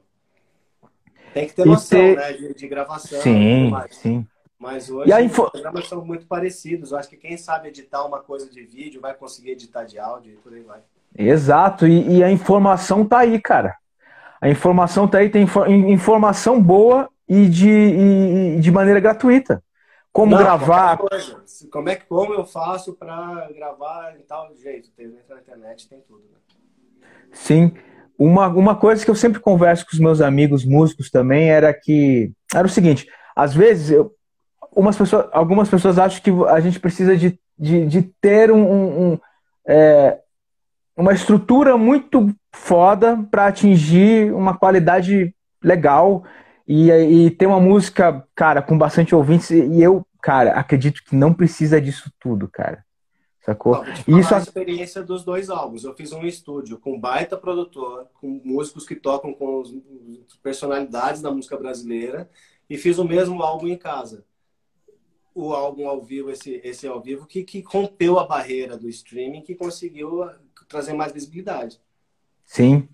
Tem 1.34 1.48
que 1.48 1.54
ter 1.54 1.66
noção, 1.66 2.00
ter... 2.00 2.16
né, 2.16 2.34
de, 2.34 2.54
de 2.56 2.68
gravação. 2.68 3.22
Sim, 3.22 3.72
sim. 3.92 4.28
Mas 4.58 4.90
hoje 4.90 5.12
os 5.12 5.32
programas 5.32 5.88
são 5.88 6.04
muito 6.04 6.26
parecidos. 6.26 6.92
Eu 6.92 6.98
acho 6.98 7.08
que 7.08 7.16
quem 7.16 7.38
sabe 7.38 7.70
editar 7.70 8.04
uma 8.06 8.20
coisa 8.20 8.50
de 8.50 8.64
vídeo 8.64 9.00
vai 9.00 9.14
conseguir 9.14 9.52
editar 9.52 9.84
de 9.84 10.00
áudio 10.00 10.34
e 10.34 10.38
por 10.38 10.54
aí 10.54 10.62
vai. 10.62 10.82
Exato, 11.18 11.88
e, 11.88 12.18
e 12.18 12.24
a 12.24 12.32
informação 12.32 13.06
tá 13.06 13.20
aí, 13.20 13.40
cara. 13.42 13.78
A 14.42 14.50
informação 14.50 15.08
tá 15.08 15.18
aí, 15.18 15.30
tem 15.30 15.46
informação 15.92 16.62
boa 16.62 17.10
e 17.28 17.48
de, 17.48 17.70
e, 17.70 18.60
de 18.60 18.72
maneira 18.72 19.00
gratuita. 19.00 19.64
Como 20.12 20.32
Não, 20.32 20.40
gravar. 20.40 20.98
Como 21.72 21.90
é 21.90 21.96
que 21.96 22.06
como 22.06 22.34
eu 22.34 22.46
faço 22.46 22.94
para 22.94 23.50
gravar 23.56 24.16
em 24.18 24.24
tal 24.24 24.54
jeito? 24.56 24.90
Tem 24.96 25.08
na 25.08 25.38
internet, 25.40 25.88
tem 25.88 26.02
tudo. 26.08 26.24
Né? 26.24 27.08
Sim. 27.32 27.74
Uma, 28.18 28.48
uma 28.48 28.76
coisa 28.76 29.06
que 29.06 29.12
eu 29.12 29.16
sempre 29.16 29.40
converso 29.40 29.86
com 29.86 29.94
os 29.94 30.00
meus 30.00 30.20
amigos 30.20 30.66
músicos 30.66 31.10
também 31.10 31.50
era 31.50 31.74
que 31.74 32.32
era 32.54 32.66
o 32.66 32.70
seguinte: 32.70 33.08
às 33.36 33.54
vezes 33.54 33.92
eu, 33.92 34.12
umas 34.76 34.98
pessoas, 34.98 35.28
algumas 35.32 35.70
pessoas 35.70 36.00
acham 36.00 36.22
que 36.22 36.32
a 36.48 36.60
gente 36.60 36.80
precisa 36.80 37.16
de, 37.16 37.40
de, 37.58 37.86
de 37.86 38.02
ter 38.20 38.52
um, 38.52 39.12
um 39.14 39.20
é, 39.68 40.20
uma 40.98 41.14
estrutura 41.14 41.78
muito 41.78 42.34
foda 42.52 43.18
para 43.30 43.48
atingir 43.48 44.34
uma 44.34 44.58
qualidade 44.58 45.34
legal 45.64 46.24
e, 46.68 46.92
e 46.92 47.32
ter 47.32 47.46
uma 47.46 47.60
música, 47.60 48.26
cara, 48.36 48.62
com 48.62 48.78
bastante 48.78 49.16
ouvintes. 49.16 49.50
E 49.52 49.82
eu, 49.82 50.06
cara, 50.22 50.52
acredito 50.52 51.04
que 51.04 51.16
não 51.16 51.34
precisa 51.34 51.82
disso 51.82 52.12
tudo, 52.20 52.48
cara. 52.48 52.84
Sacou? 53.46 53.84
Não, 54.08 54.20
Isso 54.20 54.36
a 54.36 54.38
experiência 54.38 55.02
dos 55.02 55.24
dois 55.24 55.50
álbuns. 55.50 55.84
Eu 55.84 55.96
fiz 55.96 56.12
um 56.12 56.26
estúdio 56.26 56.78
com 56.78 57.00
baita 57.00 57.38
produtor, 57.38 58.08
com 58.20 58.42
músicos 58.44 58.86
que 58.86 58.96
tocam 58.96 59.34
com 59.34 59.62
os, 59.62 59.74
personalidades 60.44 61.22
da 61.22 61.32
música 61.32 61.58
brasileira, 61.58 62.30
e 62.70 62.78
fiz 62.78 63.00
o 63.00 63.06
mesmo 63.06 63.42
álbum 63.42 63.68
em 63.68 63.78
casa 63.78 64.24
o 65.34 65.54
álbum 65.54 65.88
ao 65.88 66.02
vivo, 66.02 66.30
esse, 66.30 66.60
esse 66.64 66.88
ao 66.88 67.02
vivo, 67.02 67.26
que, 67.26 67.44
que 67.44 67.62
rompeu 67.62 68.20
a 68.20 68.26
barreira 68.26 68.78
do 68.78 68.90
streaming, 68.90 69.42
que 69.42 69.56
conseguiu 69.56 70.24
uh, 70.24 70.32
trazer 70.68 70.94
mais 70.94 71.14
visibilidade. 71.14 71.80
Sim. 72.50 72.90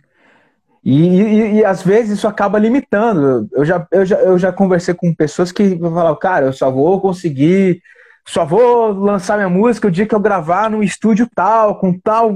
E, 0.84 1.08
e, 1.08 1.54
e, 1.56 1.66
às 1.66 1.82
vezes 1.82 2.18
isso 2.18 2.28
acaba 2.28 2.60
limitando. 2.60 3.48
Eu 3.54 3.64
já, 3.64 3.88
eu 3.90 4.06
já, 4.06 4.18
eu 4.18 4.38
já 4.38 4.52
conversei 4.52 4.94
com 4.94 5.16
pessoas 5.16 5.52
que 5.52 5.80
falaram, 5.80 6.16
cara, 6.18 6.48
eu 6.48 6.54
só 6.54 6.70
vou 6.70 7.00
conseguir, 7.00 7.82
só 8.28 8.46
vou 8.46 8.90
lançar 8.92 9.38
minha 9.38 9.50
música 9.50 9.88
o 9.88 9.92
dia 9.92 10.06
que 10.06 10.14
eu 10.14 10.20
gravar 10.20 10.70
num 10.70 10.84
estúdio 10.84 11.28
tal, 11.34 11.80
com 11.80 11.98
tal, 11.98 12.36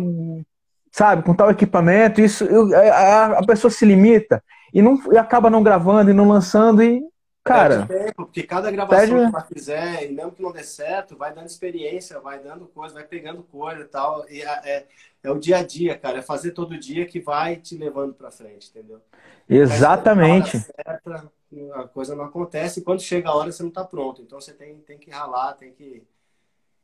sabe, 0.91 1.23
com 1.23 1.36
tal 1.36 1.51
equipamento. 1.51 2.21
Isso 2.21 2.45
eu, 2.45 2.73
a, 2.73 3.39
a 3.39 3.45
pessoa 3.45 3.69
se 3.69 3.86
limita 3.86 4.41
e 4.73 4.82
não 4.82 4.97
e 5.12 5.17
acaba 5.17 5.49
não 5.49 5.62
gravando 5.62 6.10
e 6.10 6.13
não 6.13 6.27
lançando 6.27 6.82
e 6.82 7.03
Cara, 7.43 7.88
tempo, 7.88 8.13
porque 8.15 8.43
cada 8.43 8.69
gravação 8.69 8.99
pede... 8.99 9.12
que 9.12 9.36
ela 9.36 9.45
fizer, 9.45 10.05
e 10.05 10.13
mesmo 10.13 10.32
que 10.32 10.41
não 10.41 10.51
dê 10.51 10.63
certo, 10.63 11.17
vai 11.17 11.34
dando 11.34 11.47
experiência, 11.47 12.19
vai 12.19 12.39
dando 12.39 12.67
coisa, 12.67 12.93
vai 12.93 13.03
pegando 13.03 13.41
coisa 13.43 13.82
e 13.82 13.86
tal. 13.86 14.29
E 14.29 14.41
é, 14.41 14.86
é 15.23 15.32
o 15.32 15.39
dia 15.39 15.58
a 15.58 15.63
dia, 15.63 15.97
cara. 15.97 16.19
É 16.19 16.21
fazer 16.21 16.51
todo 16.51 16.79
dia 16.79 17.05
que 17.05 17.19
vai 17.19 17.55
te 17.55 17.77
levando 17.77 18.13
para 18.13 18.32
frente, 18.32 18.69
entendeu? 18.69 19.01
Exatamente. 19.47 20.60
Certa, 20.60 21.32
a 21.73 21.84
coisa 21.84 22.15
não 22.15 22.25
acontece 22.25 22.79
e 22.79 22.84
quando 22.84 23.01
chega 23.01 23.29
a 23.29 23.36
hora 23.36 23.51
você 23.51 23.63
não 23.63 23.71
tá 23.71 23.84
pronto. 23.84 24.21
Então 24.21 24.39
você 24.39 24.53
tem, 24.53 24.75
tem 24.79 24.97
que 24.97 25.10
ralar, 25.10 25.53
tem 25.53 25.71
que 25.71 26.03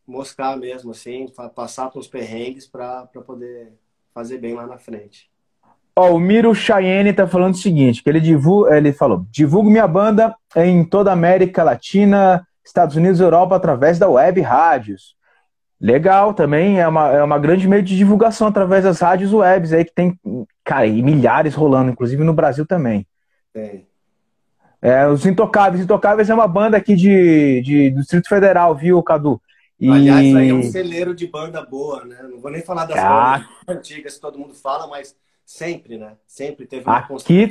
moscar 0.08 0.58
mesmo, 0.58 0.91
assim, 0.91 1.32
passar 1.54 1.89
com 1.89 2.00
os 2.00 2.08
perrengues 2.08 2.67
para 2.67 3.08
poder 3.26 3.74
fazer 4.13 4.38
bem 4.38 4.54
lá 4.54 4.65
na 4.65 4.78
frente. 4.78 5.30
Ó, 5.95 6.13
o 6.13 6.19
Miro 6.19 6.54
Cheyenne 6.54 7.13
tá 7.13 7.26
falando 7.26 7.54
o 7.54 7.58
seguinte, 7.58 8.04
que 8.04 8.10
ele 8.10 8.19
divulga, 8.19 8.76
ele 8.76 8.91
falou, 8.91 9.26
divulgo 9.32 9.69
minha 9.69 9.88
banda 9.88 10.36
em 10.56 10.84
toda 10.84 11.10
a 11.10 11.13
América 11.13 11.63
Latina, 11.63 12.45
Estados 12.63 12.95
Unidos, 12.95 13.21
Europa, 13.21 13.56
através 13.56 13.98
da 13.98 14.10
web 14.10 14.41
rádios. 14.41 15.15
Legal, 15.86 16.34
também 16.34 16.80
é 16.80 16.88
uma, 16.88 17.12
é 17.12 17.21
uma 17.21 17.38
grande 17.38 17.67
meio 17.67 17.84
de 17.84 17.95
divulgação 17.95 18.48
através 18.48 18.84
das 18.84 19.00
rádios 19.00 19.32
webs 19.34 19.71
aí 19.71 19.86
que 19.86 19.93
tem, 19.93 20.19
cara, 20.63 20.88
e 20.88 21.02
milhares 21.04 21.54
rolando, 21.54 21.91
inclusive 21.91 22.24
no 22.24 22.34
Brasil 22.34 22.65
também. 22.65 23.06
Tem. 23.54 23.86
É, 24.82 25.08
os 25.08 25.26
Intocáveis. 25.26 25.84
Intocáveis 25.84 26.30
é 26.30 26.34
uma 26.34 26.48
banda 26.48 26.76
aqui 26.76 26.95
de, 26.95 27.62
de, 27.62 27.89
do 27.91 28.00
Distrito 28.00 28.28
Federal, 28.28 28.74
viu, 28.74 29.02
Cadu? 29.04 29.39
E... 29.80 29.89
Aliás, 29.89 30.36
aí 30.36 30.50
é 30.50 30.54
um 30.54 30.63
celeiro 30.63 31.13
de 31.13 31.28
banda 31.28 31.62
boa, 31.63 32.04
né? 32.04 32.17
Não 32.32 32.39
vou 32.39 32.50
nem 32.50 32.62
falar 32.62 32.86
das 32.86 32.98
ah. 32.98 33.38
bandas 33.38 33.78
antigas 33.78 34.15
que 34.15 34.21
todo 34.21 34.39
mundo 34.39 34.54
fala, 34.54 34.88
mas 34.88 35.15
Sempre, 35.45 35.98
né? 36.00 36.13
Sempre 36.26 36.65
teve 36.65 36.86
uma 36.86 36.98
aqui, 36.98 37.48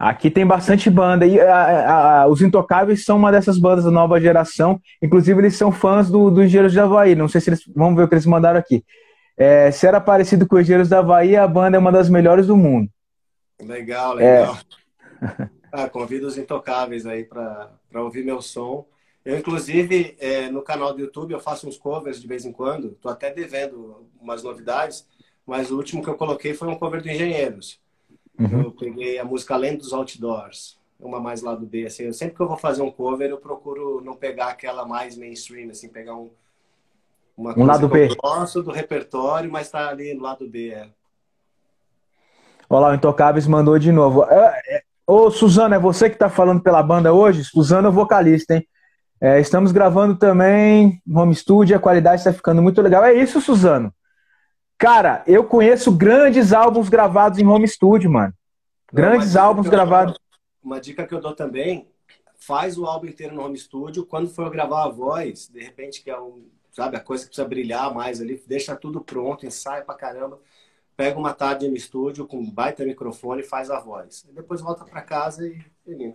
aqui 0.00 0.30
tem 0.30 0.46
bastante 0.46 0.88
banda. 0.88 1.26
E 1.26 1.38
a, 1.38 2.22
a, 2.22 2.26
os 2.26 2.40
Intocáveis 2.40 3.04
são 3.04 3.18
uma 3.18 3.30
dessas 3.30 3.58
bandas 3.58 3.84
da 3.84 3.90
nova 3.90 4.18
geração. 4.18 4.80
Inclusive, 5.02 5.38
eles 5.42 5.56
são 5.56 5.70
fãs 5.70 6.10
do, 6.10 6.30
do 6.30 6.42
Engenheiros 6.42 6.72
de 6.72 6.80
Havaí. 6.80 7.14
Não 7.14 7.28
sei 7.28 7.40
se 7.40 7.50
eles. 7.50 7.62
Vamos 7.76 7.96
ver 7.96 8.04
o 8.04 8.08
que 8.08 8.14
eles 8.14 8.24
mandaram 8.24 8.58
aqui. 8.58 8.82
É, 9.36 9.70
se 9.70 9.86
era 9.86 10.00
parecido 10.00 10.46
com 10.46 10.56
os 10.56 10.62
Engenheiros 10.62 10.88
da 10.88 11.00
Havaí, 11.00 11.36
a 11.36 11.46
banda 11.46 11.76
é 11.76 11.80
uma 11.80 11.92
das 11.92 12.08
melhores 12.08 12.46
do 12.46 12.56
mundo. 12.56 12.90
Legal, 13.62 14.14
legal. 14.14 14.56
É. 15.20 15.48
ah, 15.70 15.88
convido 15.88 16.26
os 16.26 16.38
Intocáveis 16.38 17.04
aí 17.04 17.24
para 17.24 17.68
ouvir 17.96 18.24
meu 18.24 18.40
som. 18.40 18.86
Eu, 19.22 19.36
inclusive, 19.36 20.16
é, 20.18 20.48
no 20.48 20.62
canal 20.62 20.94
do 20.94 21.00
YouTube, 21.00 21.32
eu 21.32 21.40
faço 21.40 21.68
uns 21.68 21.76
covers 21.76 22.20
de 22.20 22.26
vez 22.26 22.46
em 22.46 22.52
quando. 22.52 22.92
Estou 22.92 23.12
até 23.12 23.30
devendo 23.30 24.08
umas 24.18 24.42
novidades 24.42 25.06
mas 25.50 25.68
o 25.72 25.76
último 25.76 26.00
que 26.00 26.08
eu 26.08 26.14
coloquei 26.14 26.54
foi 26.54 26.68
um 26.68 26.76
cover 26.76 27.02
do 27.02 27.08
Engenheiros. 27.08 27.79
Uhum. 28.40 28.62
Eu 28.62 28.70
peguei 28.72 29.18
a 29.18 29.24
música 29.24 29.54
Além 29.54 29.76
dos 29.76 29.92
Outdoors, 29.92 30.78
uma 30.98 31.20
mais 31.20 31.42
lá 31.42 31.54
do 31.54 31.66
B. 31.66 31.84
Assim, 31.84 32.04
eu, 32.04 32.12
sempre 32.14 32.36
que 32.36 32.40
eu 32.40 32.48
vou 32.48 32.56
fazer 32.56 32.80
um 32.80 32.90
cover, 32.90 33.28
eu 33.28 33.36
procuro 33.36 34.00
não 34.02 34.16
pegar 34.16 34.48
aquela 34.48 34.86
mais 34.86 35.16
mainstream, 35.16 35.68
assim, 35.70 35.88
pegar 35.88 36.16
um, 36.16 36.30
uma 37.36 37.58
um 37.58 37.66
lado 37.66 37.86
B. 37.86 38.08
eu 38.08 38.16
gosto 38.16 38.62
do 38.62 38.70
repertório, 38.70 39.50
mas 39.50 39.70
tá 39.70 39.88
ali 39.88 40.14
no 40.14 40.22
lado 40.22 40.48
B. 40.48 40.70
É. 40.70 40.88
Olha 42.68 42.80
lá, 42.80 42.90
o 42.92 42.94
Intocáveis 42.94 43.46
mandou 43.46 43.78
de 43.78 43.92
novo. 43.92 44.24
É, 44.24 44.62
é, 44.68 44.82
ô, 45.06 45.30
Suzana, 45.30 45.76
é 45.76 45.78
você 45.78 46.08
que 46.08 46.16
tá 46.16 46.30
falando 46.30 46.62
pela 46.62 46.82
banda 46.82 47.12
hoje? 47.12 47.44
Suzana 47.44 47.88
é 47.88 47.92
vocalista, 47.92 48.54
hein? 48.54 48.66
É, 49.20 49.38
estamos 49.38 49.70
gravando 49.70 50.16
também 50.16 51.02
home 51.14 51.34
studio, 51.34 51.76
a 51.76 51.80
qualidade 51.80 52.22
está 52.22 52.32
ficando 52.32 52.62
muito 52.62 52.80
legal. 52.80 53.04
É 53.04 53.12
isso, 53.12 53.38
Suzano. 53.38 53.92
Cara, 54.80 55.22
eu 55.26 55.44
conheço 55.44 55.92
grandes 55.92 56.54
álbuns 56.54 56.88
gravados 56.88 57.38
em 57.38 57.46
home 57.46 57.68
studio, 57.68 58.10
mano. 58.10 58.32
Grandes 58.90 59.36
álbuns 59.36 59.68
gravados. 59.68 60.14
Dou, 60.14 60.40
uma 60.64 60.80
dica 60.80 61.06
que 61.06 61.12
eu 61.12 61.20
dou 61.20 61.34
também, 61.34 61.86
faz 62.38 62.78
o 62.78 62.86
álbum 62.86 63.04
inteiro 63.04 63.34
no 63.34 63.44
home 63.44 63.58
studio. 63.58 64.06
Quando 64.06 64.30
for 64.30 64.48
gravar 64.48 64.84
a 64.84 64.88
voz, 64.88 65.50
de 65.52 65.62
repente 65.62 66.02
que 66.02 66.08
é 66.08 66.18
um, 66.18 66.46
sabe, 66.72 66.96
a 66.96 67.00
coisa 67.00 67.24
que 67.24 67.28
precisa 67.28 67.46
brilhar 67.46 67.92
mais 67.92 68.22
ali, 68.22 68.42
deixa 68.46 68.74
tudo 68.74 69.02
pronto, 69.02 69.44
ensaia 69.44 69.82
pra 69.82 69.94
caramba. 69.94 70.40
Pega 70.96 71.18
uma 71.18 71.34
tarde 71.34 71.68
no 71.68 71.76
estúdio 71.76 72.26
com 72.26 72.38
um 72.38 72.50
baita 72.50 72.82
microfone 72.82 73.42
e 73.42 73.46
faz 73.46 73.70
a 73.70 73.78
voz. 73.78 74.24
E 74.30 74.32
depois 74.32 74.62
volta 74.62 74.86
para 74.86 75.02
casa 75.02 75.46
e, 75.46 75.62
e 75.86 76.14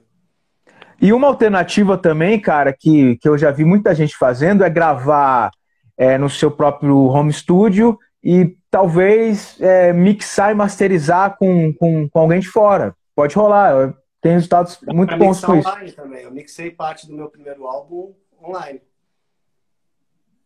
E 1.00 1.14
uma 1.14 1.28
alternativa 1.28 2.00
também, 2.00 2.42
cara, 2.42 2.74
que, 2.74 3.16
que 3.18 3.30
eu 3.30 3.38
já 3.38 3.52
vi 3.52 3.64
muita 3.64 3.94
gente 3.94 4.18
fazendo 4.18 4.64
é 4.64 4.70
gravar 4.72 5.52
é, 5.96 6.18
no 6.18 6.32
seu 6.32 6.50
próprio 6.50 6.98
home 7.06 7.32
studio 7.32 8.00
e 8.26 8.58
talvez 8.72 9.62
é, 9.62 9.94
mixar 9.94 10.52
e 10.52 10.56
masterizar 10.56 11.38
com, 11.38 11.72
com, 11.76 12.10
com, 12.10 12.20
alguém 12.20 12.40
de 12.40 12.50
fora. 12.50 12.98
Pode 13.16 13.36
rolar, 13.36 13.96
tem 14.20 14.32
resultados 14.32 14.80
muito 14.82 15.16
bons 15.16 15.46
com 15.46 15.56
isso. 15.56 15.70
online 15.70 15.92
também. 15.92 16.24
Eu 16.24 16.32
mixei 16.32 16.72
parte 16.72 17.06
do 17.06 17.14
meu 17.14 17.30
primeiro 17.30 17.68
álbum 17.68 18.16
online. 18.44 18.82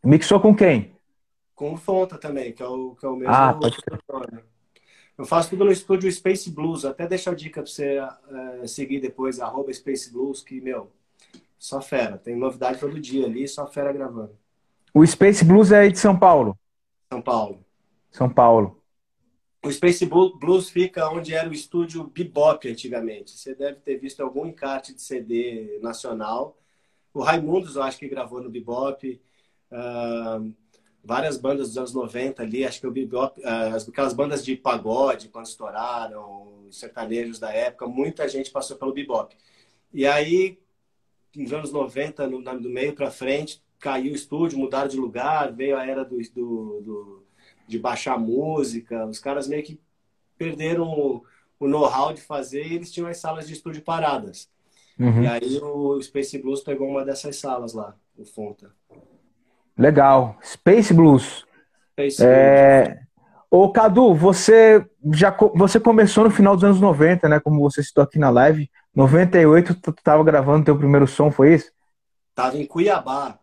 Mixou 0.03 0.41
com 0.41 0.53
quem? 0.53 0.93
Com 1.55 1.73
o 1.73 1.77
Fonta 1.77 2.17
também, 2.17 2.51
que 2.51 2.61
é 2.61 2.67
o, 2.67 2.95
que 2.95 3.05
é 3.05 3.09
o 3.09 3.15
mesmo. 3.15 3.33
Ah, 3.33 3.53
pode 3.53 3.77
Eu 5.17 5.23
faço 5.25 5.51
tudo 5.51 5.63
no 5.63 5.71
estúdio 5.71 6.11
Space 6.11 6.49
Blues. 6.49 6.83
Até 6.83 7.07
deixar 7.07 7.31
a 7.31 7.35
dica 7.35 7.61
para 7.61 7.71
você 7.71 7.99
uh, 8.01 8.67
seguir 8.67 8.99
depois, 8.99 9.39
arroba 9.39 9.71
Space 9.71 10.11
Blues, 10.11 10.41
que, 10.41 10.59
meu, 10.59 10.91
só 11.57 11.81
fera. 11.81 12.17
Tem 12.17 12.35
novidade 12.35 12.79
todo 12.79 12.99
dia 12.99 13.25
ali, 13.25 13.47
só 13.47 13.65
fera 13.67 13.93
gravando. 13.93 14.37
O 14.93 15.05
Space 15.05 15.45
Blues 15.45 15.71
é 15.71 15.79
aí 15.79 15.91
de 15.91 15.99
São 15.99 16.17
Paulo? 16.17 16.57
São 17.11 17.21
Paulo. 17.21 17.68
São 18.11 18.29
Paulo. 18.29 18.79
O 19.63 19.71
Space 19.71 20.05
Blues 20.05 20.69
fica 20.69 21.09
onde 21.09 21.33
era 21.33 21.49
o 21.49 21.53
estúdio 21.53 22.05
Bebop 22.05 22.69
antigamente. 22.69 23.31
Você 23.31 23.53
deve 23.53 23.79
ter 23.81 23.97
visto 23.97 24.21
algum 24.21 24.45
encarte 24.45 24.93
de 24.93 25.01
CD 25.01 25.79
nacional. 25.81 26.57
O 27.13 27.21
Raimundos, 27.21 27.75
eu 27.75 27.83
acho 27.83 27.97
que 27.97 28.07
gravou 28.07 28.41
no 28.41 28.49
Bebop. 28.49 29.19
Uh, 29.69 30.53
várias 31.03 31.37
bandas 31.37 31.67
dos 31.67 31.77
anos 31.77 31.93
90 31.93 32.41
ali, 32.41 32.63
acho 32.63 32.79
que 32.79 32.87
o 32.87 32.91
Bebop, 32.91 33.39
uh, 33.41 33.89
aquelas 33.89 34.13
bandas 34.13 34.45
de 34.45 34.55
pagode, 34.55 35.27
quando 35.27 35.47
estouraram, 35.47 36.65
os 36.67 36.79
sertanejos 36.79 37.37
da 37.37 37.51
época, 37.51 37.85
muita 37.85 38.29
gente 38.29 38.51
passou 38.51 38.77
pelo 38.77 38.93
Bebop. 38.93 39.35
E 39.93 40.05
aí, 40.05 40.57
nos 41.35 41.51
anos 41.51 41.71
90, 41.71 42.27
no, 42.27 42.39
no 42.39 42.69
meio 42.69 42.93
para 42.93 43.11
frente, 43.11 43.61
caiu 43.77 44.13
o 44.13 44.15
estúdio, 44.15 44.57
mudaram 44.57 44.87
de 44.87 44.97
lugar, 44.97 45.51
veio 45.51 45.77
a 45.77 45.85
era 45.85 46.05
do, 46.05 46.17
do, 46.33 46.81
do 46.81 47.18
de 47.69 47.77
baixar 47.77 48.19
música. 48.19 49.05
Os 49.05 49.19
caras 49.19 49.47
meio 49.47 49.63
que 49.63 49.79
perderam 50.37 50.87
o, 50.87 51.23
o 51.59 51.67
know-how 51.67 52.11
de 52.11 52.21
fazer 52.21 52.65
e 52.65 52.73
eles 52.73 52.91
tinham 52.91 53.07
as 53.07 53.17
salas 53.17 53.47
de 53.47 53.53
estúdio 53.53 53.83
paradas. 53.83 54.49
Uhum. 54.99 55.23
E 55.23 55.27
aí 55.27 55.59
o 55.61 56.01
Space 56.01 56.37
Blues 56.37 56.61
pegou 56.61 56.89
uma 56.89 57.05
dessas 57.05 57.37
salas 57.37 57.73
lá, 57.73 57.95
o 58.17 58.25
Fonta. 58.25 58.71
Legal. 59.77 60.37
Space 60.43 60.93
Blues. 60.93 61.45
Space 61.93 62.25
é... 62.25 62.83
Blues. 62.85 63.09
Ô, 63.51 63.71
Cadu, 63.71 64.13
você 64.13 64.85
já 65.11 65.35
você 65.55 65.79
começou 65.79 66.23
no 66.25 66.29
final 66.29 66.53
dos 66.55 66.63
anos 66.63 66.79
90, 66.79 67.27
né? 67.27 67.39
Como 67.39 67.61
você 67.61 67.81
citou 67.81 68.03
aqui 68.03 68.19
na 68.19 68.29
live. 68.29 68.69
98, 68.93 69.75
tu 69.75 69.93
tava 70.03 70.23
gravando 70.23 70.65
teu 70.65 70.77
primeiro 70.77 71.07
som, 71.07 71.31
foi 71.31 71.55
isso? 71.55 71.71
Tava 72.35 72.57
em 72.57 72.65
Cuiabá. 72.65 73.39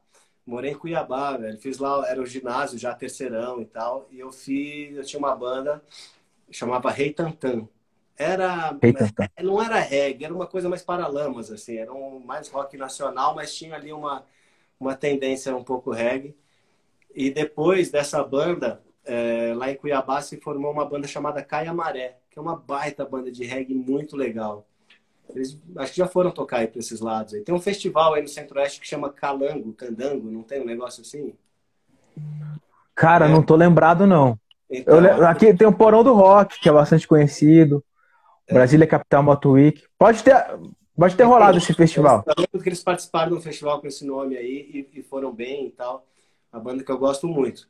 Morei 0.46 0.70
em 0.70 0.78
Cuiabá, 0.78 1.36
velho. 1.36 1.58
Fiz 1.58 1.78
lá, 1.78 2.08
era 2.08 2.22
o 2.22 2.26
ginásio 2.26 2.78
já 2.78 2.94
terceirão 2.94 3.60
e 3.60 3.66
tal. 3.66 4.06
E 4.12 4.20
eu 4.20 4.30
fiz, 4.30 4.96
eu 4.96 5.04
tinha 5.04 5.18
uma 5.18 5.34
banda, 5.34 5.82
chamava 6.50 6.90
Rei 6.90 7.12
Tantan. 7.12 7.68
Era, 8.16 8.78
Rei 8.80 8.92
Tantan. 8.92 9.28
É, 9.36 9.42
não 9.42 9.60
era 9.60 9.80
reggae, 9.80 10.24
era 10.24 10.32
uma 10.34 10.46
coisa 10.46 10.68
mais 10.68 10.82
paralamas, 10.82 11.50
assim. 11.50 11.78
Era 11.78 11.92
um, 11.92 12.20
mais 12.20 12.48
rock 12.48 12.76
nacional, 12.76 13.34
mas 13.34 13.54
tinha 13.54 13.74
ali 13.74 13.92
uma, 13.92 14.24
uma 14.78 14.94
tendência 14.94 15.54
um 15.54 15.64
pouco 15.64 15.90
reggae. 15.90 16.36
E 17.12 17.28
depois 17.30 17.90
dessa 17.90 18.22
banda, 18.22 18.82
é, 19.04 19.52
lá 19.54 19.70
em 19.70 19.76
Cuiabá 19.76 20.22
se 20.22 20.36
formou 20.40 20.70
uma 20.70 20.84
banda 20.84 21.08
chamada 21.08 21.42
Caia 21.42 21.74
Maré, 21.74 22.18
que 22.30 22.38
é 22.38 22.42
uma 22.42 22.56
baita 22.56 23.04
banda 23.04 23.32
de 23.32 23.44
reggae 23.44 23.74
muito 23.74 24.16
legal. 24.16 24.64
Eles 25.34 25.58
acho 25.76 25.92
que 25.92 25.98
já 25.98 26.06
foram 26.06 26.30
tocar 26.30 26.58
aí 26.58 26.66
para 26.66 26.78
esses 26.78 27.00
lados. 27.00 27.34
Aí. 27.34 27.42
Tem 27.42 27.54
um 27.54 27.60
festival 27.60 28.14
aí 28.14 28.22
no 28.22 28.28
Centro-Oeste 28.28 28.80
que 28.80 28.86
chama 28.86 29.12
Calango, 29.12 29.72
Candango, 29.72 30.30
não 30.30 30.42
tem 30.42 30.60
um 30.60 30.64
negócio 30.64 31.02
assim? 31.02 31.34
Cara, 32.94 33.26
é. 33.26 33.28
não 33.28 33.42
tô 33.42 33.56
lembrado, 33.56 34.06
não. 34.06 34.38
Então, 34.70 34.98
aqui 35.26 35.54
tem 35.54 35.66
o 35.66 35.72
Porão 35.72 36.02
do 36.02 36.12
Rock, 36.12 36.58
que 36.60 36.68
é 36.68 36.72
bastante 36.72 37.06
conhecido. 37.06 37.84
É. 38.46 38.54
Brasília 38.54 38.86
Capital 38.86 39.22
Moto 39.22 39.52
Week. 39.52 39.84
Pode 39.98 40.22
ter, 40.22 40.34
pode 40.96 41.16
ter 41.16 41.24
rolado 41.24 41.58
esse 41.58 41.74
festival. 41.74 42.24
Eu 42.26 42.34
lembro 42.38 42.62
que 42.62 42.68
eles 42.68 42.82
participaram 42.82 43.32
de 43.32 43.38
um 43.38 43.40
festival 43.40 43.80
com 43.80 43.86
esse 43.86 44.06
nome 44.06 44.36
aí 44.36 44.88
e, 44.94 45.00
e 45.00 45.02
foram 45.02 45.32
bem 45.32 45.66
e 45.66 45.70
tal. 45.70 46.06
A 46.52 46.58
banda 46.58 46.82
que 46.82 46.90
eu 46.90 46.98
gosto 46.98 47.26
muito. 47.28 47.68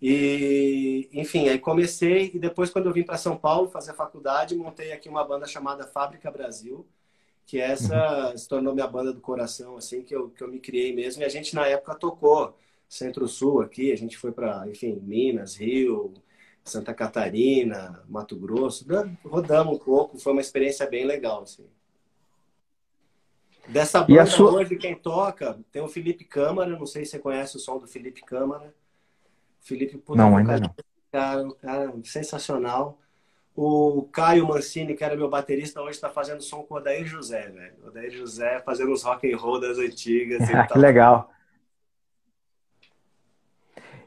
E, 0.00 1.08
enfim, 1.12 1.48
aí 1.48 1.58
comecei 1.58 2.30
e 2.34 2.38
depois 2.38 2.70
quando 2.70 2.86
eu 2.86 2.92
vim 2.92 3.02
para 3.02 3.16
São 3.16 3.36
Paulo 3.36 3.70
fazer 3.70 3.94
faculdade, 3.94 4.54
montei 4.54 4.92
aqui 4.92 5.08
uma 5.08 5.24
banda 5.24 5.46
chamada 5.46 5.86
Fábrica 5.86 6.30
Brasil, 6.30 6.86
que 7.46 7.58
essa 7.58 8.30
uhum. 8.30 8.36
se 8.36 8.48
tornou 8.48 8.74
minha 8.74 8.86
banda 8.86 9.12
do 9.12 9.20
coração, 9.20 9.76
assim, 9.76 10.02
que 10.02 10.14
eu, 10.14 10.30
que 10.30 10.42
eu 10.42 10.48
me 10.48 10.58
criei 10.58 10.94
mesmo. 10.94 11.22
E 11.22 11.24
a 11.24 11.28
gente 11.28 11.54
na 11.54 11.66
época 11.66 11.94
tocou 11.94 12.56
Centro-Sul 12.88 13.60
aqui, 13.60 13.92
a 13.92 13.96
gente 13.96 14.16
foi 14.16 14.32
para, 14.32 14.68
enfim, 14.68 14.98
Minas, 15.02 15.56
Rio, 15.56 16.12
Santa 16.62 16.94
Catarina, 16.94 18.02
Mato 18.08 18.36
Grosso, 18.36 18.86
rodamos 19.24 19.76
um 19.76 19.78
pouco, 19.78 20.18
foi 20.18 20.32
uma 20.32 20.40
experiência 20.40 20.86
bem 20.86 21.04
legal, 21.04 21.42
assim. 21.42 21.66
Dessa 23.68 24.02
banda 24.02 24.26
sua... 24.26 24.52
hoje, 24.52 24.76
quem 24.76 24.94
toca, 24.94 25.58
tem 25.72 25.82
o 25.82 25.88
Felipe 25.88 26.24
Câmara, 26.24 26.78
não 26.78 26.86
sei 26.86 27.04
se 27.04 27.12
você 27.12 27.18
conhece 27.18 27.56
o 27.56 27.60
som 27.60 27.78
do 27.78 27.86
Felipe 27.86 28.22
Câmara. 28.22 28.74
Felipe 29.64 29.96
puta, 29.96 30.18
não, 30.18 30.36
ainda 30.36 30.60
não. 30.60 30.74
Cara, 31.10 31.48
cara, 31.60 31.94
sensacional. 32.04 32.98
O 33.56 34.08
Caio 34.12 34.46
Mancini, 34.46 34.94
que 34.94 35.02
era 35.02 35.16
meu 35.16 35.28
baterista, 35.28 35.80
hoje 35.80 35.92
está 35.92 36.10
fazendo 36.10 36.42
som 36.42 36.62
com 36.62 36.74
o 36.74 36.76
Odair 36.76 37.06
José, 37.06 37.48
velho. 37.48 37.74
O 37.82 37.88
Odair 37.88 38.10
José 38.10 38.60
fazendo 38.60 38.92
os 38.92 39.02
rock 39.02 39.32
and 39.32 39.36
roll 39.36 39.60
das 39.60 39.78
antigas. 39.78 40.42
que 40.70 40.78
legal. 40.78 41.30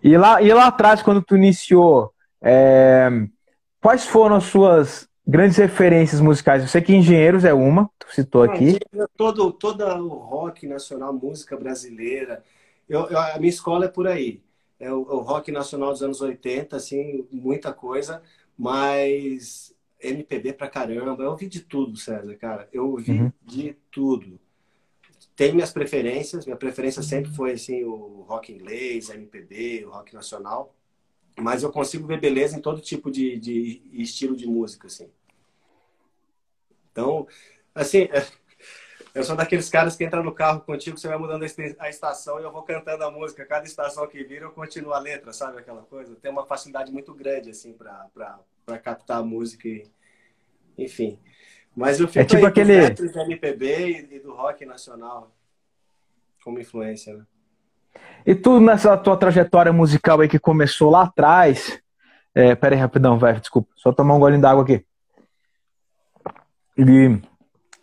E 0.03 0.15
lá, 0.15 0.41
e 0.41 0.53
lá 0.53 0.67
atrás, 0.67 1.01
quando 1.01 1.23
tu 1.23 1.35
iniciou, 1.35 2.13
é... 2.39 3.09
quais 3.81 4.05
foram 4.05 4.35
as 4.35 4.43
suas 4.43 5.09
grandes 5.25 5.57
referências 5.57 6.21
musicais? 6.21 6.61
Eu 6.61 6.67
sei 6.67 6.81
que 6.81 6.93
Engenheiros 6.93 7.45
é 7.45 7.53
uma, 7.53 7.89
tu 7.97 8.13
citou 8.13 8.43
aqui. 8.43 8.77
Todo, 9.15 9.51
todo 9.53 9.83
o 9.83 10.07
rock 10.09 10.67
nacional, 10.67 11.13
música 11.13 11.57
brasileira. 11.57 12.43
Eu, 12.87 13.07
eu, 13.07 13.17
a 13.17 13.39
minha 13.39 13.49
escola 13.49 13.85
é 13.85 13.89
por 13.89 14.07
aí 14.07 14.41
é 14.79 14.91
o, 14.91 14.99
o, 14.99 15.19
rock 15.19 15.51
nacional 15.51 15.91
dos 15.91 16.03
anos 16.03 16.21
80, 16.21 16.75
assim, 16.75 17.27
muita 17.31 17.73
coisa, 17.73 18.21
mas 18.57 19.75
MPB 19.99 20.53
pra 20.53 20.69
caramba. 20.69 21.23
Eu 21.23 21.31
ouvi 21.31 21.47
de 21.47 21.61
tudo, 21.61 21.97
César, 21.97 22.35
cara. 22.35 22.69
Eu 22.71 22.91
ouvi 22.91 23.11
uhum. 23.11 23.31
de 23.43 23.75
tudo. 23.91 24.39
Tem 25.35 25.53
minhas 25.53 25.71
preferências, 25.71 26.45
minha 26.45 26.57
preferência 26.57 27.03
sempre 27.03 27.31
foi 27.31 27.51
assim 27.51 27.83
o 27.83 28.25
rock 28.27 28.51
inglês, 28.51 29.09
MPB, 29.09 29.85
o 29.85 29.91
rock 29.91 30.13
nacional, 30.13 30.75
mas 31.39 31.61
eu 31.61 31.71
consigo 31.71 32.07
ver 32.07 32.19
beleza 32.19 32.57
em 32.57 32.61
todo 32.61 32.81
tipo 32.81 33.11
de, 33.11 33.37
de 33.37 33.81
estilo 33.93 34.35
de 34.35 34.47
música, 34.47 34.87
assim. 34.87 35.07
Então, 36.91 37.27
assim, 37.75 38.07
eu 39.13 39.23
sou 39.23 39.35
daqueles 39.35 39.69
caras 39.69 39.95
que 39.95 40.05
entram 40.05 40.23
no 40.23 40.31
carro 40.31 40.61
contigo, 40.61 40.97
você 40.97 41.07
vai 41.07 41.17
mudando 41.17 41.43
a 41.79 41.89
estação 41.89 42.39
e 42.39 42.43
eu 42.43 42.51
vou 42.51 42.63
cantando 42.63 43.03
a 43.03 43.11
música. 43.11 43.45
Cada 43.45 43.65
estação 43.65 44.07
que 44.07 44.23
vira, 44.23 44.45
eu 44.45 44.51
continuo 44.51 44.93
a 44.93 44.99
letra, 44.99 45.33
sabe 45.33 45.59
aquela 45.59 45.81
coisa? 45.83 46.15
Tem 46.15 46.31
uma 46.31 46.45
facilidade 46.45 46.91
muito 46.91 47.13
grande, 47.13 47.49
assim, 47.49 47.73
para 47.73 48.79
captar 48.79 49.19
a 49.19 49.23
música. 49.23 49.67
E... 49.67 49.87
Enfim. 50.77 51.19
Mas 51.75 51.99
eu 51.99 52.07
fico 52.07 52.19
é 52.19 52.25
tipo 52.25 52.45
aquele... 52.45 52.89
do 52.89 53.19
MPB 53.21 54.07
e 54.11 54.19
do 54.19 54.33
rock 54.33 54.65
nacional 54.65 55.31
como 56.43 56.59
influência, 56.59 57.13
né? 57.13 57.25
E 58.25 58.35
tu, 58.35 58.59
nessa 58.59 58.95
tua 58.97 59.17
trajetória 59.17 59.73
musical 59.73 60.21
aí 60.21 60.27
que 60.27 60.39
começou 60.39 60.89
lá 60.89 61.03
atrás. 61.03 61.81
É, 62.33 62.55
pera 62.55 62.75
aí, 62.75 62.79
rapidão, 62.79 63.17
vai, 63.17 63.39
desculpa. 63.39 63.69
Só 63.75 63.91
tomar 63.91 64.15
um 64.15 64.19
golinho 64.19 64.41
d'água 64.41 64.63
aqui. 64.63 64.85
E 66.77 67.19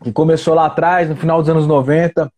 que 0.02 0.12
começou 0.12 0.54
lá 0.54 0.66
atrás, 0.66 1.08
no 1.08 1.16
final 1.16 1.40
dos 1.40 1.48
anos 1.48 1.66
90. 1.66 2.32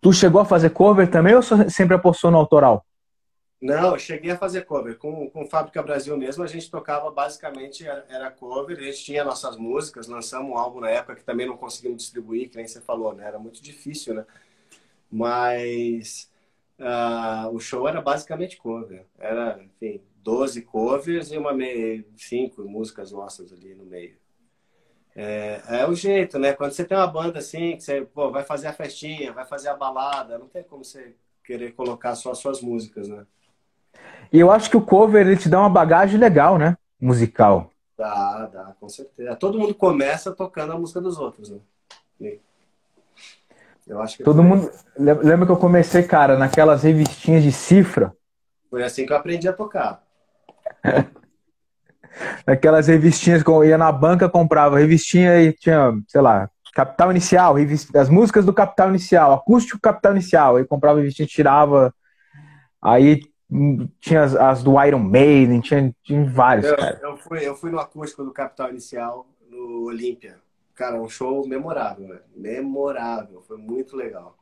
Tu 0.00 0.12
chegou 0.12 0.40
a 0.40 0.44
fazer 0.44 0.70
cover 0.70 1.10
também 1.10 1.34
ou 1.34 1.42
sempre 1.42 1.94
apostou 1.94 2.30
no 2.30 2.36
autoral? 2.36 2.84
Não, 3.60 3.92
eu 3.92 3.98
cheguei 3.98 4.30
a 4.30 4.36
fazer 4.36 4.62
cover. 4.66 4.98
Com, 4.98 5.30
com 5.30 5.46
Fábrica 5.46 5.82
Brasil 5.82 6.16
mesmo, 6.16 6.44
a 6.44 6.46
gente 6.46 6.70
tocava 6.70 7.10
basicamente, 7.10 7.86
era 7.86 8.30
cover, 8.30 8.78
a 8.78 8.82
gente 8.82 9.02
tinha 9.02 9.24
nossas 9.24 9.56
músicas, 9.56 10.06
lançamos 10.06 10.50
um 10.50 10.58
álbum 10.58 10.80
na 10.80 10.90
época 10.90 11.16
que 11.16 11.24
também 11.24 11.46
não 11.46 11.56
conseguimos 11.56 12.02
distribuir, 12.02 12.50
que 12.50 12.56
nem 12.56 12.68
você 12.68 12.80
falou, 12.80 13.14
né? 13.14 13.26
Era 13.26 13.38
muito 13.38 13.62
difícil, 13.62 14.14
né? 14.14 14.26
Mas 15.10 16.30
uh, 16.78 17.48
o 17.50 17.58
show 17.58 17.88
era 17.88 18.00
basicamente 18.00 18.58
cover. 18.58 19.06
Era, 19.18 19.58
enfim, 19.62 20.02
12 20.22 20.62
covers 20.62 21.30
e 21.32 21.38
uma 21.38 21.54
meia, 21.54 22.04
cinco 22.16 22.62
músicas 22.62 23.10
nossas 23.12 23.52
ali 23.52 23.74
no. 23.74 23.85
É, 25.18 25.62
é, 25.68 25.88
o 25.88 25.94
jeito, 25.94 26.38
né? 26.38 26.52
Quando 26.52 26.72
você 26.72 26.84
tem 26.84 26.94
uma 26.94 27.06
banda 27.06 27.38
assim, 27.38 27.76
que 27.76 27.82
você 27.82 28.02
pô, 28.02 28.30
vai 28.30 28.44
fazer 28.44 28.66
a 28.66 28.72
festinha, 28.72 29.32
vai 29.32 29.46
fazer 29.46 29.70
a 29.70 29.74
balada, 29.74 30.38
não 30.38 30.46
tem 30.46 30.62
como 30.62 30.84
você 30.84 31.14
querer 31.42 31.72
colocar 31.72 32.14
só 32.14 32.32
as 32.32 32.38
suas 32.38 32.60
músicas, 32.60 33.08
né? 33.08 33.24
E 34.30 34.38
eu 34.38 34.50
acho 34.50 34.68
que 34.68 34.76
o 34.76 34.84
cover 34.84 35.26
ele 35.26 35.38
te 35.38 35.48
dá 35.48 35.58
uma 35.58 35.70
bagagem 35.70 36.20
legal, 36.20 36.58
né? 36.58 36.76
Musical. 37.00 37.70
Dá, 37.96 38.46
dá, 38.46 38.76
com 38.78 38.90
certeza. 38.90 39.34
Todo 39.36 39.58
mundo 39.58 39.74
começa 39.74 40.32
tocando 40.32 40.74
a 40.74 40.78
música 40.78 41.00
dos 41.00 41.18
outros, 41.18 41.50
né? 41.50 41.58
Eu 43.86 44.02
acho 44.02 44.18
que 44.18 44.24
Todo 44.24 44.42
mundo. 44.42 44.70
Lembra 44.98 45.46
que 45.46 45.52
eu 45.52 45.56
comecei, 45.56 46.02
cara, 46.02 46.36
naquelas 46.36 46.82
revistinhas 46.82 47.42
de 47.42 47.52
cifra? 47.52 48.14
Foi 48.68 48.82
assim 48.82 49.06
que 49.06 49.12
eu 49.12 49.16
aprendi 49.16 49.48
a 49.48 49.52
tocar. 49.52 50.04
Aquelas 52.46 52.86
revistinhas 52.86 53.42
que 53.42 53.50
eu 53.50 53.64
ia 53.64 53.76
na 53.76 53.92
banca, 53.92 54.28
comprava 54.28 54.78
revistinha 54.78 55.40
e 55.40 55.52
tinha, 55.52 55.92
sei 56.08 56.20
lá, 56.20 56.50
Capital 56.76 57.10
Inicial, 57.10 57.54
revista, 57.54 57.98
as 57.98 58.10
músicas 58.10 58.44
do 58.44 58.52
Capital 58.52 58.90
Inicial, 58.90 59.32
acústico 59.32 59.80
Capital 59.80 60.12
Inicial, 60.12 60.56
aí 60.56 60.64
comprava 60.64 60.98
revistinha, 60.98 61.26
tirava. 61.26 61.94
Aí 62.82 63.22
hum, 63.50 63.88
tinha 63.98 64.22
as, 64.22 64.36
as, 64.36 64.62
do 64.62 64.82
Iron 64.84 64.98
Maiden, 64.98 65.60
tinha, 65.60 65.94
tinha 66.02 66.24
vários. 66.24 66.66
Eu, 66.66 66.76
eu, 66.76 67.16
fui, 67.16 67.48
eu 67.48 67.56
fui 67.56 67.70
no 67.70 67.78
acústico 67.78 68.22
do 68.22 68.32
Capital 68.32 68.68
Inicial, 68.68 69.26
no 69.48 69.84
Olímpia. 69.86 70.36
Cara, 70.74 71.00
um 71.00 71.08
show 71.08 71.46
memorável, 71.48 72.08
né? 72.08 72.18
Memorável, 72.36 73.42
foi 73.48 73.56
muito 73.56 73.96
legal. 73.96 74.36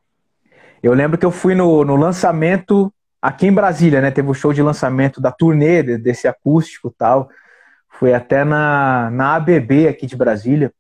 Eu 0.83 0.93
lembro 0.93 1.17
que 1.17 1.25
eu 1.25 1.31
fui 1.31 1.55
no, 1.55 1.85
no 1.85 1.95
lançamento 1.95 2.93
aqui 3.23 3.47
em 3.47 3.53
Brasília, 3.53 4.01
né? 4.01 4.11
Teve 4.11 4.29
o 4.29 4.35
show 4.35 4.53
de 4.53 4.61
lançamento 4.61 5.21
da 5.21 5.31
turnê 5.31 5.83
desse 5.97 6.27
acústico 6.27 6.91
tal. 6.91 7.31
Foi 8.05 8.13
até 8.13 8.45
na, 8.45 9.11
na 9.11 9.37
ABB 9.37 9.89
aqui 9.89 10.07
de 10.07 10.15
Brasília. 10.15 10.71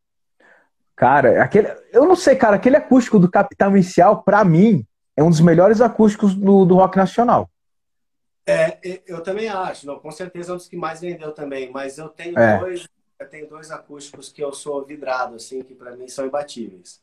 Cara, 0.94 1.42
aquele, 1.42 1.74
eu 1.90 2.04
não 2.04 2.14
sei, 2.14 2.36
cara, 2.36 2.56
aquele 2.56 2.76
acústico 2.76 3.18
do 3.18 3.30
Capital 3.30 3.70
Inicial, 3.70 4.22
para 4.22 4.44
mim, 4.44 4.86
é 5.16 5.22
um 5.22 5.30
dos 5.30 5.40
melhores 5.40 5.80
acústicos 5.80 6.34
do, 6.34 6.66
do 6.66 6.74
rock 6.74 6.98
nacional. 6.98 7.48
É, 8.46 8.78
eu 9.06 9.22
também 9.22 9.48
acho, 9.48 9.86
não, 9.86 9.98
com 9.98 10.10
certeza 10.10 10.52
é 10.52 10.54
um 10.54 10.58
dos 10.58 10.68
que 10.68 10.76
mais 10.76 11.00
vendeu 11.00 11.32
também, 11.32 11.70
mas 11.70 11.96
eu 11.96 12.10
tenho 12.10 12.38
é. 12.38 12.58
dois, 12.58 12.86
eu 13.18 13.26
tenho 13.30 13.48
dois 13.48 13.70
acústicos 13.70 14.28
que 14.28 14.44
eu 14.44 14.52
sou 14.52 14.84
vidrado, 14.84 15.36
assim, 15.36 15.62
que 15.62 15.74
para 15.74 15.96
mim 15.96 16.06
são 16.08 16.26
imbatíveis. 16.26 17.00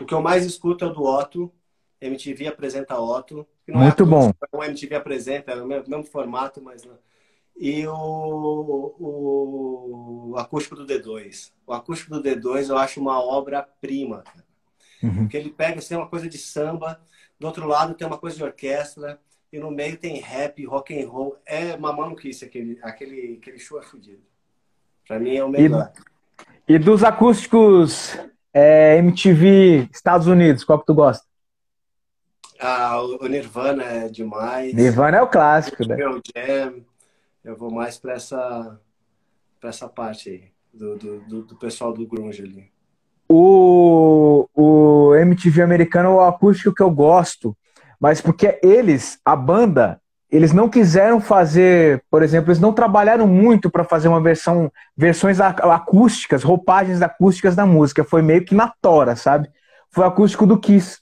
O 0.00 0.04
que 0.04 0.14
eu 0.14 0.22
mais 0.22 0.46
escuto 0.46 0.84
é 0.84 0.86
o 0.86 0.92
do 0.92 1.02
Otto, 1.02 1.52
MTV 2.00 2.46
apresenta 2.46 3.00
Otto. 3.00 3.44
Muito 3.66 4.04
é 4.04 4.06
bom. 4.06 4.32
O 4.52 4.62
MTV 4.62 4.94
apresenta, 4.94 5.50
é 5.50 5.60
o 5.60 5.66
mesmo, 5.66 5.90
mesmo 5.90 6.04
formato, 6.04 6.62
mas 6.62 6.84
não. 6.84 6.96
E 7.58 7.86
o, 7.86 7.94
o, 8.98 10.30
o, 10.32 10.38
acústico 10.38 10.76
do 10.76 10.86
D2. 10.86 11.52
O 11.66 11.72
acústico 11.72 12.10
do 12.10 12.22
D2 12.22 12.68
eu 12.68 12.76
acho 12.76 13.00
uma 13.00 13.18
obra-prima. 13.18 14.22
Uhum. 15.02 15.20
Porque 15.20 15.36
ele 15.36 15.50
pega 15.50 15.78
assim, 15.78 15.94
uma 15.94 16.08
coisa 16.08 16.28
de 16.28 16.36
samba, 16.36 17.00
do 17.40 17.46
outro 17.46 17.66
lado 17.66 17.94
tem 17.94 18.06
uma 18.06 18.18
coisa 18.18 18.36
de 18.36 18.44
orquestra, 18.44 19.18
e 19.52 19.58
no 19.58 19.70
meio 19.70 19.96
tem 19.96 20.20
rap, 20.20 20.64
rock 20.66 21.02
and 21.02 21.08
roll. 21.08 21.36
É 21.46 21.74
uma 21.74 21.92
maluquice 21.92 22.44
aquele, 22.44 22.78
aquele, 22.82 23.38
aquele 23.40 23.58
show 23.58 23.80
é 23.80 23.82
fodido. 23.82 24.22
Pra 25.06 25.18
mim 25.18 25.36
é 25.36 25.44
o 25.44 25.48
melhor. 25.48 25.92
E, 26.68 26.74
e 26.74 26.78
dos 26.78 27.02
acústicos 27.02 28.18
é, 28.52 28.98
MTV 28.98 29.88
Estados 29.92 30.26
Unidos, 30.26 30.64
qual 30.64 30.78
que 30.78 30.86
tu 30.86 30.94
gosta? 30.94 31.24
Ah, 32.58 33.00
o 33.02 33.26
Nirvana 33.26 33.84
é 33.84 34.08
demais. 34.08 34.74
Nirvana 34.74 35.18
é 35.18 35.22
o 35.22 35.28
clássico, 35.28 35.86
né? 35.86 35.96
Jam. 35.96 36.84
Eu 37.46 37.56
vou 37.56 37.70
mais 37.70 37.96
para 37.96 38.14
essa, 38.14 38.80
pra 39.60 39.68
essa 39.68 39.88
parte 39.88 40.28
aí, 40.28 40.44
do, 40.74 40.96
do, 40.96 41.42
do, 41.44 41.54
pessoal 41.54 41.92
do 41.92 42.04
grunge 42.04 42.42
ali. 42.42 42.72
O, 43.28 44.48
o 44.52 45.14
MTV 45.14 45.62
americano 45.62 46.08
é 46.08 46.12
o 46.12 46.20
acústico 46.22 46.74
que 46.74 46.82
eu 46.82 46.90
gosto, 46.90 47.56
mas 48.00 48.20
porque 48.20 48.58
eles, 48.64 49.20
a 49.24 49.36
banda, 49.36 50.02
eles 50.28 50.52
não 50.52 50.68
quiseram 50.68 51.20
fazer, 51.20 52.04
por 52.10 52.20
exemplo, 52.20 52.50
eles 52.50 52.60
não 52.60 52.72
trabalharam 52.72 53.28
muito 53.28 53.70
para 53.70 53.84
fazer 53.84 54.08
uma 54.08 54.20
versão, 54.20 54.68
versões 54.96 55.40
acústicas, 55.40 56.42
roupagens 56.42 57.00
acústicas 57.00 57.54
da 57.54 57.64
música. 57.64 58.02
Foi 58.02 58.22
meio 58.22 58.44
que 58.44 58.56
na 58.56 58.74
tora, 58.82 59.14
sabe? 59.14 59.48
Foi 59.88 60.02
o 60.02 60.08
acústico 60.08 60.48
do 60.48 60.58
Kiss. 60.58 60.98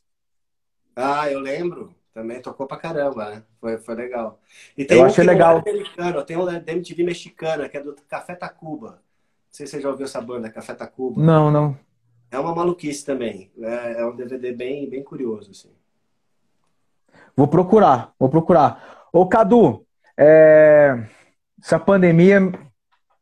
Ah, 0.94 1.30
eu 1.30 1.40
lembro. 1.40 1.94
Também 2.14 2.40
tocou 2.40 2.64
pra 2.64 2.76
caramba, 2.76 3.28
né? 3.28 3.42
Foi, 3.60 3.76
foi 3.76 3.94
legal. 3.96 4.38
E 4.78 4.84
tem 4.84 4.98
eu 4.98 5.02
um 5.02 5.06
achei 5.06 5.24
legal. 5.24 5.58
Americano, 5.58 6.24
tem 6.24 6.36
um 6.36 6.44
da 6.44 6.72
MTV 6.72 7.02
mexicana, 7.02 7.68
que 7.68 7.76
é 7.76 7.82
do 7.82 7.96
Café 8.08 8.36
Tacuba. 8.36 8.90
Não 8.90 8.96
sei 9.50 9.66
se 9.66 9.72
você 9.72 9.80
já 9.80 9.90
ouviu 9.90 10.04
essa 10.04 10.20
banda, 10.20 10.48
Café 10.48 10.74
Tacuba. 10.74 11.20
Não, 11.20 11.50
não. 11.50 11.76
É 12.30 12.38
uma 12.38 12.54
maluquice 12.54 13.04
também. 13.04 13.50
É, 13.60 14.00
é 14.00 14.06
um 14.06 14.14
DVD 14.14 14.52
bem, 14.52 14.88
bem 14.88 15.02
curioso, 15.02 15.50
assim. 15.50 15.70
Vou 17.36 17.48
procurar, 17.48 18.12
vou 18.16 18.28
procurar. 18.28 19.08
Ô, 19.12 19.26
Cadu, 19.26 19.84
é... 20.16 21.08
essa 21.60 21.80
pandemia 21.80 22.40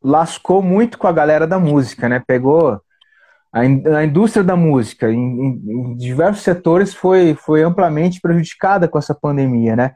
lascou 0.03 0.63
muito 0.63 0.99
com 0.99 1.07
a 1.07 1.13
galera 1.13 1.47
da 1.47 1.59
música, 1.59 2.11
né? 2.11 2.23
Pegou 2.27 2.79
a, 3.53 4.05
indústria 4.05 4.43
da 4.43 4.57
música 4.57 5.13
em, 5.13 5.19
em, 5.19 5.97
diversos 5.97 6.43
setores 6.43 6.95
foi, 6.95 7.35
foi 7.35 7.63
amplamente 7.63 8.21
prejudicada 8.21 8.89
com 8.89 8.99
essa 8.99 9.15
pandemia, 9.15 9.77
né? 9.77 9.95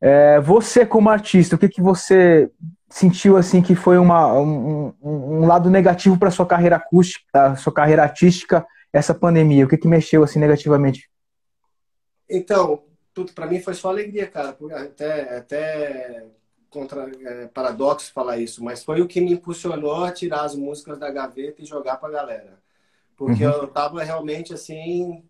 É, 0.00 0.38
você 0.40 0.86
como 0.86 1.10
artista, 1.10 1.56
o 1.56 1.58
que, 1.58 1.68
que 1.68 1.82
você 1.82 2.48
sentiu 2.88 3.36
assim 3.36 3.60
que 3.60 3.74
foi 3.74 3.98
uma, 3.98 4.32
um, 4.38 4.94
um 5.02 5.46
lado 5.46 5.68
negativo 5.70 6.16
para 6.16 6.30
sua 6.30 6.46
carreira 6.46 6.76
acústica, 6.76 7.56
sua 7.56 7.72
carreira 7.72 8.02
artística, 8.02 8.64
essa 8.92 9.12
pandemia? 9.12 9.64
O 9.64 9.68
que, 9.68 9.78
que 9.78 9.88
mexeu 9.88 10.22
assim 10.22 10.38
negativamente? 10.38 11.10
Então, 12.30 12.84
tudo 13.12 13.32
para 13.32 13.46
mim 13.46 13.60
foi 13.60 13.74
só 13.74 13.88
alegria, 13.88 14.28
cara. 14.28 14.56
Até, 14.72 15.36
até 15.36 16.26
contra 16.70 17.10
é, 17.24 17.46
paradoxo 17.48 18.12
falar 18.12 18.38
isso, 18.38 18.62
mas 18.62 18.84
foi 18.84 19.00
o 19.00 19.08
que 19.08 19.20
me 19.20 19.32
impulsionou 19.32 20.04
a 20.04 20.12
tirar 20.12 20.42
as 20.42 20.54
músicas 20.54 20.98
da 20.98 21.10
gaveta 21.10 21.62
e 21.62 21.66
jogar 21.66 21.96
para 21.96 22.08
a 22.08 22.12
galera. 22.12 22.63
Porque 23.16 23.44
uhum. 23.44 23.52
eu 23.52 23.68
tava 23.68 24.02
realmente 24.02 24.52
assim, 24.52 25.24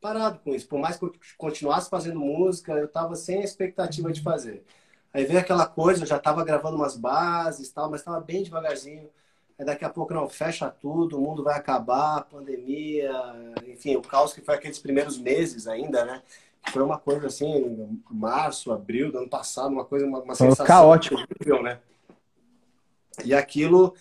parado 0.00 0.38
com 0.40 0.54
isso. 0.54 0.68
Por 0.68 0.78
mais 0.78 0.96
que 0.96 1.04
eu 1.04 1.12
continuasse 1.38 1.88
fazendo 1.88 2.20
música, 2.20 2.72
eu 2.72 2.88
tava 2.88 3.16
sem 3.16 3.38
a 3.40 3.44
expectativa 3.44 4.12
de 4.12 4.20
fazer. 4.22 4.64
Aí 5.12 5.24
veio 5.24 5.38
aquela 5.38 5.66
coisa, 5.66 6.02
eu 6.02 6.06
já 6.06 6.18
tava 6.18 6.44
gravando 6.44 6.76
umas 6.76 6.96
bases 6.96 7.70
tal, 7.70 7.90
mas 7.90 8.02
tava 8.02 8.20
bem 8.20 8.42
devagarzinho. 8.42 9.08
Aí 9.58 9.64
daqui 9.64 9.84
a 9.84 9.88
pouco, 9.88 10.12
não, 10.12 10.28
fecha 10.28 10.68
tudo, 10.68 11.16
o 11.16 11.20
mundo 11.20 11.44
vai 11.44 11.56
acabar, 11.56 12.24
pandemia, 12.24 13.12
enfim, 13.66 13.96
o 13.96 14.02
caos 14.02 14.32
que 14.32 14.40
foi 14.40 14.56
aqueles 14.56 14.78
primeiros 14.78 15.16
meses 15.16 15.68
ainda, 15.68 16.04
né? 16.04 16.22
Foi 16.72 16.82
uma 16.82 16.98
coisa 16.98 17.28
assim, 17.28 18.00
março, 18.10 18.72
abril 18.72 19.12
do 19.12 19.18
ano 19.18 19.28
passado, 19.28 19.70
uma 19.70 19.84
coisa, 19.84 20.04
uma, 20.04 20.20
uma 20.20 20.34
sensação 20.34 20.66
caótico. 20.66 21.16
Né? 21.62 21.78
E 23.24 23.32
aquilo 23.32 23.94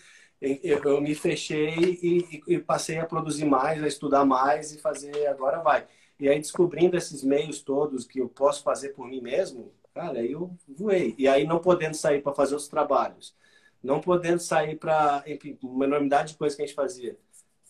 eu, 0.61 1.01
me 1.01 1.15
fechei 1.15 1.99
e, 2.01 2.41
e, 2.47 2.59
passei 2.59 2.97
a 2.97 3.05
produzir 3.05 3.45
mais, 3.45 3.81
a 3.81 3.87
estudar 3.87 4.25
mais 4.25 4.73
e 4.73 4.77
fazer 4.77 5.27
agora 5.27 5.61
vai. 5.61 5.85
E 6.19 6.27
aí 6.27 6.37
descobrindo 6.37 6.97
esses 6.97 7.23
meios 7.23 7.61
todos 7.61 8.05
que 8.05 8.19
eu 8.19 8.27
posso 8.27 8.61
fazer 8.61 8.89
por 8.89 9.07
mim 9.07 9.21
mesmo, 9.21 9.71
cara, 9.93 10.19
aí 10.19 10.33
eu 10.33 10.53
voei. 10.67 11.15
E 11.17 11.27
aí 11.27 11.47
não 11.47 11.59
podendo 11.59 11.95
sair 11.95 12.21
para 12.21 12.33
fazer 12.33 12.55
os 12.55 12.67
trabalhos, 12.67 13.33
não 13.81 14.01
podendo 14.01 14.39
sair 14.39 14.75
para 14.75 15.23
uma 15.61 15.85
enormidade 15.85 16.33
de 16.33 16.37
coisas 16.37 16.57
que 16.57 16.63
a 16.63 16.65
gente 16.65 16.75
fazia, 16.75 17.17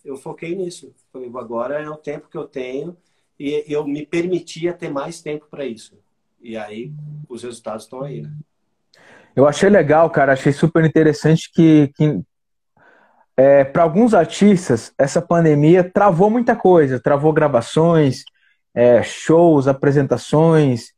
eu 0.03 0.17
foquei 0.17 0.55
nisso. 0.55 0.93
Falei, 1.11 1.29
agora 1.35 1.79
é 1.81 1.89
o 1.89 1.95
tempo 1.95 2.27
que 2.27 2.37
eu 2.37 2.47
tenho 2.47 2.97
e 3.39 3.63
eu 3.67 3.85
me 3.85 4.05
permitia 4.05 4.73
ter 4.73 4.89
mais 4.89 5.21
tempo 5.21 5.45
para 5.49 5.65
isso. 5.65 5.97
E 6.41 6.57
aí 6.57 6.91
os 7.29 7.43
resultados 7.43 7.83
estão 7.83 8.01
aí, 8.01 8.21
né? 8.21 8.31
Eu 9.35 9.47
achei 9.47 9.69
legal, 9.69 10.09
cara. 10.09 10.33
Achei 10.33 10.51
super 10.51 10.85
interessante 10.85 11.51
que, 11.51 11.87
que 11.95 12.21
é, 13.35 13.63
para 13.63 13.83
alguns 13.83 14.13
artistas, 14.13 14.93
essa 14.97 15.21
pandemia 15.21 15.83
travou 15.83 16.29
muita 16.29 16.55
coisa, 16.55 16.99
travou 16.99 17.33
gravações, 17.33 18.23
é, 18.73 19.01
shows, 19.01 19.67
apresentações. 19.67 20.93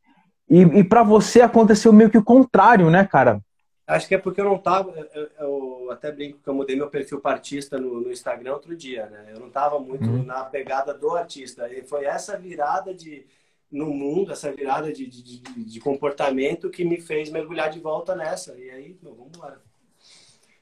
E, 0.49 0.61
e 0.61 0.83
para 0.83 1.03
você 1.03 1.41
aconteceu 1.41 1.93
meio 1.93 2.09
que 2.09 2.17
o 2.17 2.23
contrário, 2.23 2.89
né, 2.89 3.05
cara? 3.05 3.41
Acho 3.87 4.07
que 4.07 4.15
é 4.15 4.17
porque 4.17 4.41
eu 4.41 4.45
não 4.45 4.57
tava. 4.57 4.91
Eu, 5.13 5.29
eu 5.39 5.91
até 5.91 6.11
brinco 6.11 6.39
que 6.43 6.49
eu 6.49 6.53
mudei 6.53 6.75
meu 6.75 6.89
perfil 6.89 7.21
para 7.21 7.35
artista 7.35 7.77
no, 7.77 8.01
no, 8.01 8.11
Instagram 8.11 8.53
outro 8.53 8.75
dia, 8.75 9.05
né? 9.05 9.25
Eu 9.33 9.39
não 9.39 9.49
tava 9.49 9.79
muito 9.79 10.05
uhum. 10.05 10.23
na 10.23 10.43
pegada 10.43 10.93
do 10.93 11.11
artista. 11.11 11.71
E 11.71 11.83
foi 11.83 12.05
essa 12.05 12.37
virada 12.37 12.93
de 12.93 13.25
no 13.71 13.87
mundo, 13.87 14.31
essa 14.31 14.51
virada 14.51 14.91
de, 14.91 15.05
de, 15.05 15.21
de, 15.21 15.63
de 15.65 15.79
comportamento 15.79 16.69
que 16.69 16.83
me 16.83 16.99
fez 16.99 17.29
mergulhar 17.29 17.69
de 17.69 17.79
volta 17.79 18.15
nessa. 18.15 18.55
E 18.57 18.69
aí, 18.71 18.97
meu, 19.03 19.13
vamos 19.13 19.33
embora. 19.35 19.61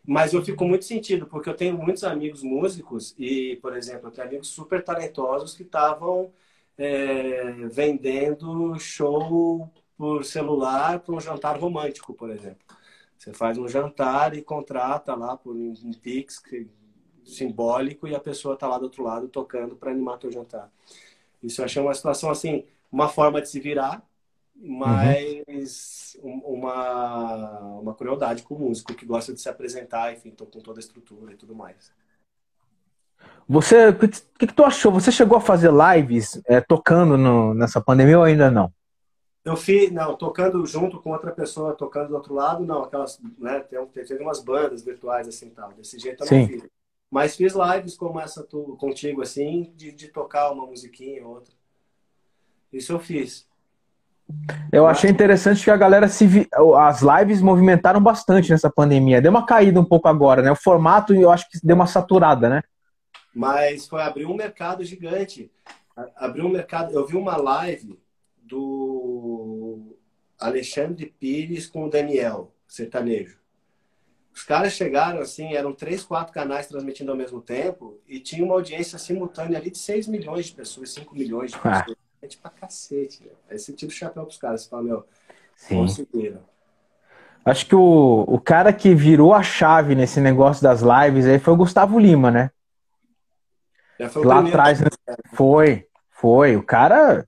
Mas 0.06 0.34
eu 0.34 0.44
fico 0.44 0.66
muito 0.66 0.86
sentido, 0.86 1.26
porque 1.28 1.50
eu 1.50 1.56
tenho 1.56 1.78
muitos 1.78 2.04
amigos 2.04 2.44
músicos 2.44 3.16
e, 3.18 3.58
por 3.62 3.76
exemplo, 3.76 4.08
eu 4.08 4.12
tenho 4.12 4.28
amigos 4.28 4.50
super 4.50 4.84
talentosos 4.84 5.56
que 5.56 5.64
estavam 5.64 6.32
é, 6.78 7.52
vendendo 7.72 8.78
show 8.80 9.72
por 9.98 10.26
celular 10.26 11.00
para 11.00 11.16
um 11.16 11.22
jantar 11.22 11.58
romântico, 11.58 12.14
por 12.14 12.30
exemplo. 12.30 12.66
Você 13.18 13.32
faz 13.34 13.58
um 13.58 13.68
jantar 13.68 14.36
e 14.36 14.42
contrata 14.42 15.16
lá 15.16 15.38
por 15.38 15.56
um, 15.56 15.74
Pix 16.02 16.42
simbólico 17.24 18.06
e 18.06 18.14
a 18.14 18.20
pessoa 18.20 18.56
está 18.56 18.68
lá 18.68 18.78
do 18.78 18.84
outro 18.84 19.04
lado 19.04 19.30
tocando 19.30 19.76
para 19.78 19.92
animar 19.92 20.18
teu 20.18 20.30
jantar. 20.32 20.70
Isso 21.42 21.62
eu 21.62 21.66
achei 21.66 21.82
uma 21.82 21.94
situação 21.94 22.30
assim, 22.30 22.66
uma 22.92 23.08
forma 23.08 23.42
de 23.42 23.50
se 23.50 23.60
virar, 23.62 24.06
mas 24.56 26.18
uhum. 26.22 26.42
uma, 26.46 27.60
uma 27.80 27.94
crueldade 27.94 28.44
com 28.44 28.56
o 28.56 28.60
músico 28.60 28.94
que 28.94 29.06
gosta 29.06 29.34
de 29.34 29.42
se 29.42 29.50
apresentar, 29.50 30.14
enfim, 30.14 30.32
tô 30.32 30.46
com 30.46 30.60
toda 30.60 30.80
a 30.80 30.82
estrutura 30.82 31.34
e 31.34 31.38
tudo 31.38 31.56
mais. 31.56 31.92
Você, 33.48 33.90
o 33.90 33.98
que, 33.98 34.08
que, 34.48 34.54
tu 34.54 34.64
achou? 34.64 34.92
Você 34.92 35.12
chegou 35.12 35.38
a 35.38 35.42
fazer 35.42 35.70
lives 35.72 36.42
é, 36.46 36.62
tocando 36.62 37.18
no, 37.18 37.54
nessa 37.54 37.82
pandemia 37.82 38.18
ou 38.18 38.24
ainda 38.24 38.50
não? 38.50 38.72
Eu 39.44 39.58
fiz, 39.58 39.92
não, 39.92 40.16
tocando 40.16 40.66
junto 40.66 41.02
com 41.02 41.12
outra 41.12 41.32
pessoa, 41.32 41.74
tocando 41.74 42.10
do 42.10 42.16
outro 42.16 42.34
lado, 42.34 42.66
não, 42.66 42.84
aquelas, 42.84 43.20
né, 43.38 43.60
tem, 43.60 43.86
teve 43.88 44.24
umas 44.24 44.40
bandas 44.40 44.82
virtuais 44.82 45.28
assim 45.28 45.50
tal, 45.50 45.74
desse 45.74 46.00
jeito 46.00 46.24
eu 46.24 46.28
Sim. 46.28 46.40
não 46.40 46.48
fiz. 46.48 46.64
Mas 47.12 47.36
fiz 47.36 47.54
lives 47.54 47.96
como 47.96 48.20
essa 48.20 48.42
tu, 48.42 48.78
contigo, 48.80 49.22
assim, 49.22 49.74
de, 49.76 49.92
de 49.92 50.08
tocar 50.08 50.50
uma 50.52 50.66
musiquinha 50.66 51.24
ou 51.26 51.36
outra. 51.36 51.54
Isso 52.72 52.92
eu 52.92 53.00
fiz. 53.00 53.46
Eu 54.72 54.88
achei 54.88 55.10
interessante 55.10 55.64
que 55.64 55.72
a 55.72 55.78
galera 55.78 56.08
se 56.08 56.26
vi... 56.26 56.48
as 56.78 57.02
lives 57.02 57.42
movimentaram 57.42 58.02
bastante 58.02 58.50
nessa 58.50 58.70
pandemia. 58.70 59.22
Deu 59.22 59.32
uma 59.32 59.46
caída 59.46 59.80
um 59.80 59.86
pouco 59.86 60.08
agora, 60.08 60.42
né? 60.42 60.52
O 60.52 60.56
formato 60.56 61.14
eu 61.14 61.32
acho 61.32 61.50
que 61.50 61.60
deu 61.64 61.76
uma 61.76 61.88
saturada, 61.88 62.50
né? 62.50 62.64
Mas 63.34 63.88
foi 63.88 64.02
abrir 64.02 64.26
um 64.26 64.36
mercado 64.36 64.84
gigante. 64.84 65.52
Abriu 66.16 66.46
um 66.46 66.52
mercado. 66.52 66.92
Eu 66.92 67.06
vi 67.06 67.16
uma 67.16 67.38
live 67.38 68.00
do 68.42 69.96
Alexandre 70.40 71.14
Pires 71.20 71.68
com 71.68 71.86
o 71.86 71.90
Daniel, 71.90 72.54
sertanejo. 72.68 73.38
Os 74.34 74.44
caras 74.44 74.74
chegaram 74.74 75.20
assim, 75.20 75.54
eram 75.54 75.74
três, 75.74 76.04
quatro 76.04 76.34
canais 76.34 76.68
transmitindo 76.68 77.12
ao 77.12 77.18
mesmo 77.18 77.40
tempo 77.40 78.00
e 78.08 78.20
tinha 78.20 78.44
uma 78.44 78.56
audiência 78.56 78.98
simultânea 78.98 79.60
ali 79.60 79.70
de 79.70 79.78
6 79.78 80.08
milhões 80.08 80.48
de 80.48 80.54
pessoas, 80.54 80.92
5 80.92 81.16
milhões 81.16 81.52
de 81.52 81.60
pessoas. 81.60 81.98
Ah. 81.98 82.03
É 82.24 82.28
tipo 82.28 82.42
pra 82.42 82.52
cacete, 82.52 83.22
né? 83.26 83.32
Aí 83.52 83.60
você 83.60 83.74
tira 83.74 83.92
o 83.92 83.94
chapéu 83.94 84.24
pros 84.24 84.38
caras, 84.38 84.62
você 84.62 84.70
fala, 84.70 84.84
meu, 84.84 85.06
Sim. 85.58 85.76
conseguiram. 85.76 86.40
Acho 87.44 87.66
que 87.66 87.76
o, 87.76 88.24
o 88.26 88.40
cara 88.40 88.72
que 88.72 88.96
virou 88.96 89.34
a 89.34 89.44
chave 89.44 89.94
nesse 89.94 90.22
negócio 90.22 90.64
das 90.64 90.82
lives 90.82 91.26
aí 91.26 91.38
foi 91.38 91.54
o 91.54 91.58
Gustavo 91.58 92.00
Lima, 92.00 92.32
né? 92.32 92.50
Lá 94.16 94.40
atrás, 94.40 94.80
né? 94.80 94.88
Foi, 95.34 95.86
foi. 96.10 96.56
O 96.56 96.64
cara. 96.64 97.28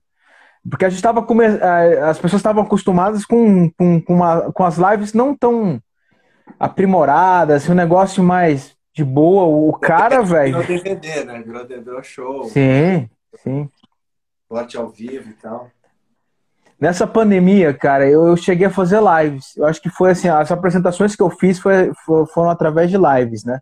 Porque 0.68 0.86
a 0.86 0.88
gente 0.88 1.02
tava. 1.02 1.22
Come... 1.22 1.44
As 1.44 2.18
pessoas 2.18 2.40
estavam 2.40 2.62
acostumadas 2.62 3.26
com, 3.26 3.70
com, 3.72 4.00
com, 4.00 4.14
uma, 4.14 4.50
com 4.52 4.64
as 4.64 4.78
lives 4.78 5.12
não 5.12 5.36
tão 5.36 5.80
aprimoradas, 6.58 7.68
um 7.68 7.74
negócio 7.74 8.24
mais 8.24 8.74
de 8.94 9.04
boa. 9.04 9.44
O 9.44 9.78
cara, 9.78 10.22
velho. 10.24 10.62
Virou 10.62 10.82
DVD, 10.82 11.24
né? 11.24 11.42
Virou, 11.42 11.66
virou 11.66 12.02
show. 12.02 12.44
Sim, 12.44 13.10
sim. 13.42 13.68
Corte 14.48 14.76
ao 14.76 14.88
vivo 14.88 15.30
e 15.30 15.34
tal. 15.34 15.70
Nessa 16.78 17.06
pandemia, 17.06 17.72
cara, 17.72 18.08
eu, 18.08 18.26
eu, 18.26 18.36
cheguei 18.36 18.66
a 18.66 18.70
fazer 18.70 19.00
lives. 19.00 19.56
Eu 19.56 19.64
acho 19.64 19.80
que 19.80 19.88
foi 19.88 20.10
assim, 20.10 20.28
as 20.28 20.52
apresentações 20.52 21.16
que 21.16 21.22
eu 21.22 21.30
fiz 21.30 21.58
foi, 21.58 21.92
foram 22.04 22.50
através 22.50 22.90
de 22.90 22.98
lives, 22.98 23.44
né? 23.44 23.60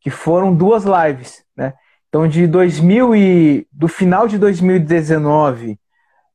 Que 0.00 0.10
foram 0.10 0.54
duas 0.54 0.84
lives, 0.84 1.44
né? 1.56 1.74
Então, 2.08 2.26
de 2.26 2.46
2000 2.46 3.14
e 3.14 3.66
do 3.70 3.86
final 3.86 4.26
de 4.26 4.38
2019 4.38 5.78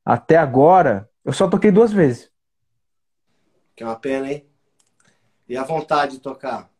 até 0.04 0.36
agora, 0.36 1.08
eu 1.24 1.32
só 1.32 1.48
toquei 1.48 1.70
duas 1.70 1.92
vezes. 1.92 2.30
Que 3.76 3.82
é 3.82 3.86
uma 3.86 3.96
pena, 3.96 4.32
hein? 4.32 4.46
E 5.48 5.56
a 5.56 5.64
vontade 5.64 6.12
de 6.12 6.20
tocar? 6.20 6.70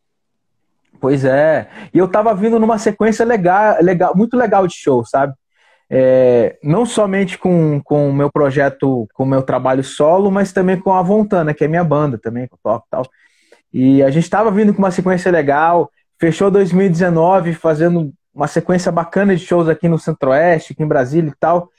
Pois 1.01 1.25
é. 1.25 1.69
E 1.93 1.99
eu 1.99 2.09
tava 2.09 2.35
vindo 2.35 2.59
numa 2.59 2.79
sequência 2.79 3.27
legal, 3.27 3.77
legal 3.83 4.17
muito 4.17 4.37
legal 4.37 4.67
de 4.67 4.75
show, 4.75 5.05
sabe? 5.05 5.35
É, 5.91 6.59
não 6.63 6.87
somente 6.87 7.39
com, 7.39 7.81
o 7.89 8.13
meu 8.13 8.31
projeto, 8.31 9.07
com 9.15 9.25
o 9.25 9.27
meu 9.27 9.43
trabalho 9.43 9.85
solo, 9.85 10.31
mas 10.31 10.53
também 10.53 10.79
com 10.79 10.93
a 10.93 11.03
Vontana, 11.03 11.55
que 11.55 11.65
é 11.65 11.69
minha 11.69 11.85
banda 11.85 12.19
também, 12.19 12.47
que 12.47 12.55
eu 12.55 12.59
toco 12.63 12.87
e 12.87 12.91
tal. 12.91 13.05
E 13.73 14.03
a 14.03 14.11
gente 14.11 14.29
tava 14.31 14.51
vindo 14.51 14.73
com 14.73 14.79
uma 14.81 14.91
sequência 14.91 15.31
legal, 15.31 15.91
fechou 16.19 16.51
2019 16.51 17.55
fazendo 17.55 18.13
uma 18.35 18.49
sequência 18.49 18.91
bacana 18.91 19.37
de 19.37 19.45
shows 19.45 19.69
aqui 19.69 19.89
no 19.89 19.99
Centro-Oeste, 19.99 20.73
aqui 20.73 20.83
em 20.83 20.89
Brasília 20.89 21.31
e 21.31 21.39
tal, 21.39 21.71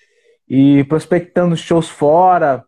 e 0.47 0.83
prospectando 0.85 1.57
shows 1.57 1.89
fora. 1.89 2.63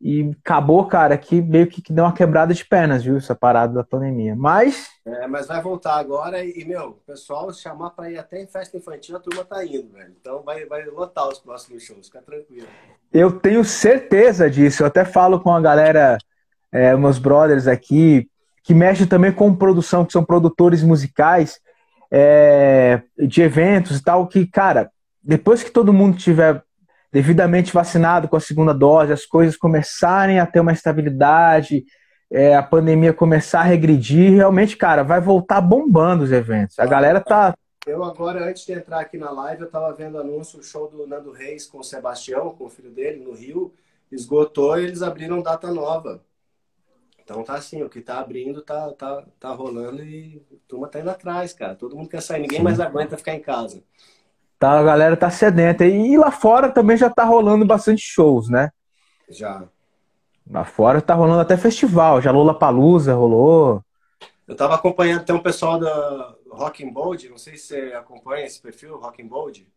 E 0.00 0.30
acabou, 0.44 0.86
cara, 0.86 1.16
que 1.18 1.42
meio 1.42 1.66
que 1.66 1.82
deu 1.92 2.04
uma 2.04 2.12
quebrada 2.12 2.54
de 2.54 2.64
pernas, 2.64 3.02
viu? 3.02 3.16
Essa 3.16 3.34
parada 3.34 3.74
da 3.74 3.84
pandemia. 3.84 4.34
Mas. 4.36 4.88
É, 5.08 5.26
mas 5.26 5.46
vai 5.46 5.62
voltar 5.62 5.96
agora 5.96 6.44
e, 6.44 6.64
meu, 6.66 6.98
pessoal, 7.06 7.52
chamar 7.52 7.90
pra 7.90 8.10
ir 8.10 8.18
até 8.18 8.42
em 8.42 8.46
festa 8.46 8.76
infantil, 8.76 9.16
a 9.16 9.20
turma 9.20 9.44
tá 9.44 9.64
indo, 9.64 9.90
velho. 9.92 10.14
Então 10.20 10.42
vai, 10.42 10.66
vai 10.66 10.84
lotar 10.84 11.28
os 11.28 11.38
próximos 11.38 11.82
shows, 11.82 12.06
fica 12.06 12.20
tranquilo. 12.20 12.66
Eu 13.12 13.32
tenho 13.32 13.64
certeza 13.64 14.50
disso. 14.50 14.82
Eu 14.82 14.86
até 14.86 15.04
falo 15.04 15.40
com 15.40 15.52
a 15.54 15.60
galera, 15.60 16.18
é, 16.70 16.94
meus 16.94 17.18
brothers 17.18 17.66
aqui, 17.66 18.28
que 18.62 18.74
mexem 18.74 19.06
também 19.06 19.32
com 19.32 19.54
produção, 19.54 20.04
que 20.04 20.12
são 20.12 20.22
produtores 20.22 20.82
musicais 20.82 21.58
é, 22.10 23.00
de 23.16 23.40
eventos 23.40 23.98
e 23.98 24.04
tal, 24.04 24.26
que, 24.26 24.46
cara, 24.46 24.90
depois 25.22 25.62
que 25.62 25.70
todo 25.70 25.92
mundo 25.92 26.18
tiver 26.18 26.62
devidamente 27.10 27.72
vacinado 27.72 28.28
com 28.28 28.36
a 28.36 28.40
segunda 28.40 28.74
dose, 28.74 29.12
as 29.12 29.24
coisas 29.24 29.56
começarem 29.56 30.38
a 30.38 30.46
ter 30.46 30.60
uma 30.60 30.72
estabilidade, 30.72 31.84
é, 32.30 32.54
a 32.54 32.62
pandemia 32.62 33.12
começar 33.12 33.60
a 33.60 33.64
regredir, 33.64 34.32
realmente, 34.32 34.76
cara, 34.76 35.02
vai 35.02 35.20
voltar 35.20 35.60
bombando 35.60 36.24
os 36.24 36.32
eventos. 36.32 36.78
A 36.78 36.86
galera 36.86 37.20
tá. 37.20 37.56
Eu 37.86 38.04
agora, 38.04 38.44
antes 38.44 38.66
de 38.66 38.72
entrar 38.72 39.00
aqui 39.00 39.16
na 39.16 39.30
live, 39.30 39.62
eu 39.62 39.70
tava 39.70 39.92
vendo 39.94 40.18
anúncio, 40.18 40.58
o 40.58 40.62
show 40.62 40.90
do 40.90 41.06
Nando 41.06 41.32
Reis 41.32 41.66
com 41.66 41.78
o 41.78 41.84
Sebastião, 41.84 42.50
com 42.50 42.66
o 42.66 42.68
filho 42.68 42.90
dele, 42.90 43.24
no 43.24 43.32
Rio, 43.32 43.72
esgotou 44.12 44.78
e 44.78 44.84
eles 44.84 45.00
abriram 45.00 45.40
data 45.40 45.72
nova. 45.72 46.22
Então 47.18 47.42
tá 47.42 47.54
assim, 47.54 47.82
o 47.82 47.88
que 47.88 48.00
tá 48.00 48.20
abrindo 48.20 48.62
tá, 48.62 48.90
tá, 48.92 49.22
tá 49.38 49.50
rolando 49.50 50.02
e 50.02 50.42
a 50.50 50.56
turma 50.66 50.88
tá 50.88 51.00
indo 51.00 51.10
atrás, 51.10 51.52
cara. 51.52 51.74
Todo 51.74 51.96
mundo 51.96 52.08
quer 52.08 52.22
sair, 52.22 52.40
ninguém 52.40 52.58
Sim. 52.58 52.64
mais 52.64 52.80
aguenta 52.80 53.16
ficar 53.16 53.34
em 53.34 53.40
casa. 53.40 53.82
Tá, 54.58 54.78
a 54.78 54.82
galera 54.82 55.16
tá 55.16 55.30
sedenta. 55.30 55.84
E 55.84 56.16
lá 56.16 56.30
fora 56.30 56.70
também 56.70 56.96
já 56.96 57.08
tá 57.08 57.24
rolando 57.24 57.64
bastante 57.64 58.02
shows, 58.02 58.48
né? 58.48 58.70
Já. 59.28 59.68
Lá 60.50 60.64
fora 60.64 61.02
tá 61.02 61.14
rolando 61.14 61.40
até 61.40 61.56
festival, 61.56 62.22
já 62.22 62.30
Lula 62.30 62.58
Palusa 62.58 63.14
rolou. 63.14 63.82
Eu 64.46 64.56
tava 64.56 64.74
acompanhando, 64.74 65.24
tem 65.24 65.36
um 65.36 65.42
pessoal 65.42 65.78
da 65.78 66.34
Rock 66.50 66.84
and 66.84 66.90
Bold, 66.90 67.28
não 67.28 67.36
sei 67.36 67.56
se 67.56 67.66
você 67.66 67.92
acompanha 67.92 68.46
esse 68.46 68.60
perfil, 68.60 68.96
Rock 68.96 69.22
and 69.22 69.26
Bold. 69.26 69.68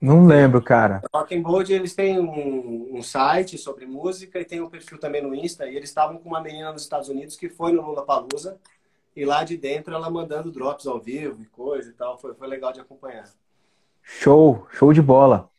Não 0.00 0.26
lembro, 0.26 0.62
cara. 0.62 1.02
Rock 1.12 1.34
and 1.34 1.42
Bold, 1.42 1.72
eles 1.72 1.94
têm 1.94 2.20
um, 2.20 2.96
um, 2.96 3.02
site 3.02 3.58
sobre 3.58 3.86
música 3.86 4.38
e 4.38 4.44
tem 4.44 4.60
um 4.60 4.68
perfil 4.68 4.98
também 4.98 5.22
no 5.22 5.34
Insta. 5.34 5.66
E 5.66 5.74
eles 5.74 5.88
estavam 5.88 6.18
com 6.18 6.28
uma 6.28 6.40
menina 6.40 6.70
nos 6.70 6.82
Estados 6.82 7.08
Unidos 7.08 7.34
que 7.34 7.48
foi 7.48 7.72
no 7.72 7.82
Lula 7.82 8.04
Palusa 8.04 8.60
e 9.16 9.24
lá 9.24 9.42
de 9.42 9.56
dentro 9.56 9.94
ela 9.94 10.10
mandando 10.10 10.52
drops 10.52 10.86
ao 10.86 11.00
vivo 11.00 11.42
e 11.42 11.46
coisa 11.46 11.90
e 11.90 11.94
tal. 11.94 12.18
Foi, 12.18 12.34
foi 12.34 12.46
legal 12.46 12.72
de 12.72 12.80
acompanhar. 12.80 13.24
Show, 14.02 14.66
show 14.70 14.92
de 14.92 15.02
bola. 15.02 15.50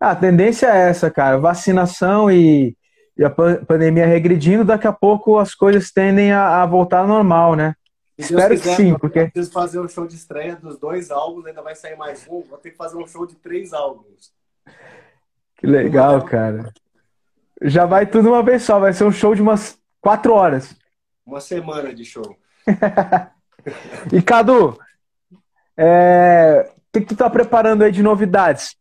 Ah, 0.00 0.10
a 0.10 0.16
tendência 0.16 0.66
é 0.66 0.90
essa, 0.90 1.10
cara. 1.10 1.38
Vacinação 1.38 2.30
e, 2.30 2.76
e 3.16 3.24
a 3.24 3.30
pandemia 3.30 4.06
regredindo, 4.06 4.64
daqui 4.64 4.86
a 4.86 4.92
pouco 4.92 5.38
as 5.38 5.54
coisas 5.54 5.90
tendem 5.90 6.32
a, 6.32 6.62
a 6.62 6.66
voltar 6.66 7.00
ao 7.00 7.08
normal, 7.08 7.56
né? 7.56 7.74
Espero 8.16 8.54
quiser, 8.54 8.70
que 8.70 8.76
sim, 8.76 8.98
porque. 8.98 9.18
Eu 9.20 9.30
preciso 9.30 9.52
fazer 9.52 9.80
um 9.80 9.88
show 9.88 10.06
de 10.06 10.16
estreia 10.16 10.56
dos 10.56 10.76
dois 10.78 11.10
álbuns, 11.10 11.46
ainda 11.46 11.62
vai 11.62 11.74
sair 11.74 11.96
mais 11.96 12.26
um. 12.28 12.42
Vou 12.42 12.58
ter 12.58 12.72
que 12.72 12.76
fazer 12.76 12.96
um 12.96 13.06
show 13.06 13.24
de 13.26 13.36
três 13.36 13.72
álbuns. 13.72 14.32
Que 15.56 15.66
legal, 15.66 16.24
cara. 16.24 16.72
Já 17.62 17.86
vai 17.86 18.06
tudo 18.06 18.28
uma 18.28 18.42
vez 18.42 18.62
só, 18.62 18.78
vai 18.78 18.92
ser 18.92 19.04
um 19.04 19.12
show 19.12 19.34
de 19.34 19.42
umas 19.42 19.78
quatro 20.00 20.32
horas. 20.32 20.74
Uma 21.24 21.40
semana 21.40 21.94
de 21.94 22.04
show. 22.04 22.36
e 24.12 24.22
Cadu, 24.22 24.78
é... 25.76 26.70
o 26.70 26.92
que, 26.92 27.00
que 27.00 27.06
tu 27.06 27.16
tá 27.16 27.28
preparando 27.28 27.82
aí 27.82 27.92
de 27.92 28.02
novidades? 28.02 28.76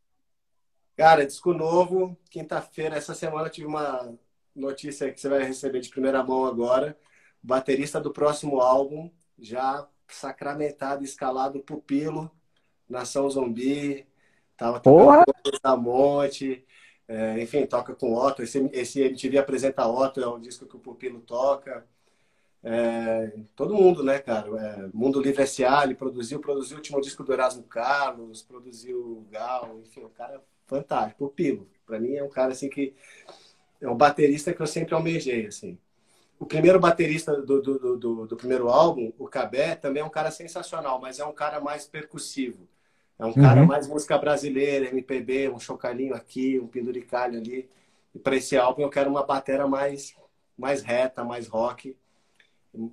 Cara, 0.98 1.28
disco 1.28 1.54
novo, 1.54 2.18
quinta-feira, 2.28 2.96
essa 2.96 3.14
semana 3.14 3.46
eu 3.46 3.52
tive 3.52 3.68
uma 3.68 4.18
notícia 4.56 5.14
que 5.14 5.22
você 5.22 5.30
vai 5.30 5.44
receber 5.44 5.80
de 5.80 5.90
primeira 5.90 6.24
mão 6.24 6.46
agora. 6.46 6.98
O 7.44 7.46
baterista 7.48 8.02
do 8.02 8.12
próximo 8.12 8.60
álbum 8.60 9.12
já 9.38 9.88
sacramentado, 10.08 11.04
escalado 11.04 11.60
pupilo, 11.60 12.32
Nação 12.90 13.30
Zumbi, 13.30 14.08
tava 14.58 14.80
tocando 14.80 15.24
com 15.62 15.78
Monte, 15.78 16.66
é, 17.08 17.40
enfim, 17.44 17.68
toca 17.68 17.94
com 17.94 18.16
Otto, 18.16 18.42
esse, 18.42 18.68
esse 18.74 19.02
MTV 19.02 19.38
apresenta 19.38 19.88
Otto, 19.88 20.20
é 20.20 20.28
um 20.28 20.42
disco 20.42 20.66
que 20.66 20.78
o 20.78 20.80
Pupilo 20.80 21.22
toca. 21.22 21.86
É, 22.64 23.34
todo 23.56 23.76
mundo, 23.76 24.04
né, 24.04 24.18
cara? 24.18 24.48
É, 24.60 24.90
Mundo 24.92 25.22
Livre 25.22 25.44
S.A., 25.44 25.84
ele 25.84 25.94
produziu, 25.94 26.40
produziu 26.40 26.76
o 26.76 26.80
último 26.80 27.00
disco 27.02 27.24
do 27.24 27.32
Erasmo 27.32 27.64
Carlos, 27.64 28.42
produziu 28.42 29.00
o 29.00 29.28
Gal, 29.30 29.80
enfim, 29.80 30.04
um 30.04 30.10
cara 30.10 30.44
fantástico, 30.68 31.28
Pupilo. 31.28 31.68
Para 31.86 32.00
mim 32.00 32.16
é 32.16 32.24
um 32.24 32.30
cara 32.30 32.52
assim 32.52 32.70
que 32.70 32.94
é 33.82 33.90
um 33.90 33.96
baterista 33.96 34.54
que 34.54 34.62
eu 34.62 34.68
sempre 34.68 34.94
almejei, 34.94 35.48
assim 35.48 35.78
o 36.40 36.46
primeiro 36.46 36.80
baterista 36.80 37.42
do, 37.42 37.62
do, 37.62 37.98
do, 37.98 38.28
do, 38.28 38.38
primeiro 38.38 38.70
álbum, 38.70 39.12
o 39.18 39.28
Cabé, 39.28 39.76
também 39.76 40.02
é 40.04 40.06
um 40.06 40.10
cara 40.10 40.30
sensacional, 40.30 41.02
mas 41.02 41.20
é 41.20 41.26
um 41.26 41.34
cara 41.34 41.60
mais 41.60 41.86
percussivo. 41.88 42.68
É 43.18 43.26
um 43.26 43.34
cara 43.34 43.62
uhum. 43.62 43.68
mais 43.68 43.88
música 43.88 44.16
brasileira, 44.18 44.90
MPB, 44.90 45.50
um 45.50 45.60
chocalhinho 45.60 46.14
aqui, 46.14 46.60
um 46.60 46.68
penduricalho 46.68 47.40
ali. 47.40 47.68
E 48.14 48.20
para 48.20 48.36
esse 48.36 48.56
álbum 48.56 48.84
eu 48.84 48.90
quero 48.90 49.10
uma 49.10 49.26
batera 49.26 49.68
mais, 49.68 50.16
mais 50.56 50.84
reta, 50.84 51.24
mais 51.24 51.48
rock 51.48 51.98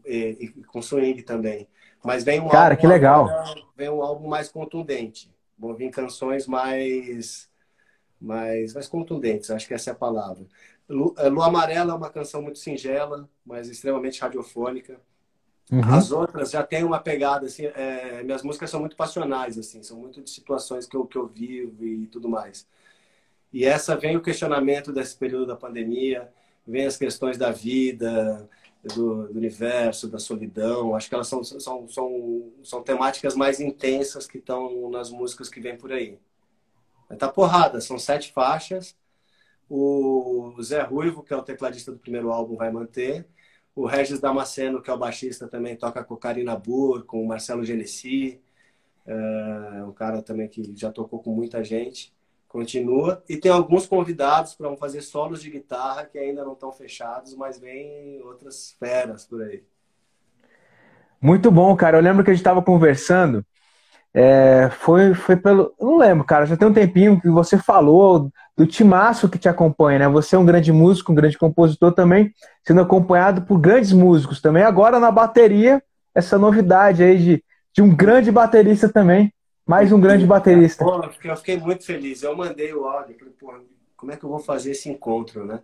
e, 0.06 0.16
e 0.40 0.48
com 0.64 0.80
swing 0.80 1.22
também. 1.22 1.68
Mas 2.02 2.24
vem 2.24 2.40
um 2.40 2.48
cara, 2.48 2.70
álbum, 2.74 2.80
que 2.80 2.86
legal. 2.86 3.28
Agora, 3.28 3.62
vem 3.76 3.90
um 3.90 4.02
álbum 4.02 4.26
mais 4.26 4.48
contundente. 4.48 5.30
Vão 5.58 5.74
vir 5.74 5.90
canções 5.90 6.46
mais, 6.46 7.50
mais, 8.20 8.74
mais 8.74 8.88
contundentes, 8.88 9.50
acho 9.50 9.66
que 9.66 9.74
essa 9.74 9.90
é 9.90 9.92
a 9.92 9.96
palavra. 9.96 10.46
É, 11.18 11.28
Lua 11.28 11.46
Amarela 11.46 11.92
é 11.92 11.96
uma 11.96 12.10
canção 12.10 12.42
muito 12.42 12.58
singela, 12.58 13.28
mas 13.44 13.68
extremamente 13.68 14.20
radiofônica. 14.20 15.00
Uhum. 15.72 15.94
As 15.94 16.12
outras 16.12 16.50
já 16.50 16.62
tem 16.62 16.84
uma 16.84 17.00
pegada, 17.00 17.46
assim, 17.46 17.64
é, 17.66 18.22
minhas 18.22 18.42
músicas 18.42 18.70
são 18.70 18.80
muito 18.80 18.96
passionais, 18.96 19.58
assim, 19.58 19.82
são 19.82 19.98
muito 19.98 20.20
de 20.22 20.30
situações 20.30 20.86
que 20.86 20.96
eu, 20.96 21.06
que 21.06 21.16
eu 21.16 21.26
vivo 21.26 21.84
e 21.84 22.06
tudo 22.06 22.28
mais. 22.28 22.66
E 23.52 23.64
essa 23.64 23.96
vem 23.96 24.16
o 24.16 24.22
questionamento 24.22 24.92
desse 24.92 25.16
período 25.16 25.46
da 25.46 25.56
pandemia, 25.56 26.30
vem 26.66 26.86
as 26.86 26.96
questões 26.96 27.38
da 27.38 27.50
vida, 27.50 28.48
do, 28.82 29.28
do 29.28 29.38
universo, 29.38 30.08
da 30.08 30.18
solidão. 30.18 30.94
Acho 30.94 31.08
que 31.08 31.14
elas 31.14 31.28
são, 31.28 31.42
são, 31.42 31.88
são, 31.88 32.52
são 32.62 32.82
temáticas 32.82 33.34
mais 33.34 33.60
intensas 33.60 34.26
que 34.26 34.38
estão 34.38 34.90
nas 34.90 35.10
músicas 35.10 35.48
que 35.48 35.60
vem 35.60 35.76
por 35.76 35.92
aí. 35.92 36.18
Tá 37.18 37.28
porrada, 37.28 37.80
são 37.80 37.98
sete 37.98 38.32
faixas 38.32 38.96
O 39.68 40.56
Zé 40.62 40.82
Ruivo, 40.82 41.22
que 41.22 41.32
é 41.34 41.36
o 41.36 41.42
tecladista 41.42 41.92
do 41.92 41.98
primeiro 41.98 42.30
álbum, 42.32 42.56
vai 42.56 42.70
manter. 42.72 43.26
O 43.74 43.86
Regis 43.86 44.20
Damasceno, 44.20 44.82
que 44.82 44.90
é 44.90 44.94
o 44.94 44.98
baixista, 44.98 45.48
também 45.48 45.76
toca 45.76 46.04
com 46.04 46.16
Karina 46.16 46.56
Burr, 46.56 47.04
com 47.04 47.22
o 47.22 47.26
Marcelo 47.26 47.64
Genesi. 47.64 48.40
É 49.78 49.84
um 49.84 49.92
cara 49.92 50.22
também 50.22 50.48
que 50.48 50.74
já 50.76 50.90
tocou 50.92 51.20
com 51.20 51.30
muita 51.34 51.62
gente. 51.62 52.12
Continua. 52.48 53.22
E 53.28 53.36
tem 53.36 53.50
alguns 53.50 53.86
convidados 53.86 54.54
para 54.54 54.74
fazer 54.76 55.02
solos 55.02 55.42
de 55.42 55.50
guitarra 55.50 56.04
que 56.06 56.18
ainda 56.18 56.44
não 56.44 56.52
estão 56.52 56.72
fechados, 56.72 57.34
mas 57.34 57.58
vem 57.58 58.22
outras 58.22 58.72
feras 58.78 59.24
por 59.26 59.42
aí. 59.42 59.64
Muito 61.20 61.50
bom, 61.50 61.74
cara. 61.74 61.98
Eu 61.98 62.02
lembro 62.02 62.22
que 62.22 62.30
a 62.30 62.34
gente 62.34 62.40
estava 62.40 62.62
conversando. 62.62 63.44
É, 64.16 64.70
foi, 64.70 65.12
foi 65.12 65.36
pelo. 65.36 65.74
Não 65.80 65.96
lembro, 65.96 66.24
cara. 66.24 66.46
Já 66.46 66.56
tem 66.56 66.68
um 66.68 66.72
tempinho 66.72 67.20
que 67.20 67.28
você 67.28 67.58
falou 67.58 68.30
do 68.56 68.64
timaço 68.64 69.28
que 69.28 69.38
te 69.38 69.48
acompanha, 69.48 69.98
né? 69.98 70.08
Você 70.08 70.36
é 70.36 70.38
um 70.38 70.46
grande 70.46 70.70
músico, 70.72 71.10
um 71.10 71.16
grande 71.16 71.36
compositor 71.36 71.92
também, 71.92 72.32
sendo 72.64 72.80
acompanhado 72.80 73.42
por 73.42 73.58
grandes 73.58 73.92
músicos 73.92 74.40
também. 74.40 74.62
Agora 74.62 75.00
na 75.00 75.10
bateria, 75.10 75.82
essa 76.14 76.38
novidade 76.38 77.02
aí 77.02 77.18
de, 77.18 77.44
de 77.72 77.82
um 77.82 77.92
grande 77.94 78.30
baterista 78.30 78.88
também. 78.88 79.32
Mais 79.66 79.90
um 79.90 80.00
grande 80.00 80.26
baterista. 80.26 80.84
Pô, 80.84 81.02
eu 81.24 81.36
fiquei 81.36 81.58
muito 81.58 81.84
feliz. 81.84 82.22
Eu 82.22 82.36
mandei 82.36 82.72
o 82.72 82.86
áudio, 82.86 83.18
falei, 83.18 83.34
pô, 83.40 83.52
como 83.96 84.12
é 84.12 84.16
que 84.16 84.24
eu 84.24 84.28
vou 84.28 84.38
fazer 84.38 84.72
esse 84.72 84.88
encontro, 84.88 85.44
né? 85.44 85.60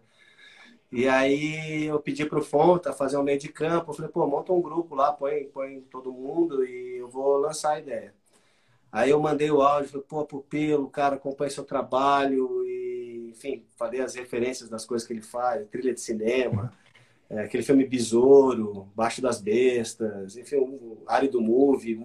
E 0.90 1.06
aí 1.06 1.84
eu 1.84 2.00
pedi 2.00 2.24
pro 2.24 2.42
Fonta 2.42 2.92
fazer 2.92 3.16
um 3.16 3.22
meio 3.22 3.38
de 3.38 3.48
campo. 3.48 3.90
Eu 3.90 3.94
falei, 3.94 4.10
pô, 4.10 4.26
monta 4.26 4.52
um 4.52 4.60
grupo 4.60 4.96
lá, 4.96 5.12
põe, 5.12 5.44
põe 5.44 5.82
todo 5.82 6.12
mundo 6.12 6.64
e 6.64 6.96
eu 6.96 7.08
vou 7.08 7.36
lançar 7.36 7.74
a 7.74 7.78
ideia. 7.78 8.12
Aí 8.92 9.10
eu 9.10 9.20
mandei 9.20 9.50
o 9.50 9.62
áudio, 9.62 9.90
falei, 9.90 10.06
pô, 10.08 10.24
Pupilo, 10.24 10.88
cara, 10.88 11.14
acompanha 11.14 11.50
seu 11.50 11.64
trabalho 11.64 12.66
e, 12.66 13.30
enfim, 13.30 13.64
falei 13.76 14.00
as 14.00 14.14
referências 14.14 14.68
das 14.68 14.84
coisas 14.84 15.06
que 15.06 15.12
ele 15.12 15.22
faz, 15.22 15.66
trilha 15.68 15.94
de 15.94 16.00
cinema, 16.00 16.72
é, 17.28 17.44
aquele 17.44 17.62
filme 17.62 17.86
Besouro, 17.86 18.88
Baixo 18.94 19.22
das 19.22 19.40
Bestas, 19.40 20.36
enfim, 20.36 20.56
o 20.56 21.04
Árido 21.06 21.40
Movie, 21.40 22.02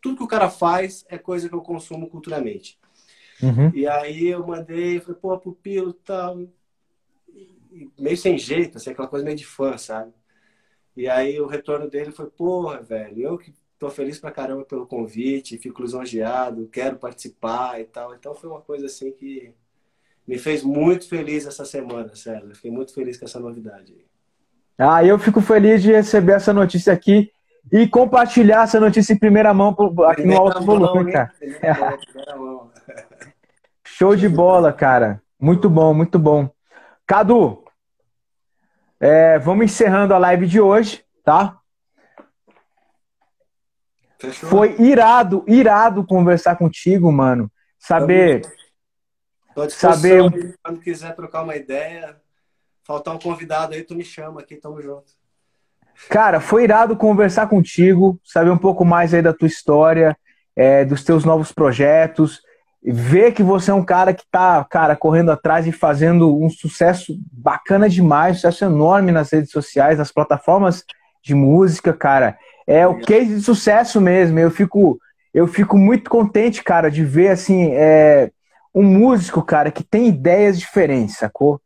tudo 0.00 0.16
que 0.16 0.22
o 0.22 0.28
cara 0.28 0.48
faz 0.48 1.04
é 1.08 1.18
coisa 1.18 1.48
que 1.48 1.54
eu 1.54 1.62
consumo 1.62 2.08
culturalmente. 2.08 2.78
Uhum. 3.42 3.72
E 3.74 3.84
aí 3.88 4.28
eu 4.28 4.46
mandei, 4.46 5.00
falei, 5.00 5.20
pô, 5.20 5.36
Pupilo, 5.36 5.92
tal, 5.92 6.36
tá... 6.36 6.46
meio 7.98 8.16
sem 8.16 8.38
jeito, 8.38 8.78
assim, 8.78 8.90
aquela 8.90 9.08
coisa 9.08 9.24
meio 9.24 9.36
de 9.36 9.44
fã, 9.44 9.76
sabe? 9.76 10.12
E 10.96 11.08
aí 11.08 11.40
o 11.40 11.48
retorno 11.48 11.90
dele 11.90 12.12
foi, 12.12 12.30
porra, 12.30 12.80
velho, 12.80 13.20
eu 13.20 13.36
que 13.36 13.52
tô 13.84 13.90
feliz 13.90 14.18
pra 14.18 14.30
caramba 14.30 14.64
pelo 14.64 14.86
convite, 14.86 15.58
fico 15.58 15.82
lisonjeado, 15.82 16.68
quero 16.72 16.96
participar 16.96 17.78
e 17.80 17.84
tal. 17.84 18.14
Então 18.14 18.34
foi 18.34 18.48
uma 18.48 18.62
coisa 18.62 18.86
assim 18.86 19.12
que 19.12 19.52
me 20.26 20.38
fez 20.38 20.62
muito 20.62 21.06
feliz 21.06 21.46
essa 21.46 21.66
semana, 21.66 22.16
César. 22.16 22.54
Fiquei 22.54 22.70
muito 22.70 22.94
feliz 22.94 23.18
com 23.18 23.26
essa 23.26 23.38
novidade. 23.38 23.94
Ah, 24.78 25.04
eu 25.04 25.18
fico 25.18 25.42
feliz 25.42 25.82
de 25.82 25.92
receber 25.92 26.32
essa 26.32 26.50
notícia 26.50 26.94
aqui 26.94 27.30
e 27.70 27.86
compartilhar 27.86 28.64
essa 28.64 28.80
notícia 28.80 29.12
em 29.12 29.18
primeira 29.18 29.52
mão 29.52 29.76
aqui 30.08 30.22
primeira 30.22 30.40
no 30.42 30.48
Alto 30.48 30.64
Volume, 30.64 31.12
cara. 31.12 31.30
Show 33.84 34.16
de 34.16 34.30
bola, 34.30 34.72
cara. 34.72 35.22
Muito 35.38 35.68
bom, 35.68 35.92
muito 35.92 36.18
bom. 36.18 36.48
Cadu, 37.06 37.62
é, 38.98 39.38
vamos 39.38 39.66
encerrando 39.66 40.14
a 40.14 40.18
live 40.18 40.46
de 40.46 40.58
hoje, 40.58 41.04
tá? 41.22 41.60
Fechou. 44.24 44.48
Foi 44.48 44.76
irado, 44.80 45.44
irado 45.46 46.04
conversar 46.04 46.56
contigo, 46.56 47.10
mano. 47.12 47.50
Saber. 47.78 48.42
saber. 49.70 50.56
Quando 50.62 50.80
quiser 50.80 51.14
trocar 51.14 51.42
uma 51.42 51.56
ideia, 51.56 52.16
faltar 52.82 53.14
um 53.14 53.18
convidado 53.18 53.74
aí, 53.74 53.82
tu 53.82 53.94
me 53.94 54.04
chama 54.04 54.40
aqui, 54.40 54.56
tamo 54.56 54.80
junto. 54.80 55.12
Cara, 56.08 56.40
foi 56.40 56.64
irado 56.64 56.96
conversar 56.96 57.48
contigo, 57.48 58.18
saber 58.24 58.50
um 58.50 58.58
pouco 58.58 58.84
mais 58.84 59.14
aí 59.14 59.22
da 59.22 59.32
tua 59.32 59.46
história, 59.46 60.16
é, 60.56 60.84
dos 60.84 61.04
teus 61.04 61.24
novos 61.24 61.52
projetos, 61.52 62.42
ver 62.82 63.32
que 63.32 63.42
você 63.42 63.70
é 63.70 63.74
um 63.74 63.84
cara 63.84 64.12
que 64.12 64.24
tá, 64.30 64.62
cara, 64.64 64.94
correndo 64.94 65.30
atrás 65.30 65.66
e 65.66 65.72
fazendo 65.72 66.36
um 66.36 66.50
sucesso 66.50 67.16
bacana 67.32 67.88
demais, 67.88 68.32
um 68.32 68.34
sucesso 68.36 68.64
enorme 68.64 69.10
nas 69.10 69.32
redes 69.32 69.50
sociais, 69.50 69.98
nas 69.98 70.12
plataformas 70.12 70.84
de 71.22 71.34
música, 71.34 71.92
cara. 71.92 72.36
É 72.66 72.86
o 72.86 72.98
case 73.00 73.34
de 73.36 73.42
sucesso 73.42 74.00
mesmo. 74.00 74.38
Eu 74.38 74.50
fico, 74.50 74.98
eu 75.32 75.46
fico 75.46 75.76
muito 75.76 76.08
contente, 76.10 76.62
cara, 76.62 76.90
de 76.90 77.04
ver 77.04 77.28
assim 77.28 77.70
é, 77.72 78.30
um 78.74 78.82
músico, 78.82 79.42
cara, 79.42 79.70
que 79.70 79.84
tem 79.84 80.08
ideias 80.08 80.58
diferentes, 80.58 81.16
sacou? 81.16 81.60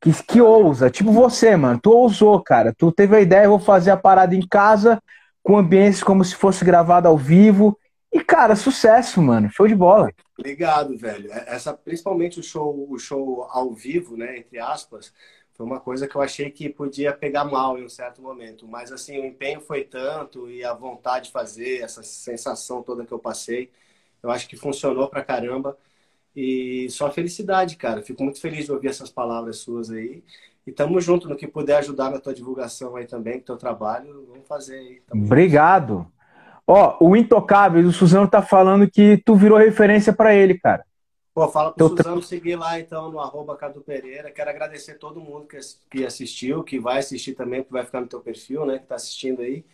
Que, 0.00 0.12
que 0.24 0.40
ousa, 0.40 0.90
tipo 0.90 1.12
você, 1.12 1.56
mano. 1.56 1.80
Tu 1.80 1.90
ousou, 1.90 2.42
cara. 2.42 2.74
Tu 2.76 2.92
teve 2.92 3.16
a 3.16 3.20
ideia, 3.20 3.44
eu 3.44 3.50
vou 3.50 3.58
fazer 3.58 3.90
a 3.90 3.96
parada 3.96 4.34
em 4.34 4.46
casa, 4.46 5.00
com 5.42 5.56
ambientes 5.56 6.02
como 6.02 6.24
se 6.24 6.34
fosse 6.34 6.64
gravado 6.64 7.08
ao 7.08 7.16
vivo. 7.16 7.78
E, 8.12 8.22
cara, 8.22 8.54
sucesso, 8.54 9.20
mano. 9.20 9.50
Show 9.50 9.66
de 9.66 9.74
bola. 9.74 10.10
Obrigado, 10.38 10.96
velho. 10.96 11.30
Essa, 11.32 11.72
principalmente 11.72 12.38
o 12.38 12.42
show, 12.42 12.86
o 12.88 12.98
show 12.98 13.46
ao 13.50 13.72
vivo, 13.72 14.16
né? 14.16 14.38
Entre 14.38 14.58
aspas, 14.58 15.12
foi 15.54 15.64
uma 15.64 15.78
coisa 15.78 16.08
que 16.08 16.16
eu 16.16 16.20
achei 16.20 16.50
que 16.50 16.68
podia 16.68 17.12
pegar 17.12 17.44
mal 17.44 17.78
em 17.78 17.84
um 17.84 17.88
certo 17.88 18.20
momento. 18.20 18.66
Mas, 18.66 18.90
assim, 18.90 19.18
o 19.18 19.24
empenho 19.24 19.60
foi 19.60 19.84
tanto 19.84 20.50
e 20.50 20.64
a 20.64 20.74
vontade 20.74 21.26
de 21.26 21.32
fazer, 21.32 21.80
essa 21.80 22.02
sensação 22.02 22.82
toda 22.82 23.06
que 23.06 23.12
eu 23.12 23.18
passei, 23.18 23.70
eu 24.22 24.30
acho 24.30 24.48
que 24.48 24.56
funcionou 24.56 25.08
pra 25.08 25.22
caramba. 25.22 25.76
E 26.34 26.88
só 26.90 27.10
felicidade, 27.10 27.76
cara. 27.76 28.02
Fico 28.02 28.24
muito 28.24 28.40
feliz 28.40 28.64
de 28.64 28.72
ouvir 28.72 28.88
essas 28.88 29.10
palavras 29.10 29.58
suas 29.58 29.90
aí. 29.90 30.24
E 30.66 30.72
tamo 30.72 31.00
junto 31.00 31.28
no 31.28 31.36
que 31.36 31.46
puder 31.46 31.76
ajudar 31.76 32.10
na 32.10 32.18
tua 32.18 32.34
divulgação 32.34 32.96
aí 32.96 33.06
também, 33.06 33.38
com 33.38 33.44
teu 33.44 33.56
trabalho, 33.56 34.26
vamos 34.28 34.48
fazer 34.48 34.78
aí. 34.78 35.02
Tamo 35.06 35.24
Obrigado. 35.24 35.98
Junto. 35.98 36.12
Ó, 36.66 36.96
o 37.00 37.14
Intocável, 37.14 37.86
o 37.86 37.92
Suzano 37.92 38.26
tá 38.26 38.40
falando 38.40 38.90
que 38.90 39.18
tu 39.18 39.36
virou 39.36 39.58
referência 39.58 40.12
para 40.12 40.34
ele, 40.34 40.58
cara. 40.58 40.84
Pô, 41.34 41.48
fala 41.48 41.72
pro 41.72 41.82
Tô... 41.88 41.88
Suzano 41.96 42.22
seguir 42.22 42.56
lá 42.56 42.78
então 42.78 43.10
no 43.10 43.18
arroba 43.20 43.56
Cadu 43.56 43.80
Pereira. 43.80 44.30
Quero 44.30 44.50
agradecer 44.50 44.94
todo 44.98 45.20
mundo 45.20 45.46
que, 45.90 46.04
assistiu, 46.04 46.62
que 46.62 46.78
vai 46.78 46.98
assistir 46.98 47.34
também, 47.34 47.64
que 47.64 47.72
vai 47.72 47.84
ficar 47.84 48.00
no 48.00 48.06
teu 48.06 48.20
perfil, 48.20 48.64
né? 48.64 48.78
Que 48.78 48.86
tá 48.86 48.94
assistindo 48.94 49.42
aí. 49.42 49.64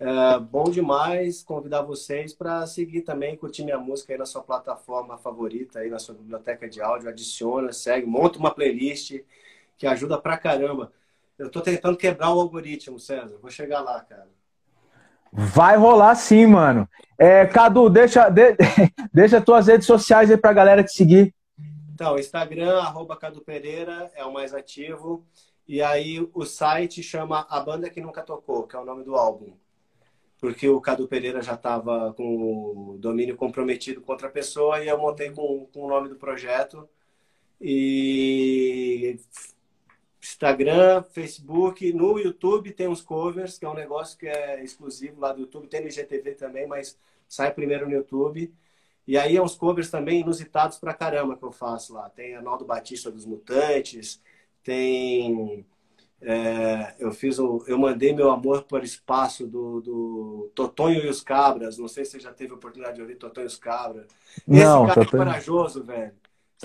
É, 0.00 0.38
bom 0.40 0.64
demais 0.70 1.42
convidar 1.42 1.82
vocês 1.82 2.32
para 2.34 2.66
seguir 2.66 3.02
também, 3.02 3.36
curtir 3.36 3.64
minha 3.64 3.78
música 3.78 4.12
aí 4.12 4.18
na 4.18 4.26
sua 4.26 4.42
plataforma 4.42 5.18
favorita, 5.18 5.80
aí 5.80 5.90
na 5.90 5.98
sua 5.98 6.14
biblioteca 6.14 6.68
de 6.68 6.80
áudio, 6.80 7.08
adiciona, 7.08 7.72
segue, 7.72 8.06
monta 8.06 8.38
uma 8.38 8.54
playlist 8.54 9.20
que 9.78 9.86
ajuda 9.86 10.20
pra 10.20 10.38
caramba. 10.38 10.92
Eu 11.38 11.50
tô 11.50 11.60
tentando 11.62 11.96
quebrar 11.98 12.34
o 12.34 12.40
algoritmo, 12.40 12.98
César. 13.00 13.38
Vou 13.38 13.50
chegar 13.50 13.80
lá, 13.82 14.00
cara. 14.02 14.28
Vai 15.32 15.76
rolar 15.76 16.14
sim, 16.14 16.46
mano. 16.46 16.88
É, 17.18 17.44
Cadu, 17.46 17.90
deixa, 17.90 18.28
de, 18.28 18.56
deixa 19.12 19.40
tuas 19.40 19.66
redes 19.66 19.86
sociais 19.86 20.30
aí 20.30 20.36
pra 20.36 20.52
galera 20.52 20.84
te 20.84 20.92
seguir. 20.92 21.34
Então, 21.92 22.16
Instagram, 22.16 22.78
arroba 22.78 23.16
Cadu 23.16 23.40
Pereira, 23.40 24.10
é 24.14 24.24
o 24.24 24.32
mais 24.32 24.54
ativo. 24.54 25.26
E 25.66 25.82
aí 25.82 26.26
o 26.32 26.46
site 26.46 27.02
chama 27.02 27.46
A 27.50 27.60
Banda 27.60 27.90
Que 27.90 28.00
Nunca 28.00 28.22
Tocou, 28.22 28.66
que 28.66 28.76
é 28.76 28.78
o 28.78 28.84
nome 28.84 29.04
do 29.04 29.16
álbum. 29.16 29.52
Porque 30.40 30.68
o 30.68 30.80
Cadu 30.80 31.08
Pereira 31.08 31.42
já 31.42 31.54
estava 31.54 32.14
com 32.14 32.94
o 32.94 32.98
domínio 32.98 33.36
comprometido 33.36 34.00
com 34.00 34.12
outra 34.12 34.30
pessoa 34.30 34.82
e 34.82 34.88
eu 34.88 34.96
montei 34.96 35.30
com, 35.30 35.66
com 35.74 35.80
o 35.80 35.88
nome 35.88 36.08
do 36.08 36.14
projeto. 36.14 36.88
E 37.60 39.18
Instagram, 40.20 41.02
Facebook, 41.02 41.92
no 41.92 42.18
YouTube 42.18 42.72
tem 42.72 42.88
uns 42.88 43.00
covers, 43.00 43.58
que 43.58 43.64
é 43.64 43.68
um 43.68 43.74
negócio 43.74 44.18
que 44.18 44.26
é 44.26 44.62
exclusivo 44.62 45.20
lá 45.20 45.32
do 45.32 45.42
YouTube, 45.42 45.68
tem 45.68 45.80
no 45.80 45.88
IGTV 45.88 46.32
também, 46.32 46.66
mas 46.66 46.98
sai 47.28 47.52
primeiro 47.52 47.86
no 47.86 47.92
YouTube. 47.92 48.52
E 49.06 49.16
aí 49.16 49.36
é 49.36 49.42
uns 49.42 49.56
covers 49.56 49.90
também 49.90 50.20
inusitados 50.20 50.78
pra 50.78 50.92
caramba 50.92 51.36
que 51.36 51.42
eu 51.42 51.50
faço 51.50 51.94
lá. 51.94 52.10
Tem 52.10 52.36
Arnaldo 52.36 52.64
Batista 52.64 53.10
dos 53.10 53.24
Mutantes, 53.24 54.20
tem. 54.62 55.64
É, 56.20 56.94
eu 56.98 57.12
fiz 57.12 57.38
o, 57.38 57.64
eu 57.68 57.78
mandei 57.78 58.12
meu 58.12 58.30
amor 58.30 58.64
para 58.64 58.82
o 58.82 58.84
espaço 58.84 59.46
do, 59.46 59.80
do 59.80 60.50
Totonho 60.54 61.04
e 61.04 61.08
os 61.08 61.22
Cabras. 61.22 61.78
Não 61.78 61.88
sei 61.88 62.04
se 62.04 62.12
você 62.12 62.20
já 62.20 62.32
teve 62.32 62.52
a 62.52 62.56
oportunidade 62.56 62.96
de 62.96 63.02
ouvir 63.02 63.14
Totonho 63.14 63.44
e 63.44 63.46
os 63.46 63.56
Cabras. 63.56 64.06
Não, 64.46 64.84
Esse 64.84 64.94
cara 64.94 65.06
é 65.06 65.10
corajoso, 65.10 65.84
velho. 65.84 66.12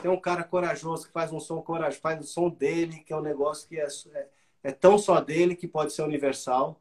Tem 0.01 0.09
um 0.09 0.19
cara 0.19 0.43
corajoso 0.43 1.05
que 1.05 1.11
faz 1.11 1.31
um 1.31 1.39
som 1.39 1.61
corajoso, 1.61 2.01
faz 2.01 2.19
o 2.19 2.27
som 2.27 2.49
dele, 2.49 2.99
que 2.99 3.13
é 3.13 3.15
um 3.15 3.21
negócio 3.21 3.67
que 3.67 3.79
é, 3.79 3.85
é, 4.13 4.27
é 4.63 4.71
tão 4.71 4.97
só 4.97 5.21
dele 5.21 5.55
que 5.55 5.67
pode 5.67 5.93
ser 5.93 6.01
universal. 6.01 6.79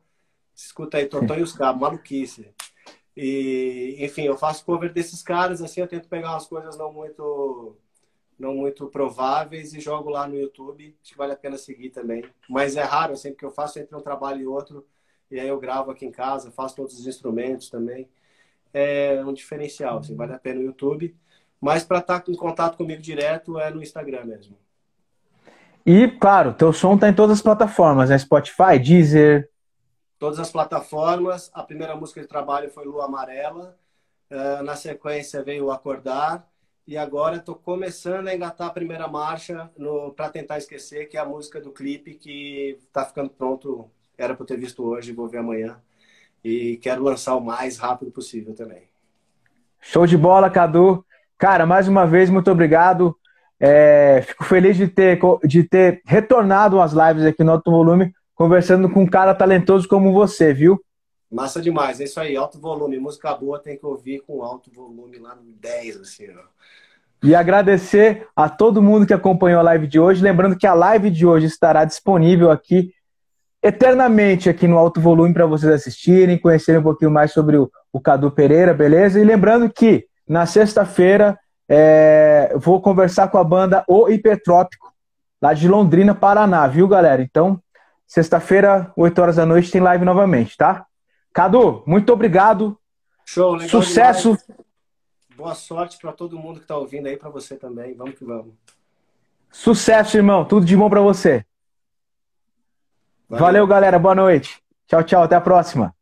Escuta 0.54 0.98
aí, 0.98 1.06
Totó 1.06 1.34
e 1.34 1.42
os 1.42 1.52
cabos, 1.52 1.80
maluquice. 1.80 2.54
E, 3.16 3.96
enfim, 3.98 4.22
eu 4.22 4.36
faço 4.36 4.64
cover 4.64 4.92
desses 4.92 5.22
caras, 5.22 5.60
assim, 5.60 5.80
eu 5.80 5.88
tento 5.88 6.08
pegar 6.08 6.30
umas 6.30 6.46
coisas 6.46 6.76
não 6.76 6.92
muito 6.92 7.76
não 8.38 8.54
muito 8.54 8.88
prováveis 8.88 9.72
e 9.72 9.80
jogo 9.80 10.10
lá 10.10 10.26
no 10.26 10.34
YouTube. 10.34 10.96
Acho 11.00 11.12
que 11.12 11.18
vale 11.18 11.32
a 11.32 11.36
pena 11.36 11.56
seguir 11.56 11.90
também. 11.90 12.24
Mas 12.48 12.76
é 12.76 12.82
raro, 12.82 13.12
assim, 13.12 13.30
porque 13.30 13.44
eu 13.44 13.50
faço 13.50 13.78
entre 13.78 13.94
um 13.94 14.00
trabalho 14.00 14.40
e 14.40 14.46
outro. 14.46 14.84
E 15.30 15.38
aí 15.38 15.48
eu 15.48 15.60
gravo 15.60 15.90
aqui 15.90 16.04
em 16.04 16.10
casa, 16.10 16.50
faço 16.50 16.76
todos 16.76 16.98
os 16.98 17.06
instrumentos 17.06 17.70
também. 17.70 18.08
É 18.72 19.24
um 19.24 19.32
diferencial, 19.32 19.98
assim, 19.98 20.16
vale 20.16 20.32
a 20.32 20.38
pena 20.38 20.60
no 20.60 20.66
YouTube. 20.66 21.16
Mas 21.62 21.84
para 21.84 22.00
estar 22.00 22.18
tá 22.18 22.32
em 22.32 22.34
contato 22.34 22.76
comigo 22.76 23.00
direto 23.00 23.56
é 23.56 23.70
no 23.70 23.80
Instagram 23.80 24.24
mesmo. 24.24 24.58
E, 25.86 26.08
claro, 26.08 26.52
teu 26.52 26.72
som 26.72 26.98
tá 26.98 27.08
em 27.08 27.14
todas 27.14 27.38
as 27.38 27.42
plataformas, 27.42 28.10
né? 28.10 28.18
Spotify, 28.18 28.80
Deezer. 28.82 29.48
Todas 30.18 30.40
as 30.40 30.50
plataformas. 30.50 31.52
A 31.54 31.62
primeira 31.62 31.94
música 31.94 32.20
de 32.20 32.26
trabalho 32.26 32.68
foi 32.68 32.84
Lua 32.84 33.04
Amarela. 33.04 33.76
Uh, 34.28 34.62
na 34.64 34.74
sequência 34.74 35.40
veio 35.44 35.70
Acordar. 35.70 36.48
E 36.84 36.96
agora 36.96 37.36
estou 37.36 37.54
começando 37.54 38.26
a 38.26 38.34
engatar 38.34 38.66
a 38.66 38.72
primeira 38.72 39.06
marcha 39.06 39.70
para 40.16 40.28
tentar 40.30 40.58
esquecer, 40.58 41.08
que 41.08 41.16
é 41.16 41.20
a 41.20 41.24
música 41.24 41.60
do 41.60 41.70
clipe 41.70 42.14
que 42.14 42.76
está 42.88 43.04
ficando 43.04 43.30
pronto. 43.30 43.88
Era 44.18 44.34
para 44.34 44.46
ter 44.46 44.58
visto 44.58 44.84
hoje, 44.84 45.12
vou 45.12 45.28
ver 45.28 45.38
amanhã. 45.38 45.80
E 46.42 46.76
quero 46.78 47.04
lançar 47.04 47.36
o 47.36 47.40
mais 47.40 47.78
rápido 47.78 48.10
possível 48.10 48.52
também. 48.52 48.88
Show 49.80 50.08
de 50.08 50.16
bola, 50.16 50.50
Cadu. 50.50 51.04
Cara, 51.38 51.66
mais 51.66 51.88
uma 51.88 52.06
vez, 52.06 52.30
muito 52.30 52.50
obrigado. 52.50 53.16
É, 53.58 54.22
fico 54.26 54.44
feliz 54.44 54.76
de 54.76 54.88
ter, 54.88 55.18
de 55.44 55.64
ter 55.64 56.02
retornado 56.04 56.80
às 56.80 56.92
lives 56.92 57.24
aqui 57.24 57.44
no 57.44 57.52
Alto 57.52 57.70
Volume, 57.70 58.12
conversando 58.34 58.88
com 58.88 59.02
um 59.02 59.06
cara 59.06 59.34
talentoso 59.34 59.86
como 59.86 60.12
você, 60.12 60.52
viu? 60.52 60.80
Massa 61.32 61.62
demais, 61.62 61.98
é 61.98 62.04
isso 62.04 62.20
aí, 62.20 62.36
alto 62.36 62.60
volume. 62.60 62.98
Música 62.98 63.34
boa 63.34 63.58
tem 63.58 63.78
que 63.78 63.86
ouvir 63.86 64.20
com 64.20 64.42
alto 64.42 64.70
volume 64.70 65.18
lá 65.18 65.34
no 65.34 65.42
10, 65.60 66.00
assim, 66.00 66.26
ó. 66.28 66.42
E 67.26 67.34
agradecer 67.34 68.26
a 68.36 68.50
todo 68.50 68.82
mundo 68.82 69.06
que 69.06 69.14
acompanhou 69.14 69.60
a 69.60 69.62
live 69.62 69.86
de 69.86 69.98
hoje. 69.98 70.22
Lembrando 70.22 70.58
que 70.58 70.66
a 70.66 70.74
live 70.74 71.08
de 71.08 71.24
hoje 71.24 71.46
estará 71.46 71.86
disponível 71.86 72.50
aqui 72.50 72.92
eternamente 73.62 74.50
aqui 74.50 74.66
no 74.66 74.76
Alto 74.76 75.00
Volume 75.00 75.32
para 75.32 75.46
vocês 75.46 75.72
assistirem, 75.72 76.36
conhecerem 76.36 76.80
um 76.80 76.84
pouquinho 76.84 77.12
mais 77.12 77.32
sobre 77.32 77.56
o, 77.56 77.70
o 77.92 78.00
Cadu 78.00 78.30
Pereira, 78.30 78.74
beleza? 78.74 79.18
E 79.18 79.24
lembrando 79.24 79.72
que 79.72 80.04
na 80.28 80.46
sexta-feira 80.46 81.38
é, 81.68 82.54
vou 82.56 82.80
conversar 82.80 83.28
com 83.28 83.38
a 83.38 83.44
banda 83.44 83.84
O 83.88 84.08
Hipertrópico, 84.08 84.92
lá 85.40 85.54
de 85.54 85.66
Londrina, 85.68 86.14
Paraná, 86.14 86.66
viu, 86.66 86.86
galera? 86.86 87.22
Então, 87.22 87.60
sexta-feira, 88.06 88.92
8 88.96 89.22
horas 89.22 89.36
da 89.36 89.46
noite, 89.46 89.70
tem 89.70 89.80
live 89.80 90.04
novamente, 90.04 90.56
tá? 90.56 90.86
Cadu, 91.32 91.82
muito 91.86 92.12
obrigado. 92.12 92.78
Show, 93.24 93.52
legal 93.54 93.68
Sucesso. 93.68 94.36
Demais. 94.36 94.62
Boa 95.34 95.54
sorte 95.54 95.98
para 95.98 96.12
todo 96.12 96.38
mundo 96.38 96.58
que 96.58 96.64
está 96.64 96.76
ouvindo 96.76 97.06
aí, 97.06 97.16
para 97.16 97.30
você 97.30 97.56
também. 97.56 97.94
Vamos 97.94 98.14
que 98.16 98.24
vamos. 98.24 98.54
Sucesso, 99.50 100.16
irmão. 100.16 100.44
Tudo 100.44 100.66
de 100.66 100.76
bom 100.76 100.90
para 100.90 101.00
você. 101.00 101.44
Valeu. 103.28 103.44
Valeu, 103.44 103.66
galera. 103.66 103.98
Boa 103.98 104.14
noite. 104.14 104.62
Tchau, 104.86 105.02
tchau. 105.02 105.22
Até 105.22 105.36
a 105.36 105.40
próxima. 105.40 105.94